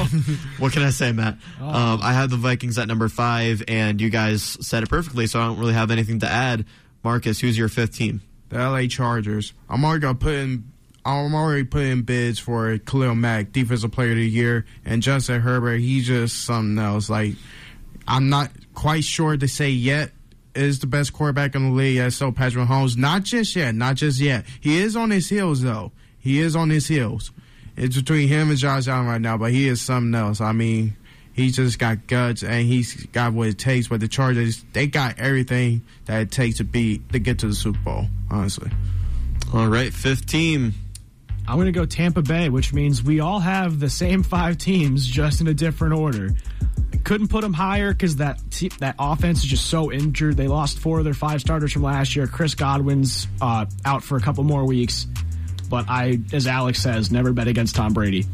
[0.59, 1.39] what can I say, Matt?
[1.61, 5.41] Um, I have the Vikings at number five, and you guys said it perfectly, so
[5.41, 6.67] I don't really have anything to add.
[7.05, 8.21] Marcus, who's your fifth team?
[8.49, 9.53] The LA Chargers.
[9.69, 10.73] I'm already gonna put in.
[11.05, 15.79] I'm already putting bids for Khalil Mack, Defensive Player of the Year, and Justin Herbert.
[15.79, 17.09] He's just something else.
[17.09, 17.35] Like
[18.07, 20.13] I'm not quite sure to say yet
[20.55, 21.99] is the best quarterback in the league.
[21.99, 24.45] As so Patrick Mahomes, not just yet, not just yet.
[24.61, 25.93] He is on his heels though.
[26.19, 27.33] He is on his heels.
[27.77, 30.41] It's between him and Josh Allen right now, but he is something else.
[30.41, 30.97] I mean,
[31.33, 33.89] he's just got guts and he's got what it takes.
[33.89, 37.55] But the Chargers, they got everything that it takes to beat to get to the
[37.55, 38.07] Super Bowl.
[38.31, 38.71] Honestly,
[39.55, 40.75] All right, fifth team.
[41.49, 45.07] I'm going to go Tampa Bay, which means we all have the same five teams,
[45.07, 46.31] just in a different order.
[47.03, 50.37] Couldn't put them higher because that te- that offense is just so injured.
[50.37, 52.29] They lost four of their five starters from last year.
[52.29, 55.09] Chris Godwin's uh, out for a couple more weeks.
[55.73, 58.27] But I, as Alex says, never bet against Tom Brady.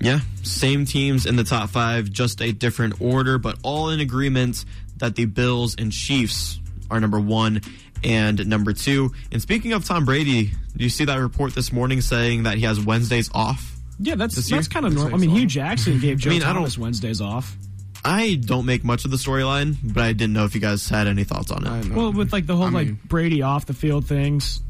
[0.00, 4.64] Yeah, same teams in the top five, just a different order, but all in agreement
[4.96, 6.58] that the Bills and Chiefs
[6.90, 7.60] are number one
[8.02, 9.12] and number two.
[9.30, 12.64] And speaking of Tom Brady, do you see that report this morning saying that he
[12.64, 13.76] has Wednesdays off?
[14.00, 14.58] Yeah, that's This year?
[14.58, 15.14] that's kind of normal.
[15.14, 17.56] I mean, Hue Jackson gave Joe I mean, I don't- Thomas Wednesdays off.
[18.04, 21.06] I don't make much of the storyline, but I didn't know if you guys had
[21.06, 21.92] any thoughts on it.
[21.92, 24.60] Well, with like the whole I like mean- Brady off the field things,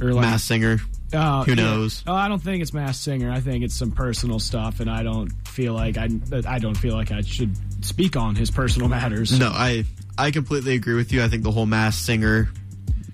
[0.00, 0.78] or like Mass singer.
[1.12, 1.62] Uh, Who yeah.
[1.62, 2.04] knows?
[2.06, 3.30] Oh, I don't think it's Mass Singer.
[3.30, 6.08] I think it's some personal stuff, and I don't feel like I.
[6.46, 9.38] I don't feel like I should speak on his personal matters.
[9.38, 9.84] No, I
[10.18, 11.22] I completely agree with you.
[11.22, 12.48] I think the whole Mass singer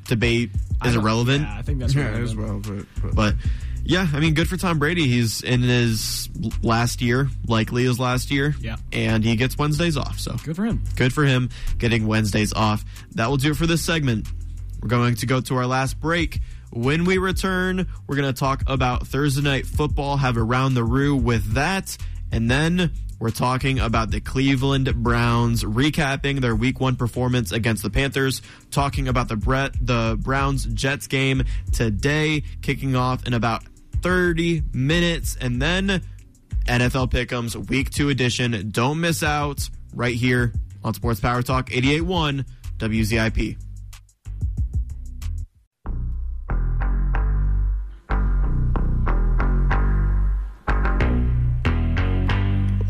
[0.07, 0.51] debate
[0.85, 1.43] is irrelevant.
[1.43, 2.25] Yeah, I think that's yeah, relevant.
[2.25, 2.61] as well.
[2.61, 3.35] But, but, But
[3.85, 5.07] yeah, I mean, good for Tom Brady.
[5.07, 6.29] He's in his
[6.63, 8.55] last year, likely his last year.
[8.61, 8.77] Yeah.
[8.93, 10.19] And he gets Wednesdays off.
[10.19, 10.83] So Good for him.
[10.97, 12.85] good for him getting Wednesdays off.
[13.13, 14.27] That will do it for this segment.
[14.83, 16.41] We're going to go to our last break.
[16.75, 21.15] When we return, we're going to talk about Thursday night football, have around the roo
[21.15, 21.97] with that,
[22.33, 22.91] and then
[23.21, 28.43] we're talking about the Cleveland Browns recapping their week 1 performance against the Panthers,
[28.73, 33.63] talking about the Brett the Browns Jets game today kicking off in about
[34.03, 36.03] 30 minutes and then
[36.67, 38.71] NFL Pick'ems Week 2 edition.
[38.73, 40.53] Don't miss out right here
[40.83, 42.45] on Sports Power Talk 881
[42.79, 43.64] WZIP.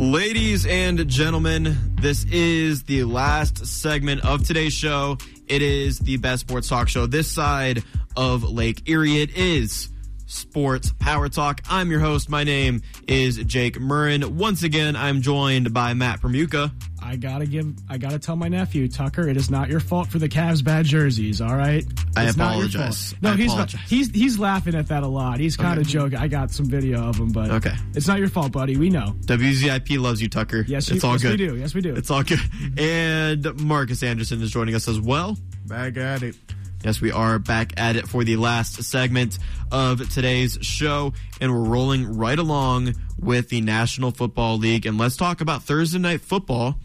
[0.05, 5.17] Ladies and gentlemen, this is the last segment of today's show.
[5.49, 7.83] It is the best sports talk show this side
[8.15, 9.23] of Lake Erie.
[9.23, 9.89] It is
[10.27, 11.63] Sports Power Talk.
[11.71, 12.29] I'm your host.
[12.29, 14.27] My name is Jake Murrin.
[14.27, 16.71] Once again, I'm joined by Matt Permuka.
[17.07, 17.75] I gotta give.
[17.89, 19.29] I gotta tell my nephew Tucker.
[19.29, 21.41] It is not your fault for the Cavs bad jerseys.
[21.41, 21.85] All right.
[22.17, 23.11] I It's not your apologize.
[23.13, 23.23] fault.
[23.23, 23.81] No, I he's apologize.
[23.89, 25.39] he's he's laughing at that a lot.
[25.39, 26.19] He's kind of joking.
[26.19, 27.75] I got some video of him, but Okay.
[27.95, 28.77] it's not your fault, buddy.
[28.79, 29.15] We know.
[29.27, 30.65] WZIP loves you, Tucker.
[30.67, 31.41] Yes, it's you- all yes, good.
[31.41, 31.57] we do.
[31.57, 31.95] Yes, we do.
[31.95, 32.41] It's all good.
[32.79, 35.37] And Marcus Anderson is joining us as well.
[35.67, 36.37] Back at it.
[36.85, 39.39] Yes, we are back at it for the last segment
[39.73, 44.85] of today's show, and we're rolling right along with the National Football League.
[44.85, 46.79] And let's talk about Thursday Night Football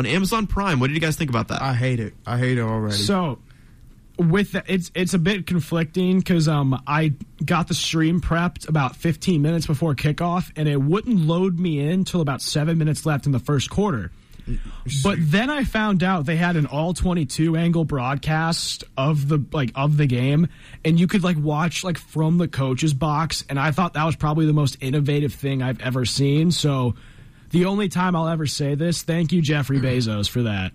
[0.00, 0.80] on Amazon Prime.
[0.80, 1.60] What did you guys think about that?
[1.60, 2.14] I hate it.
[2.26, 2.96] I hate it already.
[2.96, 3.38] So
[4.18, 7.12] with that, it's it's a bit conflicting because um I
[7.44, 12.04] got the stream prepped about 15 minutes before kickoff, and it wouldn't load me in
[12.04, 14.10] till about seven minutes left in the first quarter.
[15.04, 19.70] But then I found out they had an all 22 angle broadcast of the like
[19.74, 20.48] of the game
[20.84, 24.16] and you could like watch like from the coach's box and I thought that was
[24.16, 26.50] probably the most innovative thing I've ever seen.
[26.50, 26.96] So
[27.50, 30.72] the only time I'll ever say this, thank you Jeffrey Bezos for that.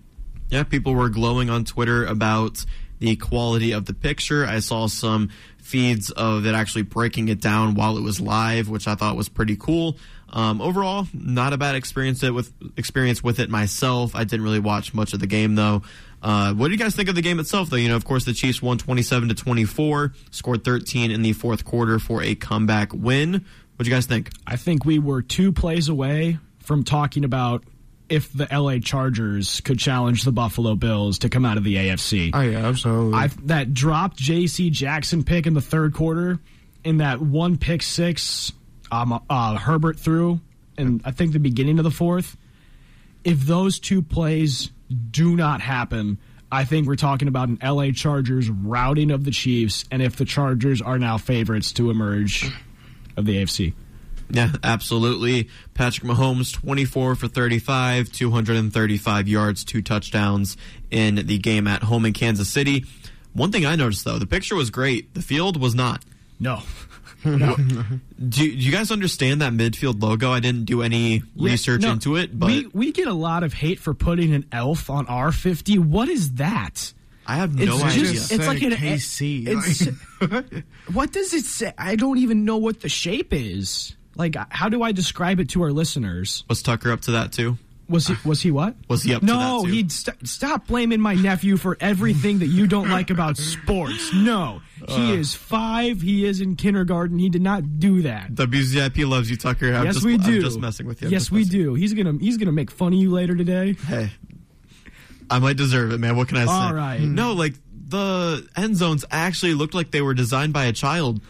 [0.49, 2.63] Yeah, people were glowing on Twitter about
[2.99, 4.45] the quality of the picture.
[4.45, 8.87] I saw some feeds of it actually breaking it down while it was live, which
[8.87, 9.97] I thought was pretty cool.
[10.29, 14.15] Um, overall, not a bad experience it with experience with it myself.
[14.15, 15.81] I didn't really watch much of the game though.
[16.21, 17.75] Uh, what do you guys think of the game itself, though?
[17.75, 21.63] You know, of course, the Chiefs won twenty-seven to twenty-four, scored thirteen in the fourth
[21.63, 23.33] quarter for a comeback win.
[23.75, 24.31] What do you guys think?
[24.47, 27.63] I think we were two plays away from talking about
[28.09, 32.31] if the LA Chargers could challenge the Buffalo Bills to come out of the AFC.
[32.33, 33.17] oh yeah, absolutely.
[33.17, 34.69] I that dropped J.C.
[34.69, 36.39] Jackson pick in the third quarter,
[36.83, 38.51] in that one pick six,
[38.91, 40.39] um, uh, Herbert threw,
[40.77, 42.37] and I think the beginning of the fourth.
[43.23, 44.69] If those two plays
[45.09, 46.19] do not happen,
[46.51, 47.91] I think we're talking about an L.A.
[47.91, 52.51] Chargers routing of the Chiefs, and if the Chargers are now favorites to emerge
[53.17, 53.73] of the AFC.
[54.29, 55.49] Yeah, absolutely.
[55.73, 60.57] Patrick Mahomes, 24 for 35, 235 yards, two touchdowns
[60.91, 62.85] in the game at home in Kansas City.
[63.33, 65.13] One thing I noticed, though, the picture was great.
[65.13, 66.03] The field was not.
[66.39, 66.61] No.
[67.25, 67.89] Do,
[68.29, 70.31] do you guys understand that midfield logo?
[70.31, 73.51] I didn't do any research No, into it, but we we get a lot of
[73.51, 75.79] hate for putting an elf on R fifty.
[75.79, 76.93] What is that?
[77.25, 78.11] I have It's no just- idea.
[78.13, 79.43] Just it's like an KC.
[79.47, 80.53] It's,
[80.93, 81.73] what does it say?
[81.79, 83.95] I don't even know what the shape is.
[84.15, 86.43] Like, how do I describe it to our listeners?
[86.49, 87.57] Was Tucker up to that too?
[87.87, 88.15] Was he?
[88.27, 88.75] Was he what?
[88.87, 92.65] Was he up to no, he'd st- stop blaming my nephew for everything that you
[92.65, 94.11] don't like about sports.
[94.11, 95.15] No, he Uh.
[95.17, 96.01] is five.
[96.01, 97.19] He is in kindergarten.
[97.19, 98.33] He did not do that.
[98.33, 99.71] WZIP loves you, Tucker.
[99.71, 100.35] I'm yes, just, we do.
[100.37, 101.09] I'm just messing with you.
[101.09, 101.75] I'm Yes, we do.
[101.75, 103.73] He's gonna he's gonna make fun of you later today.
[103.73, 104.09] Hey,
[105.29, 106.15] I might deserve it, man.
[106.15, 106.51] What can I say?
[106.51, 107.01] All right.
[107.01, 107.53] No, like
[107.87, 111.21] the end zones actually looked like they were designed by a child.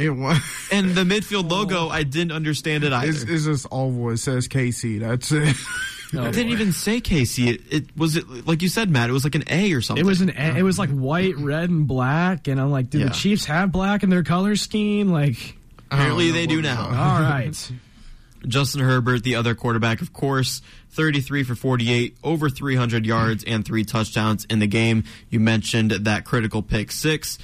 [0.00, 0.38] It was.
[0.72, 1.88] And the midfield logo, oh.
[1.88, 3.08] I didn't understand it either.
[3.10, 4.10] It's, it's just oval.
[4.10, 5.00] It says KC.
[5.00, 5.56] That's it.
[6.14, 7.50] Oh, it didn't even say Casey.
[7.50, 9.10] It, it was it like you said, Matt.
[9.10, 10.04] It was like an A or something.
[10.04, 10.56] It was an A.
[10.58, 13.06] it was like white, red, and black, and I'm like, do Yeah.
[13.06, 15.08] the Chiefs have black in their color scheme?
[15.10, 15.56] Like,
[15.90, 16.84] Apparently, they do now.
[16.86, 17.72] all right,
[18.48, 20.62] Justin Herbert, the other quarterback, of course,
[20.92, 25.04] 33 for 48, over 300 yards and three touchdowns in the game.
[25.28, 27.38] You mentioned that critical pick six.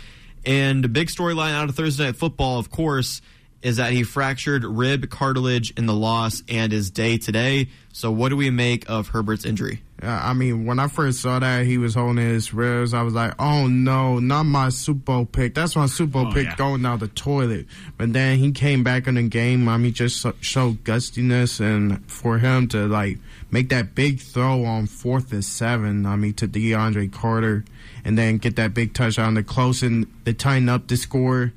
[0.46, 3.20] And a big storyline out of Thursday Night Football, of course,
[3.62, 7.68] is that he fractured rib cartilage in the loss and is day today.
[7.92, 9.80] So, what do we make of Herbert's injury?
[10.02, 13.14] Yeah, I mean, when I first saw that he was holding his ribs, I was
[13.14, 15.54] like, "Oh no, not my Super Bowl pick.
[15.54, 16.56] That's my Super Bowl Oh, pick yeah.
[16.56, 17.66] going down the toilet."
[17.96, 19.66] But then he came back in the game.
[19.70, 23.18] I mean, just so, showed gustiness, and for him to like
[23.50, 27.64] make that big throw on fourth and seven, I mean, to DeAndre Carter,
[28.04, 31.54] and then get that big touchdown to close and to tighten up the score.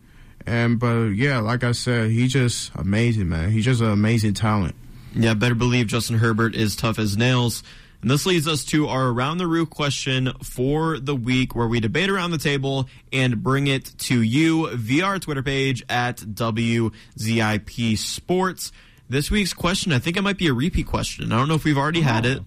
[0.50, 3.52] And but yeah, like I said, he's just amazing, man.
[3.52, 4.76] He's just an amazing talent.
[5.14, 7.64] Yeah, better believe Justin Herbert is tough as nails.
[8.02, 11.80] And this leads us to our around the room question for the week, where we
[11.80, 17.98] debate around the table and bring it to you via our Twitter page at WZIP
[17.98, 18.72] Sports.
[19.10, 21.32] This week's question, I think it might be a repeat question.
[21.32, 22.30] I don't know if we've already had oh.
[22.30, 22.44] it,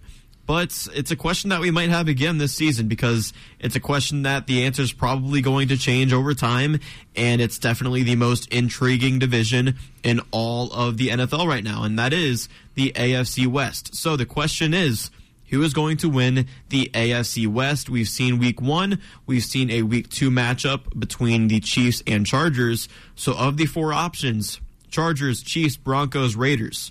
[0.52, 4.24] but it's a question that we might have again this season because it's a question
[4.24, 6.78] that the answer is probably going to change over time,
[7.16, 11.98] and it's definitely the most intriguing division in all of the NFL right now, and
[11.98, 13.94] that is the AFC West.
[13.94, 15.10] So the question is.
[15.48, 17.90] Who is going to win the AFC West?
[17.90, 19.02] We've seen week one.
[19.26, 22.88] We've seen a week two matchup between the Chiefs and Chargers.
[23.16, 26.90] So, of the four options Chargers, Chiefs, Broncos, Raiders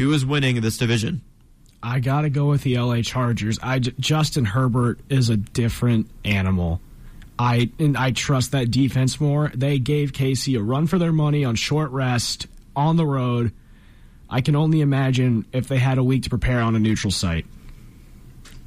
[0.00, 1.20] who is winning this division?
[1.82, 3.58] I gotta go with the LA Chargers.
[3.62, 6.80] I J- Justin Herbert is a different animal.
[7.38, 9.50] I and I trust that defense more.
[9.54, 12.46] They gave Casey a run for their money on short rest
[12.76, 13.52] on the road.
[14.28, 17.46] I can only imagine if they had a week to prepare on a neutral site.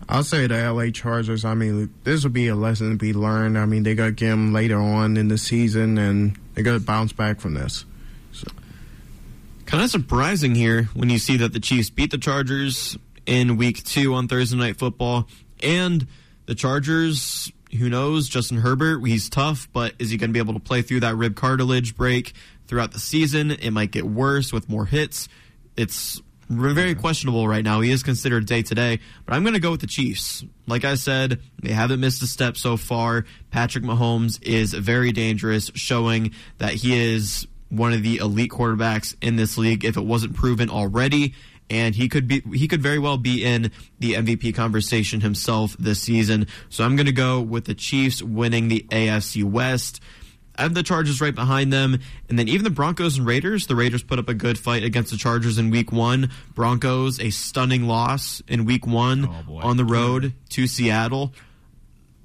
[0.10, 1.46] I'll say the LA Chargers.
[1.46, 3.58] I mean, this will be a lesson to be learned.
[3.58, 6.80] I mean, they got to them later on in the season, and they got to
[6.80, 7.86] bounce back from this.
[8.34, 8.48] So.
[9.66, 13.84] Kind of surprising here when you see that the Chiefs beat the Chargers in week
[13.84, 15.28] two on Thursday Night Football.
[15.62, 16.08] And
[16.46, 18.28] the Chargers, who knows?
[18.28, 21.16] Justin Herbert, he's tough, but is he going to be able to play through that
[21.16, 22.34] rib cartilage break
[22.68, 23.52] throughout the season?
[23.52, 25.30] It might get worse with more hits.
[25.78, 27.82] It's very questionable right now.
[27.82, 30.44] He is considered day to day, but I'm going to go with the Chiefs.
[30.68, 33.26] Like I said, they haven't missed a step so far.
[33.50, 39.36] Patrick Mahomes is very dangerous, showing that he is one of the elite quarterbacks in
[39.36, 41.34] this league if it wasn't proven already
[41.74, 46.00] and he could be he could very well be in the MVP conversation himself this
[46.02, 46.48] season.
[46.70, 50.00] So I'm going to go with the Chiefs winning the AFC West.
[50.56, 53.66] I have the Chargers right behind them, and then even the Broncos and Raiders.
[53.66, 56.30] The Raiders put up a good fight against the Chargers in Week One.
[56.54, 61.34] Broncos a stunning loss in Week One Oh, on the road to Seattle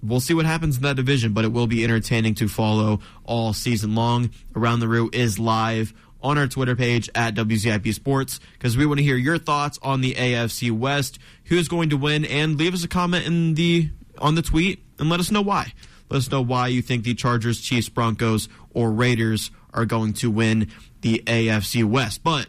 [0.03, 3.53] we'll see what happens in that division, but it will be entertaining to follow all
[3.53, 4.31] season long.
[4.55, 5.93] Around the Roo is live
[6.23, 10.01] on our Twitter page at WZIP Sports because we want to hear your thoughts on
[10.01, 14.35] the AFC West, who's going to win, and leave us a comment in the on
[14.35, 15.73] the tweet and let us know why.
[16.11, 20.31] Let us know why you think the Chargers, Chiefs, Broncos, or Raiders are going to
[20.31, 20.69] win
[21.03, 22.24] the AFC West.
[22.24, 22.47] But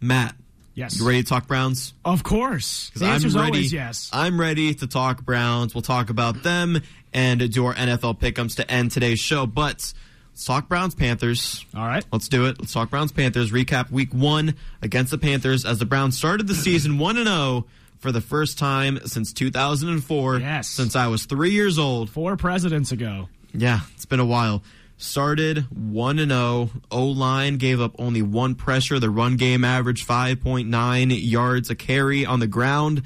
[0.00, 0.34] Matt,
[0.74, 0.98] Yes.
[0.98, 1.92] you ready to talk Browns?
[2.04, 2.90] Of course.
[2.96, 3.36] The I'm ready.
[3.38, 4.08] always yes.
[4.12, 5.74] I'm ready to talk Browns.
[5.74, 6.80] We'll talk about them
[7.12, 9.44] and do our NFL pick'ems to end today's show.
[9.46, 9.92] But
[10.32, 11.64] let's talk Browns Panthers.
[11.74, 12.04] All right.
[12.10, 12.58] Let's do it.
[12.58, 13.52] Let's talk Browns Panthers.
[13.52, 17.66] Recap Week One against the Panthers as the Browns started the season one and zero
[17.98, 20.38] for the first time since 2004.
[20.38, 20.68] Yes.
[20.68, 22.10] Since I was three years old.
[22.10, 23.28] Four presidents ago.
[23.54, 24.62] Yeah, it's been a while.
[24.96, 26.70] Started 1 and 0.
[26.90, 29.00] O line gave up only one pressure.
[29.00, 33.02] The run game averaged 5.9 yards a carry on the ground.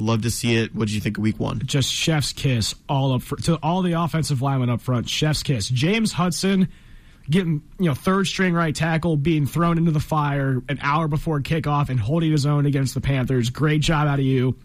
[0.00, 0.74] Love to see it.
[0.74, 1.60] What did you think of week one?
[1.64, 5.08] Just chef's kiss all up fr- to all the offensive linemen up front.
[5.08, 5.68] Chef's kiss.
[5.68, 6.68] James Hudson
[7.30, 11.40] getting you know third string right tackle being thrown into the fire an hour before
[11.40, 13.50] kickoff and holding his own against the Panthers.
[13.50, 14.56] Great job out of you.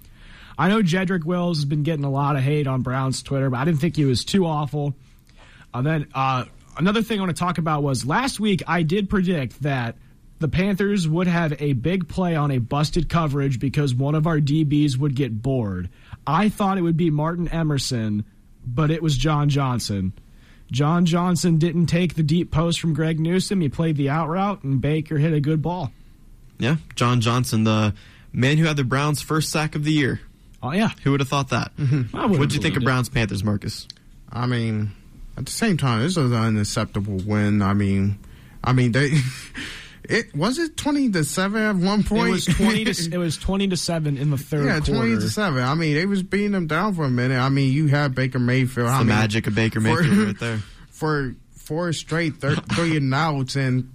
[0.58, 3.58] I know Jedrick Wills has been getting a lot of hate on Browns Twitter, but
[3.58, 4.94] I didn't think he was too awful.
[5.74, 6.46] And then uh,
[6.78, 9.98] another thing I want to talk about was last week I did predict that
[10.44, 14.40] the Panthers would have a big play on a busted coverage because one of our
[14.42, 15.88] DBs would get bored.
[16.28, 18.26] I thought it would be Martin Emerson,
[18.68, 20.12] but it was John Johnson.
[20.70, 23.62] John Johnson didn't take the deep post from Greg Newsom.
[23.62, 25.94] He played the out route, and Baker hit a good ball.
[26.60, 27.94] Yeah, John Johnson, the
[28.34, 30.20] man who had the Browns' first sack of the year.
[30.62, 30.90] Oh, yeah.
[31.06, 31.72] Who would have thought that?
[31.80, 32.86] I wouldn't What did you think believed of it.
[32.86, 33.88] Browns Panthers, Marcus?
[34.30, 34.92] I mean,
[35.38, 37.62] at the same time, this was an unacceptable win.
[37.62, 38.20] I mean,
[38.62, 39.14] I mean they.
[40.10, 42.28] It was it twenty to seven at one point.
[42.28, 45.22] It was twenty to it was twenty to seven in the third yeah, twenty quarter.
[45.22, 45.64] to seven.
[45.64, 47.40] I mean, they was beating them down for a minute.
[47.40, 48.88] I mean, you had Baker Mayfield.
[48.90, 50.58] I the mean, magic of Baker for- Mayfield right there.
[50.90, 53.94] for four straight thir- three and outs, and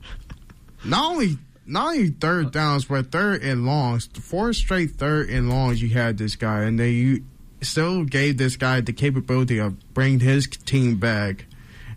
[0.84, 1.36] not only
[1.66, 4.06] not only third downs, but third and longs.
[4.06, 5.82] Four straight third and longs.
[5.82, 7.24] You had this guy, and then you
[7.60, 11.44] still gave this guy the capability of bringing his team back,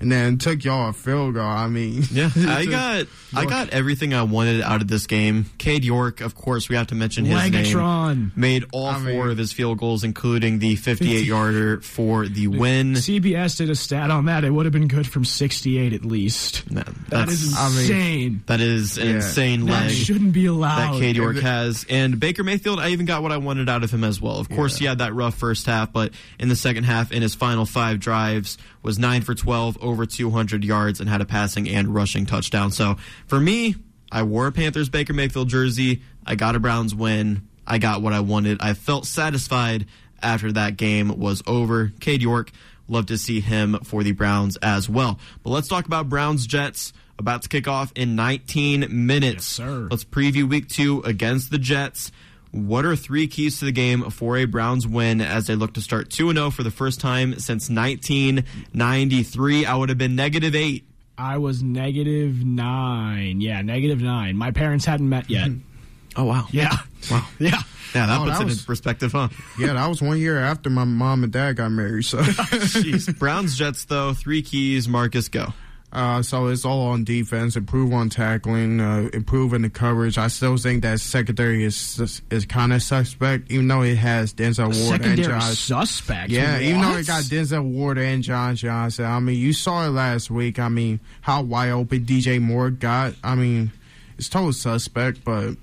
[0.02, 1.44] and then took y'all a field goal.
[1.46, 5.46] I mean, Yeah, I just- got I got everything I wanted out of this game.
[5.58, 8.32] Cade York, of course, we have to mention his name.
[8.36, 12.48] Made all I four mean- of his field goals, including the 58 yarder for the
[12.48, 12.94] win.
[12.96, 14.44] CBS did a stat on that.
[14.44, 16.70] It would have been good from 68 at least.
[16.72, 18.44] Nah, That that's is I mean- insane.
[18.48, 19.16] that is an Yeah.
[19.16, 20.78] insane that leg shouldn't be allowed.
[20.78, 21.00] that allowed.
[21.00, 21.86] Cade York has.
[21.90, 24.38] And Baker Mayfield, I even got what I wanted out of him as well.
[24.40, 27.36] Of course, he had that rough first half, but in the second half, in his
[27.36, 31.94] final five drives, was nine for 12, over 200 yards, and had a passing and
[31.94, 32.72] rushing touchdown.
[32.72, 32.98] So
[33.32, 33.76] for me,
[34.12, 36.02] I wore a Panthers Baker Mayfield jersey.
[36.26, 37.48] I got a Browns win.
[37.66, 38.58] I got what I wanted.
[38.60, 39.86] I felt satisfied
[40.22, 41.94] after that game was over.
[42.02, 42.52] Cade York,
[42.90, 45.18] love to see him for the Browns as well.
[45.44, 49.58] But let's talk about Browns Jets about to kick off in 19 minutes.
[49.58, 49.88] Yes, sir.
[49.90, 52.12] Let's preview week two against the Jets.
[52.52, 55.82] What are three keys to the game for a Browns win as they look to
[55.82, 59.66] start 2 0 for the first time since 1993?
[59.66, 60.91] I would have been negative eight.
[61.22, 63.42] I was negative nine.
[63.42, 64.36] Yeah, negative nine.
[64.38, 65.48] My parents hadn't met yet.
[65.48, 65.58] Hmm.
[66.16, 66.48] Oh, wow.
[66.52, 66.76] Yeah.
[67.10, 67.26] Wow.
[67.40, 67.58] Yeah.
[67.94, 69.28] Yeah, that Oh, puts that it was- in perspective, huh?
[69.60, 72.06] yeah, that was one year after my mom and dad got married.
[72.06, 73.18] So, Jeez.
[73.20, 74.88] Browns Jets, though, three keys.
[74.88, 75.54] Marcus, go.
[75.94, 77.56] Uh, so it's all on defense.
[77.56, 78.80] Improve on tackling.
[78.80, 80.18] Uh, improve in the coverage.
[80.18, 84.66] I still think that secondary is is kind of suspect, even though it has Denzel
[84.68, 85.58] Ward and Secondary Josh.
[85.60, 86.30] suspect.
[86.30, 87.00] Yeah, even though What?
[87.02, 89.06] it got Denzel Ward and John Johnson.
[89.06, 90.60] I mean, you saw it last week.
[90.60, 93.14] I mean, how wide open DJ Moore got.
[93.24, 93.72] I mean,
[94.18, 95.56] it's total suspect, but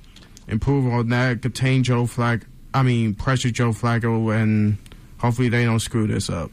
[0.46, 1.42] improve on that.
[1.42, 2.42] Contain Joe Flack.
[2.74, 4.76] I mean, pressure Joe Flacco, and
[5.16, 6.50] hopefully they don't screw this up.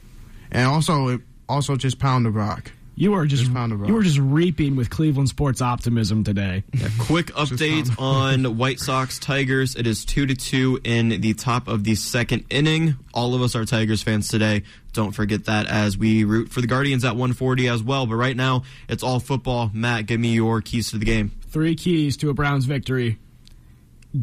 [0.50, 1.20] And also,
[1.50, 2.72] also just pound the rock.
[2.98, 3.90] You are just Just pound the rock.
[3.90, 6.64] you are just reaping with Cleveland sports optimism today.
[7.00, 9.76] Quick update on White Sox Tigers.
[9.76, 12.96] It is two to two in the top of the second inning.
[13.14, 14.64] All of us are Tigers fans today.
[14.94, 18.06] Don't forget that as we root for the Guardians at 140 as well.
[18.06, 19.70] But right now, it's all football.
[19.74, 21.32] Matt, give me your keys to the game.
[21.50, 23.20] Three keys to a Browns victory.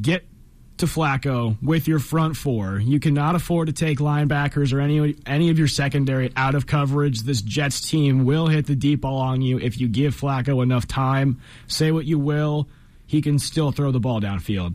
[0.00, 0.24] Get
[0.82, 2.80] to Flacco with your front four.
[2.80, 7.20] You cannot afford to take linebackers or any any of your secondary out of coverage.
[7.20, 10.88] This Jets team will hit the deep ball on you if you give Flacco enough
[10.88, 11.40] time.
[11.68, 12.68] Say what you will,
[13.06, 14.74] he can still throw the ball downfield.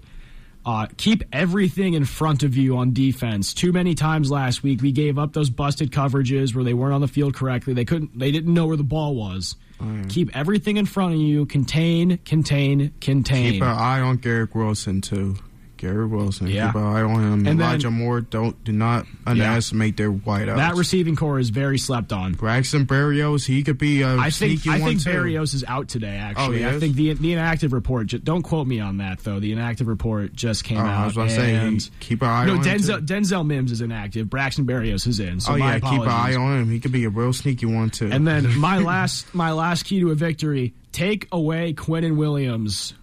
[0.66, 3.54] Uh, keep everything in front of you on defense.
[3.54, 7.02] Too many times last week we gave up those busted coverages where they weren't on
[7.02, 7.74] the field correctly.
[7.74, 8.18] They couldn't.
[8.18, 9.58] They didn't know where the ball was.
[10.08, 11.46] Keep everything in front of you.
[11.46, 13.52] Contain, contain, contain.
[13.52, 15.36] Keep an eye on Garrett Wilson too.
[15.78, 16.48] Garrett Wilson.
[16.48, 16.68] Yeah.
[16.68, 17.48] Keep an eye on him.
[17.48, 18.22] And then- Moore.
[18.22, 20.58] Don't do not underestimate their wideouts.
[20.58, 22.34] that receiving core is very slept on.
[22.34, 23.46] Braxton Berrios.
[23.46, 25.10] He could be a I think I think too.
[25.10, 26.18] Berrios is out today.
[26.20, 26.80] Oh, actually, he I is?
[26.80, 28.08] think the the inactive report.
[28.24, 29.40] Don't quote me on that though.
[29.40, 31.02] The inactive report just came Oh, out.
[31.02, 32.78] I was going to say, keep an eye no, on him.
[32.78, 33.06] Denzel.
[33.06, 34.30] Denzel Mims is inactive.
[34.30, 35.40] Braxton Berrios is in.
[35.40, 36.70] So oh yeah, keep an eye on him.
[36.70, 38.10] He could be a real sneaky one too.
[38.12, 42.94] And then my last my last key to a victory: take away Quinnen Williams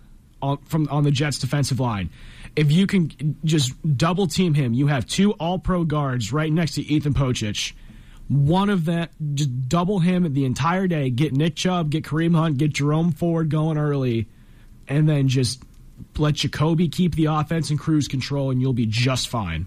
[0.42, 2.10] on, from on the Jets defensive line.
[2.56, 6.74] If you can just double team him, you have two All Pro guards right next
[6.74, 7.72] to Ethan Pocic.
[8.28, 11.10] One of that, just double him the entire day.
[11.10, 14.28] Get Nick Chubb, get Kareem Hunt, get Jerome Ford going early,
[14.88, 15.62] and then just
[16.16, 19.66] let Jacoby keep the offense in cruise control, and you'll be just fine.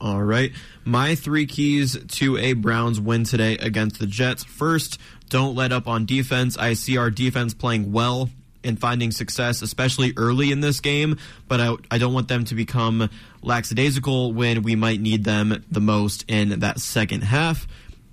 [0.00, 0.52] All right.
[0.84, 4.42] My three keys to a Browns win today against the Jets.
[4.44, 4.98] First,
[5.28, 6.58] don't let up on defense.
[6.58, 8.30] I see our defense playing well
[8.64, 11.18] and finding success, especially early in this game,
[11.48, 13.10] but I, I don't want them to become
[13.42, 17.66] lackadaisical when we might need them the most in that second half.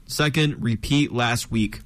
[0.06, 1.80] Second, repeat last week.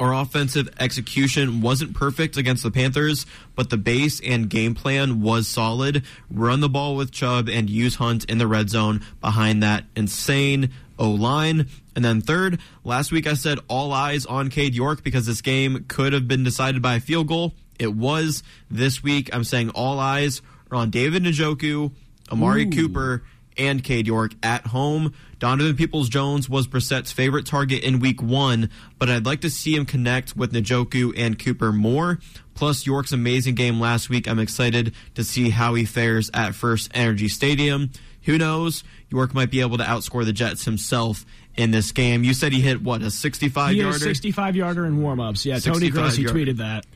[0.00, 3.24] Our offensive execution wasn't perfect against the Panthers,
[3.54, 6.02] but the base and game plan was solid.
[6.28, 10.72] Run the ball with Chubb and use Hunt in the red zone behind that insane
[11.02, 11.68] O line.
[11.96, 15.84] And then third, last week I said all eyes on Cade York because this game
[15.88, 17.54] could have been decided by a field goal.
[17.78, 18.44] It was.
[18.70, 21.90] This week I'm saying all eyes are on David Njoku,
[22.30, 23.24] Amari Cooper,
[23.58, 25.12] and Cade York at home.
[25.40, 29.74] Donovan Peoples Jones was Brissett's favorite target in week one, but I'd like to see
[29.74, 32.20] him connect with Njoku and Cooper more.
[32.54, 34.28] Plus, York's amazing game last week.
[34.28, 37.90] I'm excited to see how he fares at First Energy Stadium.
[38.22, 38.84] Who knows?
[39.18, 41.24] York might be able to outscore the Jets himself
[41.54, 42.24] in this game.
[42.24, 43.98] You said he hit, what, a 65 He had a yarder?
[43.98, 45.44] 65 yarder in warmups.
[45.44, 46.38] Yeah, Tony 65 Grossi yarder.
[46.38, 46.86] tweeted that.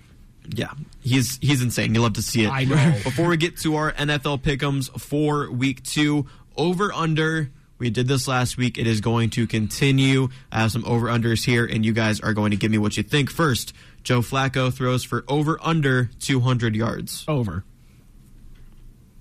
[0.48, 0.70] Yeah,
[1.02, 1.94] he's he's insane.
[1.94, 2.50] You love to see it.
[2.50, 2.76] I know.
[3.04, 6.26] Before we get to our NFL pickums for week two,
[6.56, 7.50] over under.
[7.78, 8.78] We did this last week.
[8.78, 10.28] It is going to continue.
[10.50, 12.96] I have some over unders here, and you guys are going to give me what
[12.96, 13.30] you think.
[13.30, 17.24] First, Joe Flacco throws for over under 200 yards.
[17.28, 17.64] Over.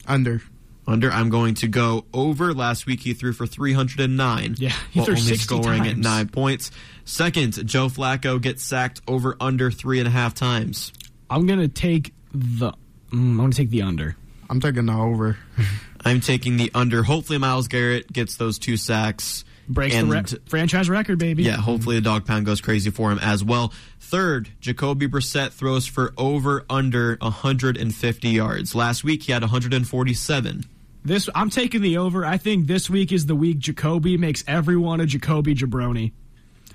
[0.08, 0.42] Under.
[0.88, 2.54] Under, I'm going to go over.
[2.54, 4.56] Last week he threw for 309.
[4.58, 6.72] Yeah, he while threw only 60 scoring at nine points.
[7.06, 10.94] Second, Joe Flacco gets sacked over under three and a half times.
[11.30, 12.72] I'm gonna take the.
[12.72, 12.78] Mm,
[13.12, 14.16] I'm gonna take the under.
[14.50, 15.38] I'm taking the over.
[16.06, 17.02] I'm taking the under.
[17.02, 19.44] Hopefully, Myles Garrett gets those two sacks.
[19.68, 21.42] Breaks and, the re- franchise record, baby.
[21.42, 23.74] Yeah, hopefully the dog pound goes crazy for him as well.
[24.00, 28.76] Third, Jacoby Brissett throws for over under 150 yards.
[28.76, 30.66] Last week he had 147.
[31.06, 32.26] This I'm taking the over.
[32.26, 36.12] I think this week is the week Jacoby makes everyone a Jacoby Jabroni.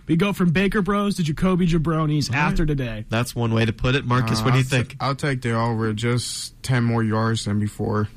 [0.07, 3.05] We go from Baker Bros to Jacoby Jabronis after today.
[3.09, 4.05] That's one way to put it.
[4.05, 4.97] Marcus, Uh, what do you I'll think?
[5.01, 5.93] I'll take the over.
[5.93, 8.09] Just ten more yards than before.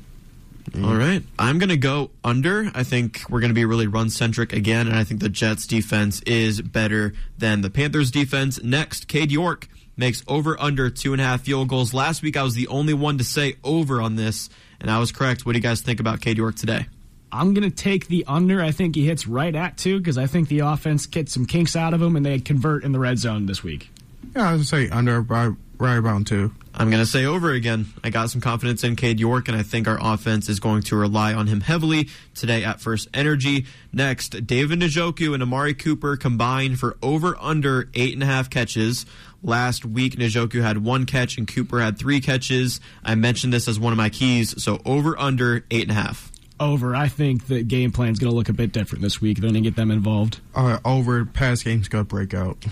[0.82, 1.22] All right.
[1.38, 2.70] I'm going to go under.
[2.74, 5.66] I think we're going to be really run centric again, and I think the Jets
[5.66, 8.60] defense is better than the Panthers defense.
[8.62, 11.92] Next, Cade York makes over under two and a half field goals.
[11.94, 14.48] Last week, I was the only one to say over on this,
[14.84, 15.46] and I was correct.
[15.46, 16.84] What do you guys think about Cade York today?
[17.32, 18.60] I'm going to take the under.
[18.60, 21.74] I think he hits right at two because I think the offense gets some kinks
[21.74, 23.88] out of him and they convert in the red zone this week.
[24.36, 26.52] Yeah, I'd say under by right about two.
[26.74, 27.86] I'm going to say over again.
[28.02, 30.96] I got some confidence in Cade York, and I think our offense is going to
[30.96, 33.64] rely on him heavily today at First Energy.
[33.90, 39.06] Next, David Njoku and Amari Cooper combined for over under eight and a half catches.
[39.44, 42.80] Last week, Njoku had one catch and Cooper had three catches.
[43.04, 46.32] I mentioned this as one of my keys, so over under eight and a half.
[46.58, 46.96] Over.
[46.96, 49.38] I think the game plan is going to look a bit different this week.
[49.38, 50.40] They're going to get them involved.
[50.54, 51.26] Uh, over.
[51.26, 52.64] Pass game's gonna break out.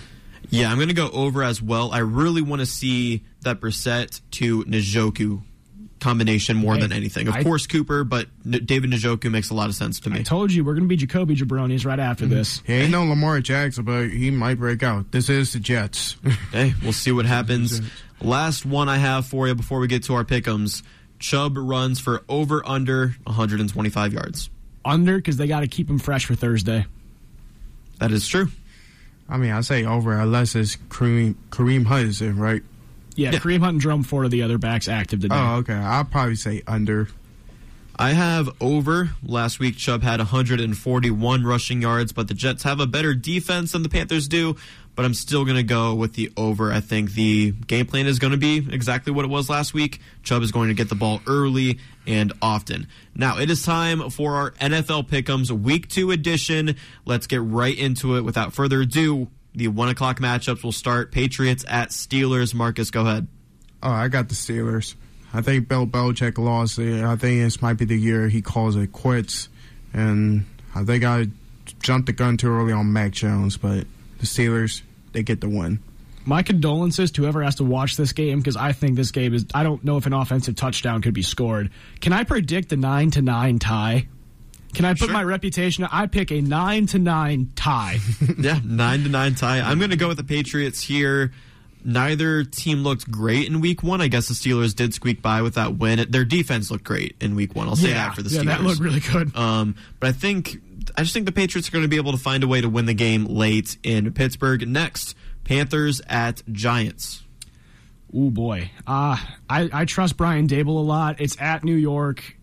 [0.49, 1.91] Yeah, I'm going to go over as well.
[1.91, 5.41] I really want to see that Brissett to Njoku
[6.03, 7.27] combination more Hey, than anything.
[7.27, 10.19] Of I- course, Cooper, but N- David Njoku makes a lot of sense to me.
[10.19, 12.35] I told you we're going to be Jacoby Jabronis right after mm-hmm.
[12.35, 12.61] this.
[12.65, 15.11] He ain't no Lamar Jackson, but he might break out.
[15.11, 16.17] This is the Jets.
[16.51, 17.81] Hey, we'll see what happens.
[18.21, 20.83] Last one I have for you before we get to our pickums.
[21.17, 24.49] Chubb runs for over under 125 yards.
[24.85, 26.85] Under because they got to keep him fresh for Thursday.
[27.99, 28.49] That is true.
[29.29, 32.61] I mean, I say over unless it's Kareem, Kareem Hudson, right?
[33.15, 33.39] Yeah, Yeah.
[33.39, 35.35] Kareem Hunt and Jerome Ford are the other backs active today.
[35.37, 35.73] Oh, okay.
[35.73, 37.07] I'll probably say under.
[37.95, 39.11] I have over.
[39.23, 43.83] Last week, Chubb had 141 rushing yards, but the Jets have a better defense than
[43.83, 44.55] the Panthers do.
[44.95, 46.71] But I'm still going to go with the over.
[46.71, 49.99] I think the game plan is going to be exactly what it was last week.
[50.21, 52.87] Chubb is going to get the ball early and often.
[53.15, 56.75] Now, it is time for our NFL Pick'ems Week 2 edition.
[57.05, 58.21] Let's get right into it.
[58.21, 61.11] Without further ado, the 1 o'clock matchups will start.
[61.11, 62.53] Patriots at Steelers.
[62.53, 63.27] Marcus, go ahead.
[63.81, 64.95] Oh, I got the Steelers.
[65.33, 66.79] I think Bill Belichick lost.
[66.79, 69.49] I think this might be the year he calls it quits.
[69.93, 71.27] And I think I
[71.81, 73.85] jumped the gun too early on Mac Jones, but
[74.19, 74.81] the Steelers,
[75.11, 75.79] they get the win.
[76.25, 79.45] My condolences to whoever has to watch this game because I think this game is.
[79.53, 81.69] I don't know if an offensive touchdown could be scored.
[81.99, 84.07] Can I predict a nine to nine tie?
[84.73, 85.13] Can I put Sure.
[85.13, 85.83] my reputation?
[85.91, 87.99] I pick a nine to nine tie.
[88.39, 89.59] yeah, nine to nine tie.
[89.61, 91.31] I'm going to go with the Patriots here.
[91.85, 93.99] Neither team looked great in week one.
[93.99, 96.05] I guess the Steelers did squeak by with that win.
[96.09, 97.67] Their defense looked great in week one.
[97.67, 98.45] I'll say that for the Steelers.
[98.45, 99.35] yeah, that looked really good.
[99.35, 100.57] Um, but I think
[100.97, 102.69] I just think the Patriots are going to be able to find a way to
[102.69, 104.65] win the game late in Pittsburgh.
[104.67, 105.13] Next,
[105.43, 107.21] Panthers at Giants.
[108.15, 109.17] Oh boy, uh,
[109.49, 111.19] I I trust Brian Daboll a lot.
[111.19, 112.37] It's at New York.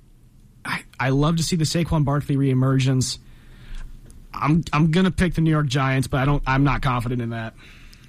[0.65, 3.19] I, I love to see the Saquon Barkley reemergence.
[4.32, 6.43] I'm I'm gonna pick the New York Giants, but I don't.
[6.47, 7.55] I'm not confident in that.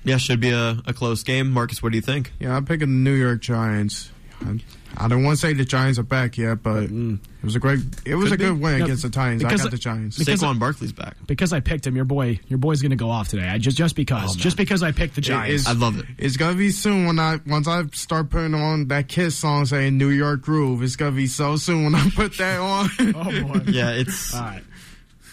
[0.03, 1.52] Yeah, should be a, a close game.
[1.52, 2.32] Marcus, what do you think?
[2.40, 4.11] Yeah, I'm picking the New York Giants.
[4.41, 4.60] I,
[4.98, 7.80] I don't want to say the Giants are back yet, but it was a great,
[8.06, 8.50] it was Could a be.
[8.50, 9.44] good win No, against the Titans.
[9.44, 10.18] I because- got the Giants.
[10.18, 11.16] Because- Saquon Barkley's back.
[11.28, 13.48] Because I picked him, your boy, your boy's gonna go off today.
[13.48, 15.68] I just just because, oh, just because I picked the Giants.
[15.68, 16.06] I love it.
[16.18, 19.98] It's gonna be soon when I once I start putting on that Kiss song saying
[19.98, 20.84] New York Groove.
[20.84, 22.90] It's gonna be so soon when I put that on.
[23.16, 23.24] oh
[23.54, 23.62] boy.
[23.68, 24.64] Yeah, it's All right.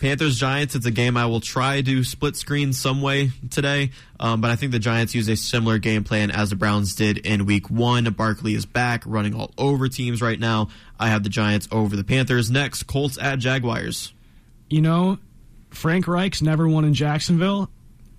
[0.01, 0.75] Panthers Giants.
[0.75, 4.57] It's a game I will try to split screen some way today, um, but I
[4.57, 8.05] think the Giants use a similar game plan as the Browns did in Week One.
[8.05, 10.69] Barkley is back, running all over teams right now.
[10.99, 12.51] I have the Giants over the Panthers.
[12.51, 14.12] Next, Colts at Jaguars.
[14.70, 15.19] You know,
[15.70, 17.70] Frank Reich's never won in Jacksonville.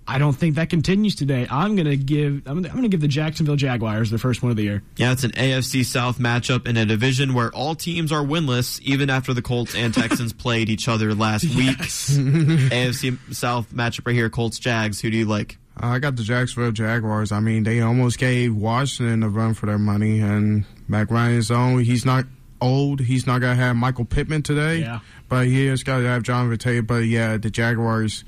[0.08, 1.46] I don't think that continues today.
[1.48, 4.56] I'm gonna give I'm gonna, I'm gonna give the Jacksonville Jaguars the first one of
[4.56, 4.82] the year.
[4.96, 9.08] Yeah, it's an AFC South matchup in a division where all teams are winless, even
[9.08, 11.78] after the Colts and Texans played each other last week.
[11.78, 15.00] AFC South matchup right here, Colts Jags.
[15.00, 15.58] Who do you like?
[15.76, 17.32] I got the Jacksonville Jaguars.
[17.32, 21.84] I mean, they almost gave Washington a run for their money, and Matt Ryan's own.
[21.84, 22.26] He's not
[22.60, 23.00] old.
[23.00, 24.78] He's not gonna have Michael Pittman today.
[24.80, 25.00] Yeah.
[25.28, 26.82] but he has got to have John Taylor.
[26.82, 28.24] But yeah, the Jaguars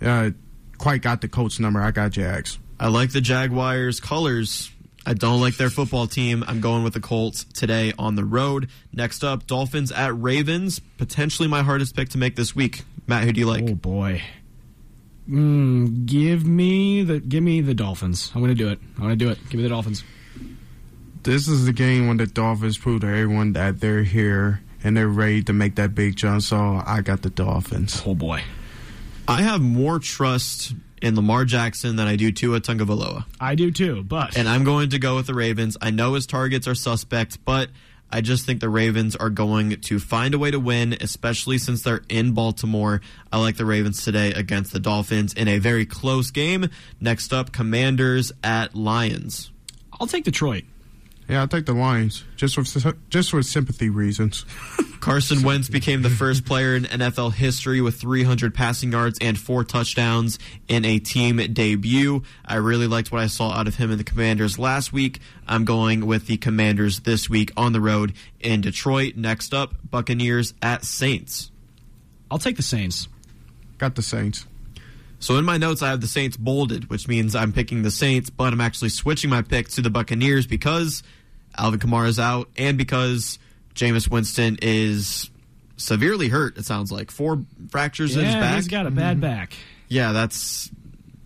[0.00, 0.30] uh,
[0.78, 1.80] quite got the coach number.
[1.80, 2.58] I got Jags.
[2.78, 4.70] I like the Jaguars colors.
[5.06, 6.44] I don't like their football team.
[6.46, 8.70] I'm going with the Colts today on the road.
[8.92, 10.80] Next up, Dolphins at Ravens.
[10.96, 12.82] Potentially my hardest pick to make this week.
[13.06, 13.64] Matt, who do you like?
[13.68, 14.22] Oh boy.
[15.28, 18.32] Mm, give me the give me the Dolphins.
[18.34, 18.78] I'm gonna do it.
[18.96, 19.38] I'm gonna do it.
[19.48, 20.04] Give me the Dolphins.
[21.22, 25.08] This is the game when the Dolphins prove to everyone that they're here and they're
[25.08, 26.42] ready to make that big jump.
[26.42, 28.02] So I got the Dolphins.
[28.06, 28.42] Oh boy.
[29.26, 33.24] I have more trust in Lamar Jackson than I do Tua Tagovailoa.
[33.40, 35.76] I do too, but And I'm going to go with the Ravens.
[35.80, 37.70] I know his targets are suspect, but
[38.10, 41.82] I just think the Ravens are going to find a way to win, especially since
[41.82, 43.00] they're in Baltimore.
[43.32, 46.68] I like the Ravens today against the Dolphins in a very close game.
[47.00, 49.50] Next up, Commanders at Lions.
[49.98, 50.64] I'll take Detroit.
[51.28, 54.44] Yeah, I'll take the Lions just for just for sympathy reasons.
[55.00, 59.64] Carson Wentz became the first player in NFL history with 300 passing yards and four
[59.64, 60.38] touchdowns
[60.68, 62.22] in a team debut.
[62.44, 65.20] I really liked what I saw out of him in the Commanders last week.
[65.46, 69.16] I'm going with the Commanders this week on the road in Detroit.
[69.16, 71.50] Next up, Buccaneers at Saints.
[72.30, 73.08] I'll take the Saints.
[73.78, 74.46] Got the Saints.
[75.18, 78.30] So in my notes, I have the Saints bolded, which means I'm picking the Saints,
[78.30, 81.02] but I'm actually switching my pick to the Buccaneers because
[81.56, 83.38] Alvin Kamara is out and because
[83.74, 85.30] Jameis Winston is
[85.76, 86.58] severely hurt.
[86.58, 88.56] It sounds like four fractures in his back.
[88.56, 89.20] he's got a bad mm-hmm.
[89.20, 89.54] back.
[89.88, 90.70] yeah, that's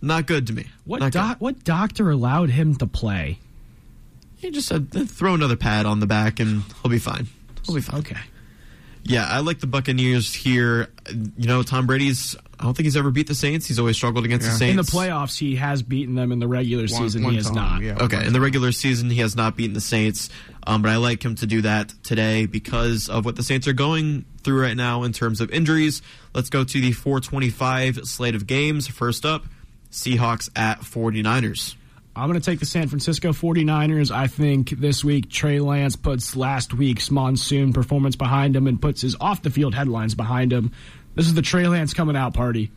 [0.01, 0.67] not good to me.
[0.85, 1.41] What doc, good.
[1.41, 3.39] what doctor allowed him to play?
[4.37, 7.27] He just said eh, throw another pad on the back and he'll be fine.
[7.65, 7.99] He'll be fine.
[7.99, 8.17] Okay.
[9.03, 10.89] Yeah, I like the Buccaneers here.
[11.09, 12.35] You know, Tom Brady's.
[12.59, 13.65] I don't think he's ever beat the Saints.
[13.67, 16.31] He's always struggled against the Saints In the playoffs, he has beaten them.
[16.33, 17.81] In the regular One- season, one he has time, not.
[17.81, 17.97] yeah.
[18.03, 20.29] Okay, in the regular season, he has not beaten the Saints,
[20.67, 23.73] um, but I like him to do that today because of what the Saints are
[23.73, 26.01] going through right now in terms of injuries.
[26.35, 28.87] Let's go to the 425 slate of games.
[28.87, 29.45] First up,
[29.91, 31.75] Seahawks at 49ers.
[32.15, 34.11] I'm going to take the San Francisco 49ers.
[34.11, 39.01] I think this week Trey Lance puts last week's monsoon performance behind him and puts
[39.01, 40.71] his off the field headlines behind him.
[41.15, 42.71] This is the Trey Lance coming out party.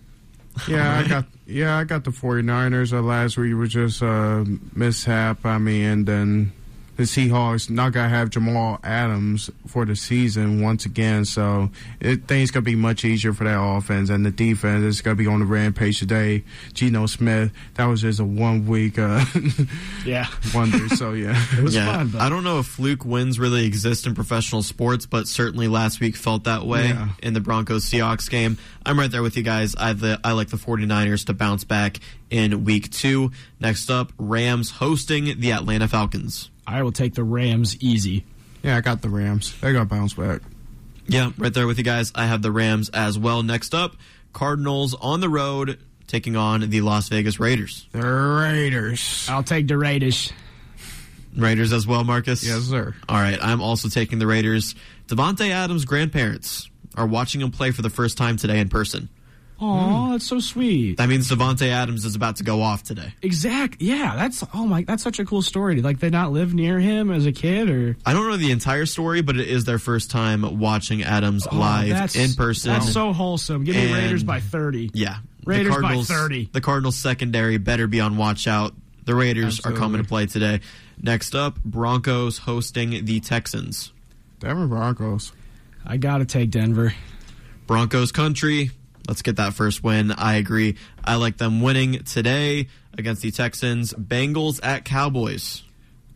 [0.68, 2.92] Yeah, I got yeah, I got the 49ers.
[2.92, 4.44] Uh, last week was just a
[4.74, 5.46] mishap.
[5.46, 6.52] I mean, and then
[6.96, 11.70] the Seahawks not gonna have Jamal Adams for the season once again, so
[12.00, 15.26] it things gonna be much easier for that offense and the defense is gonna be
[15.26, 16.44] on the rampage today.
[16.74, 19.24] Geno Smith, that was just a one week uh,
[20.06, 20.26] Yeah.
[20.54, 20.88] wonder.
[20.90, 22.08] So yeah, It was yeah, fun.
[22.08, 26.00] But I don't know if fluke wins really exist in professional sports, but certainly last
[26.00, 27.08] week felt that way Yeah.
[27.22, 28.58] in the Broncos Seahawks game.
[28.84, 29.74] I'm right there with you guys.
[29.78, 31.98] I, the, I like the 49ers to bounce back
[32.30, 33.30] in week two.
[33.60, 36.50] Next up, Rams hosting the Atlanta Falcons.
[36.66, 38.24] I will take the Rams easy.
[38.62, 39.58] yeah, I got the Rams.
[39.60, 40.40] They got to bounce back.
[41.06, 42.12] Yeah, right there with you guys.
[42.14, 43.42] I have the Rams as well.
[43.42, 43.96] Next up,
[44.32, 47.86] Cardinals on the road taking on the Las Vegas Raiders.
[47.92, 49.26] The Raiders.
[49.28, 50.32] I'll take the Raiders.
[51.36, 52.46] Raiders as well, Marcus?
[52.46, 52.94] Yes, sir.
[53.08, 54.74] All right, I'm also taking the Raiders.
[55.08, 59.08] Davante Adams' grandparents are watching him play for the first time today in person.
[59.64, 60.96] Oh, that's so sweet.
[60.96, 63.14] That means Davante Adams is about to go off today.
[63.22, 63.80] Exact.
[63.80, 64.82] Yeah, that's oh my.
[64.82, 65.80] That's such a cool story.
[65.80, 68.86] Like they not live near him as a kid, or I don't know the entire
[68.86, 72.72] story, but it is their first time watching Adams Oh, live that's- in person.
[72.72, 73.62] That's so wholesome.
[73.64, 74.90] Give me And- Raiders by thirty.
[74.94, 76.48] yeah, Raiders the by 30.
[76.52, 78.74] The Cardinals secondary better be on watch out.
[79.04, 80.60] The Raiders are coming to play today.
[81.00, 83.92] Next up, Broncos hosting the Texans.
[84.40, 85.32] Denver Broncos.
[85.84, 86.94] I gotta take Denver.
[87.66, 88.70] Broncos country.
[89.08, 90.12] Let's get that first win.
[90.12, 90.76] I agree.
[91.04, 93.92] I like them winning today against the Texans.
[93.94, 95.62] Bengals at Cowboys.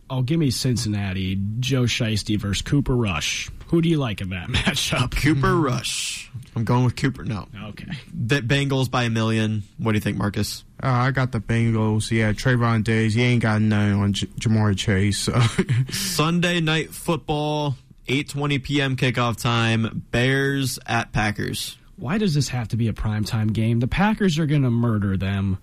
[0.09, 1.37] Oh, give me Cincinnati.
[1.59, 3.49] Joe Shiesty versus Cooper Rush.
[3.67, 5.11] Who do you like in that matchup?
[5.21, 6.31] Cooper Rush.
[6.55, 7.25] I'm going with Cooper.
[7.25, 7.47] No.
[7.65, 7.91] Okay.
[8.13, 9.63] The Bengals by a million.
[9.77, 10.63] What do you think, Marcus?
[10.81, 12.09] Uh, I got the Bengals.
[12.09, 13.15] Yeah, Trayvon Days.
[13.15, 15.17] He ain't got none on J- Ja'Marr Chase.
[15.19, 15.37] So.
[15.91, 17.75] Sunday night football,
[18.07, 18.95] 8:20 p.m.
[18.95, 20.03] kickoff time.
[20.11, 21.77] Bears at Packers.
[21.97, 23.79] Why does this have to be a primetime game?
[23.79, 25.57] The Packers are gonna murder them.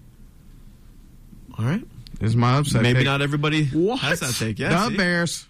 [1.58, 1.84] All right.
[2.20, 2.82] This is my upset.
[2.82, 3.06] Maybe pick.
[3.06, 4.00] not everybody What?
[4.00, 4.58] has that take.
[4.58, 4.70] Yeah.
[4.70, 4.96] the see?
[4.96, 5.46] Bears.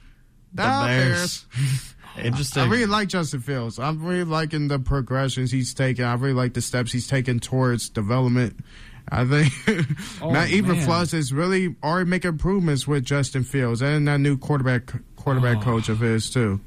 [0.52, 1.46] The, Bears.
[1.56, 1.94] Bears.
[2.22, 2.62] Interesting.
[2.62, 3.78] I really like Justin Fields.
[3.78, 6.04] I'm really liking the progressions he's taking.
[6.04, 8.56] I really like the steps he's taking towards development.
[9.08, 9.52] I think
[10.22, 10.80] Oh, Matt even.
[10.80, 15.62] Floss is really already making improvements with Justin Fields and that new quarterback quarterback Oh.
[15.62, 16.60] coach of his too.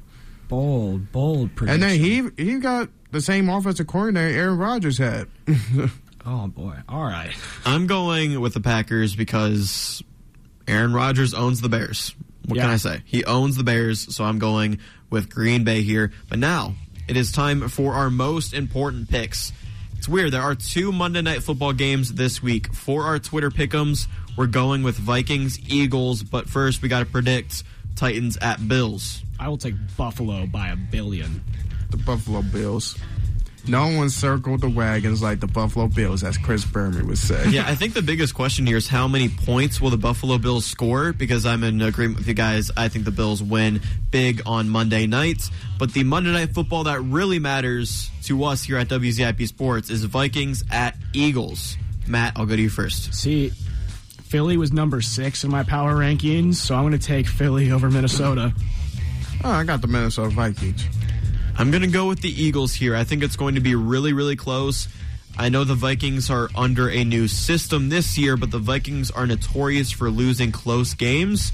[0.48, 1.82] Bold, bold prediction.
[1.82, 5.28] And then he he got the same offensive coordinator Aaron Rodgers had.
[6.26, 6.74] Oh boy.
[6.90, 7.32] All right.
[7.64, 10.02] I'm going with the Packers because
[10.66, 12.14] Aaron Rodgers owns the Bears.
[12.44, 12.64] What Yeah.
[12.64, 13.00] can I say?
[13.06, 14.78] He owns the Bears, so I'm going
[15.08, 16.12] with Green Bay here.
[16.28, 16.74] But now
[17.06, 19.52] it is time for our most important picks.
[19.96, 20.32] It's weird.
[20.32, 22.74] There are two Monday Night Football games this week.
[22.74, 24.06] For our Twitter pick'ems,
[24.36, 26.22] we're going with Vikings, Eagles.
[26.22, 27.62] But first, we got to predict
[27.96, 29.22] Titans at Bills.
[29.40, 31.42] I will take Buffalo by a billion.
[31.90, 32.96] The Buffalo Bills.
[33.66, 37.50] No one circled the wagons like the Buffalo Bills, as Chris Berman would say.
[37.50, 40.64] Yeah, I think the biggest question here is how many points will the Buffalo Bills
[40.64, 41.12] score?
[41.12, 42.70] Because I'm in agreement with you guys.
[42.78, 45.50] I think the Bills win big on Monday nights.
[45.78, 50.02] But the Monday night football that really matters to us here at WZIP Sports is
[50.04, 51.76] Vikings at Eagles.
[52.06, 53.12] Matt, I'll go to you first.
[53.12, 53.50] See,
[54.28, 57.90] Philly was number six in my power rankings, so I'm going to take Philly over
[57.90, 58.54] Minnesota.
[59.44, 60.86] Oh, I got the Minnesota Vikings.
[61.58, 62.94] I'm going to go with the Eagles here.
[62.94, 64.86] I think it's going to be really, really close.
[65.36, 69.26] I know the Vikings are under a new system this year, but the Vikings are
[69.26, 71.52] notorious for losing close games.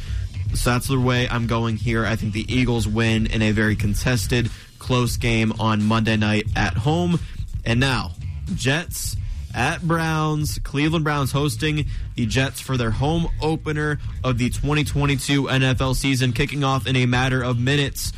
[0.53, 2.05] So that's the way I'm going here.
[2.05, 6.75] I think the Eagles win in a very contested, close game on Monday night at
[6.75, 7.19] home.
[7.65, 8.13] And now,
[8.55, 9.17] Jets
[9.55, 10.59] at Browns.
[10.59, 16.63] Cleveland Browns hosting the Jets for their home opener of the 2022 NFL season, kicking
[16.63, 18.13] off in a matter of minutes.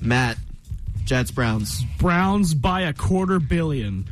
[0.00, 0.38] Matt,
[1.10, 1.82] Jets Browns.
[1.98, 4.08] Browns by a quarter billion.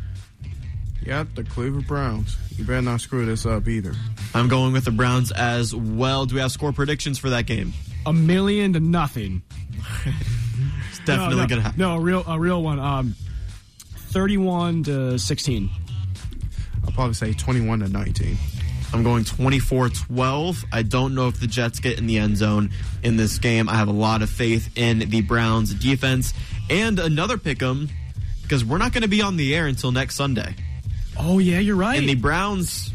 [1.06, 2.36] Yep, the Cleveland Browns.
[2.56, 3.94] You better not screw this up either.
[4.34, 6.26] I'm going with the Browns as well.
[6.26, 7.72] Do we have score predictions for that game?
[8.04, 9.42] A million to nothing.
[10.88, 11.78] It's definitely no, no, gonna happen.
[11.78, 12.80] No, a real, a real one.
[12.80, 13.14] Um,
[14.08, 15.70] thirty-one to sixteen.
[16.84, 18.36] I'll probably say 21 to 19.
[18.92, 20.64] I'm going 24 12.
[20.72, 22.70] I don't know if the Jets get in the end zone
[23.02, 23.68] in this game.
[23.68, 26.32] I have a lot of faith in the Browns defense.
[26.70, 27.88] And another pick 'em
[28.42, 30.54] because we're not going to be on the air until next Sunday.
[31.18, 31.98] Oh yeah, you're right.
[31.98, 32.92] And the Browns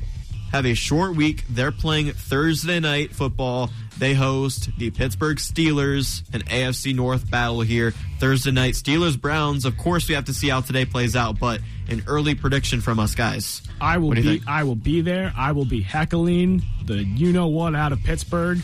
[0.54, 1.44] have a short week.
[1.50, 3.70] They're playing Thursday night football.
[3.98, 7.92] They host the Pittsburgh Steelers, an AFC North battle here.
[8.20, 9.66] Thursday night, Steelers Browns.
[9.66, 11.60] Of course, we have to see how today plays out, but
[11.90, 13.62] an early prediction from us guys.
[13.82, 14.38] I will What do you be.
[14.38, 14.48] think?
[14.50, 15.34] I will be there.
[15.38, 18.60] I will be heckling the you know what out of Pittsburgh.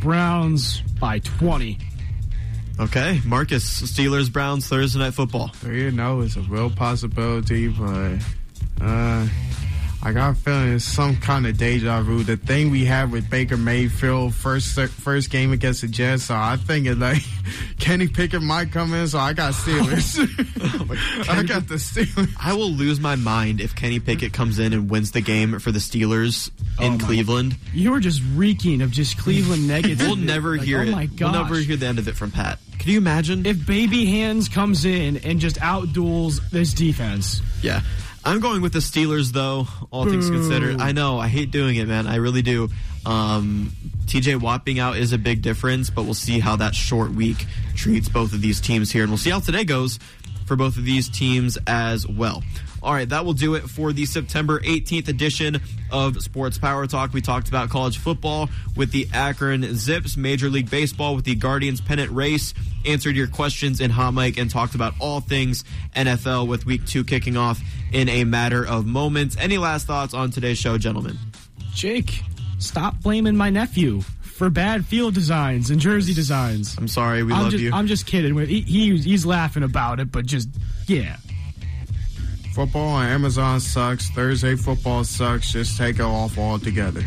[0.00, 1.78] Browns by twenty.
[2.80, 5.50] Okay, Marcus, Steelers Browns Thursday night football.
[5.64, 8.18] You know, it's a real possibility, but
[8.80, 9.26] uh,
[10.04, 12.24] I got a feeling it's some kind of deja vu.
[12.24, 16.56] The thing we had with Baker Mayfield first first game against the Jets, so I
[16.56, 17.22] think it like
[17.78, 19.06] Kenny Pickett might come in.
[19.06, 20.18] So I got Steelers.
[20.64, 20.86] Oh
[21.32, 22.28] I got the Steelers.
[22.40, 25.70] I will lose my mind if Kenny Pickett comes in and wins the game for
[25.70, 26.50] the Steelers
[26.80, 27.56] oh in Oh my- Cleveland.
[27.72, 30.00] You were just reeking of just Cleveland negative.
[30.02, 30.90] Oh we'll never Like, hear oh it.
[30.90, 32.58] my We'll never hear the end of it from Pat.
[32.78, 33.46] Can you imagine?
[33.46, 37.40] if Baby Hands comes in and just outduels this defense.
[37.62, 37.82] Yeah.
[38.24, 40.38] I'm going with the Steelers, though, all things Boo.
[40.38, 40.80] considered.
[40.80, 42.06] I know, I hate doing it, man.
[42.06, 42.68] I really do.
[43.04, 43.72] Um,
[44.06, 47.46] TJ Watt being out is a big difference, but we'll see how that short week
[47.74, 49.02] treats both of these teams here.
[49.02, 49.98] And we'll see how today goes
[50.46, 52.42] for both of these teams as well.
[52.82, 55.60] All right, that will do it for the September 18th edition
[55.92, 57.12] of Sports Power Talk.
[57.12, 61.80] We talked about college football with the Akron Zips, Major League Baseball with the Guardians
[61.80, 62.54] pennant race,
[62.84, 65.62] answered your questions in hot mic, and talked about all things
[65.94, 67.60] NFL with week two kicking off
[67.92, 69.36] in a matter of moments.
[69.38, 71.16] Any last thoughts on today's show, gentlemen?
[71.74, 72.22] Jake,
[72.58, 76.76] stop blaming my nephew for bad field designs and jersey designs.
[76.76, 77.70] I'm sorry, we I'm love just, you.
[77.72, 78.36] I'm just kidding.
[78.38, 80.48] He, he he's laughing about it, but just
[80.88, 81.16] yeah.
[82.54, 84.10] Football on Amazon sucks.
[84.10, 85.52] Thursday football sucks.
[85.52, 87.02] Just take it off altogether.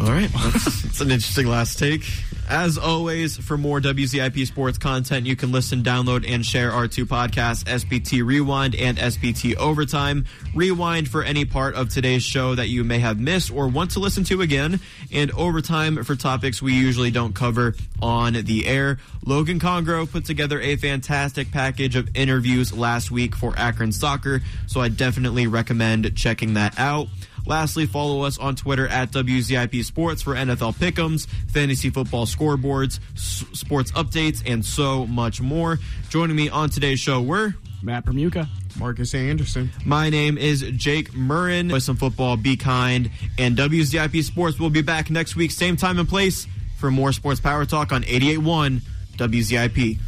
[0.00, 2.04] All right, that's an interesting last take.
[2.48, 7.06] As always, for more WZIP sports content, you can listen, download, and share our two
[7.06, 10.26] podcasts, SPT Rewind and SPT Overtime.
[10.54, 14.00] Rewind for any part of today's show that you may have missed or want to
[14.00, 14.80] listen to again,
[15.12, 18.98] and Overtime for topics we usually don't cover on the air.
[19.24, 24.80] Logan Congro put together a fantastic package of interviews last week for Akron Soccer, so
[24.80, 27.08] I definitely recommend checking that out.
[27.46, 33.44] Lastly, follow us on Twitter at WZIP Sports for NFL pick'ems, fantasy football scoreboards, s-
[33.52, 35.78] sports updates, and so much more.
[36.08, 38.46] Joining me on today's show were Matt Permuka.
[38.78, 39.70] Marcus Anderson.
[39.84, 41.68] my name is Jake Murrin.
[41.68, 45.98] Play some football, be kind, and WZIP Sports will be back next week, same time
[45.98, 46.46] and place,
[46.78, 48.80] for more sports power talk on 88.1
[49.16, 49.98] WZIP.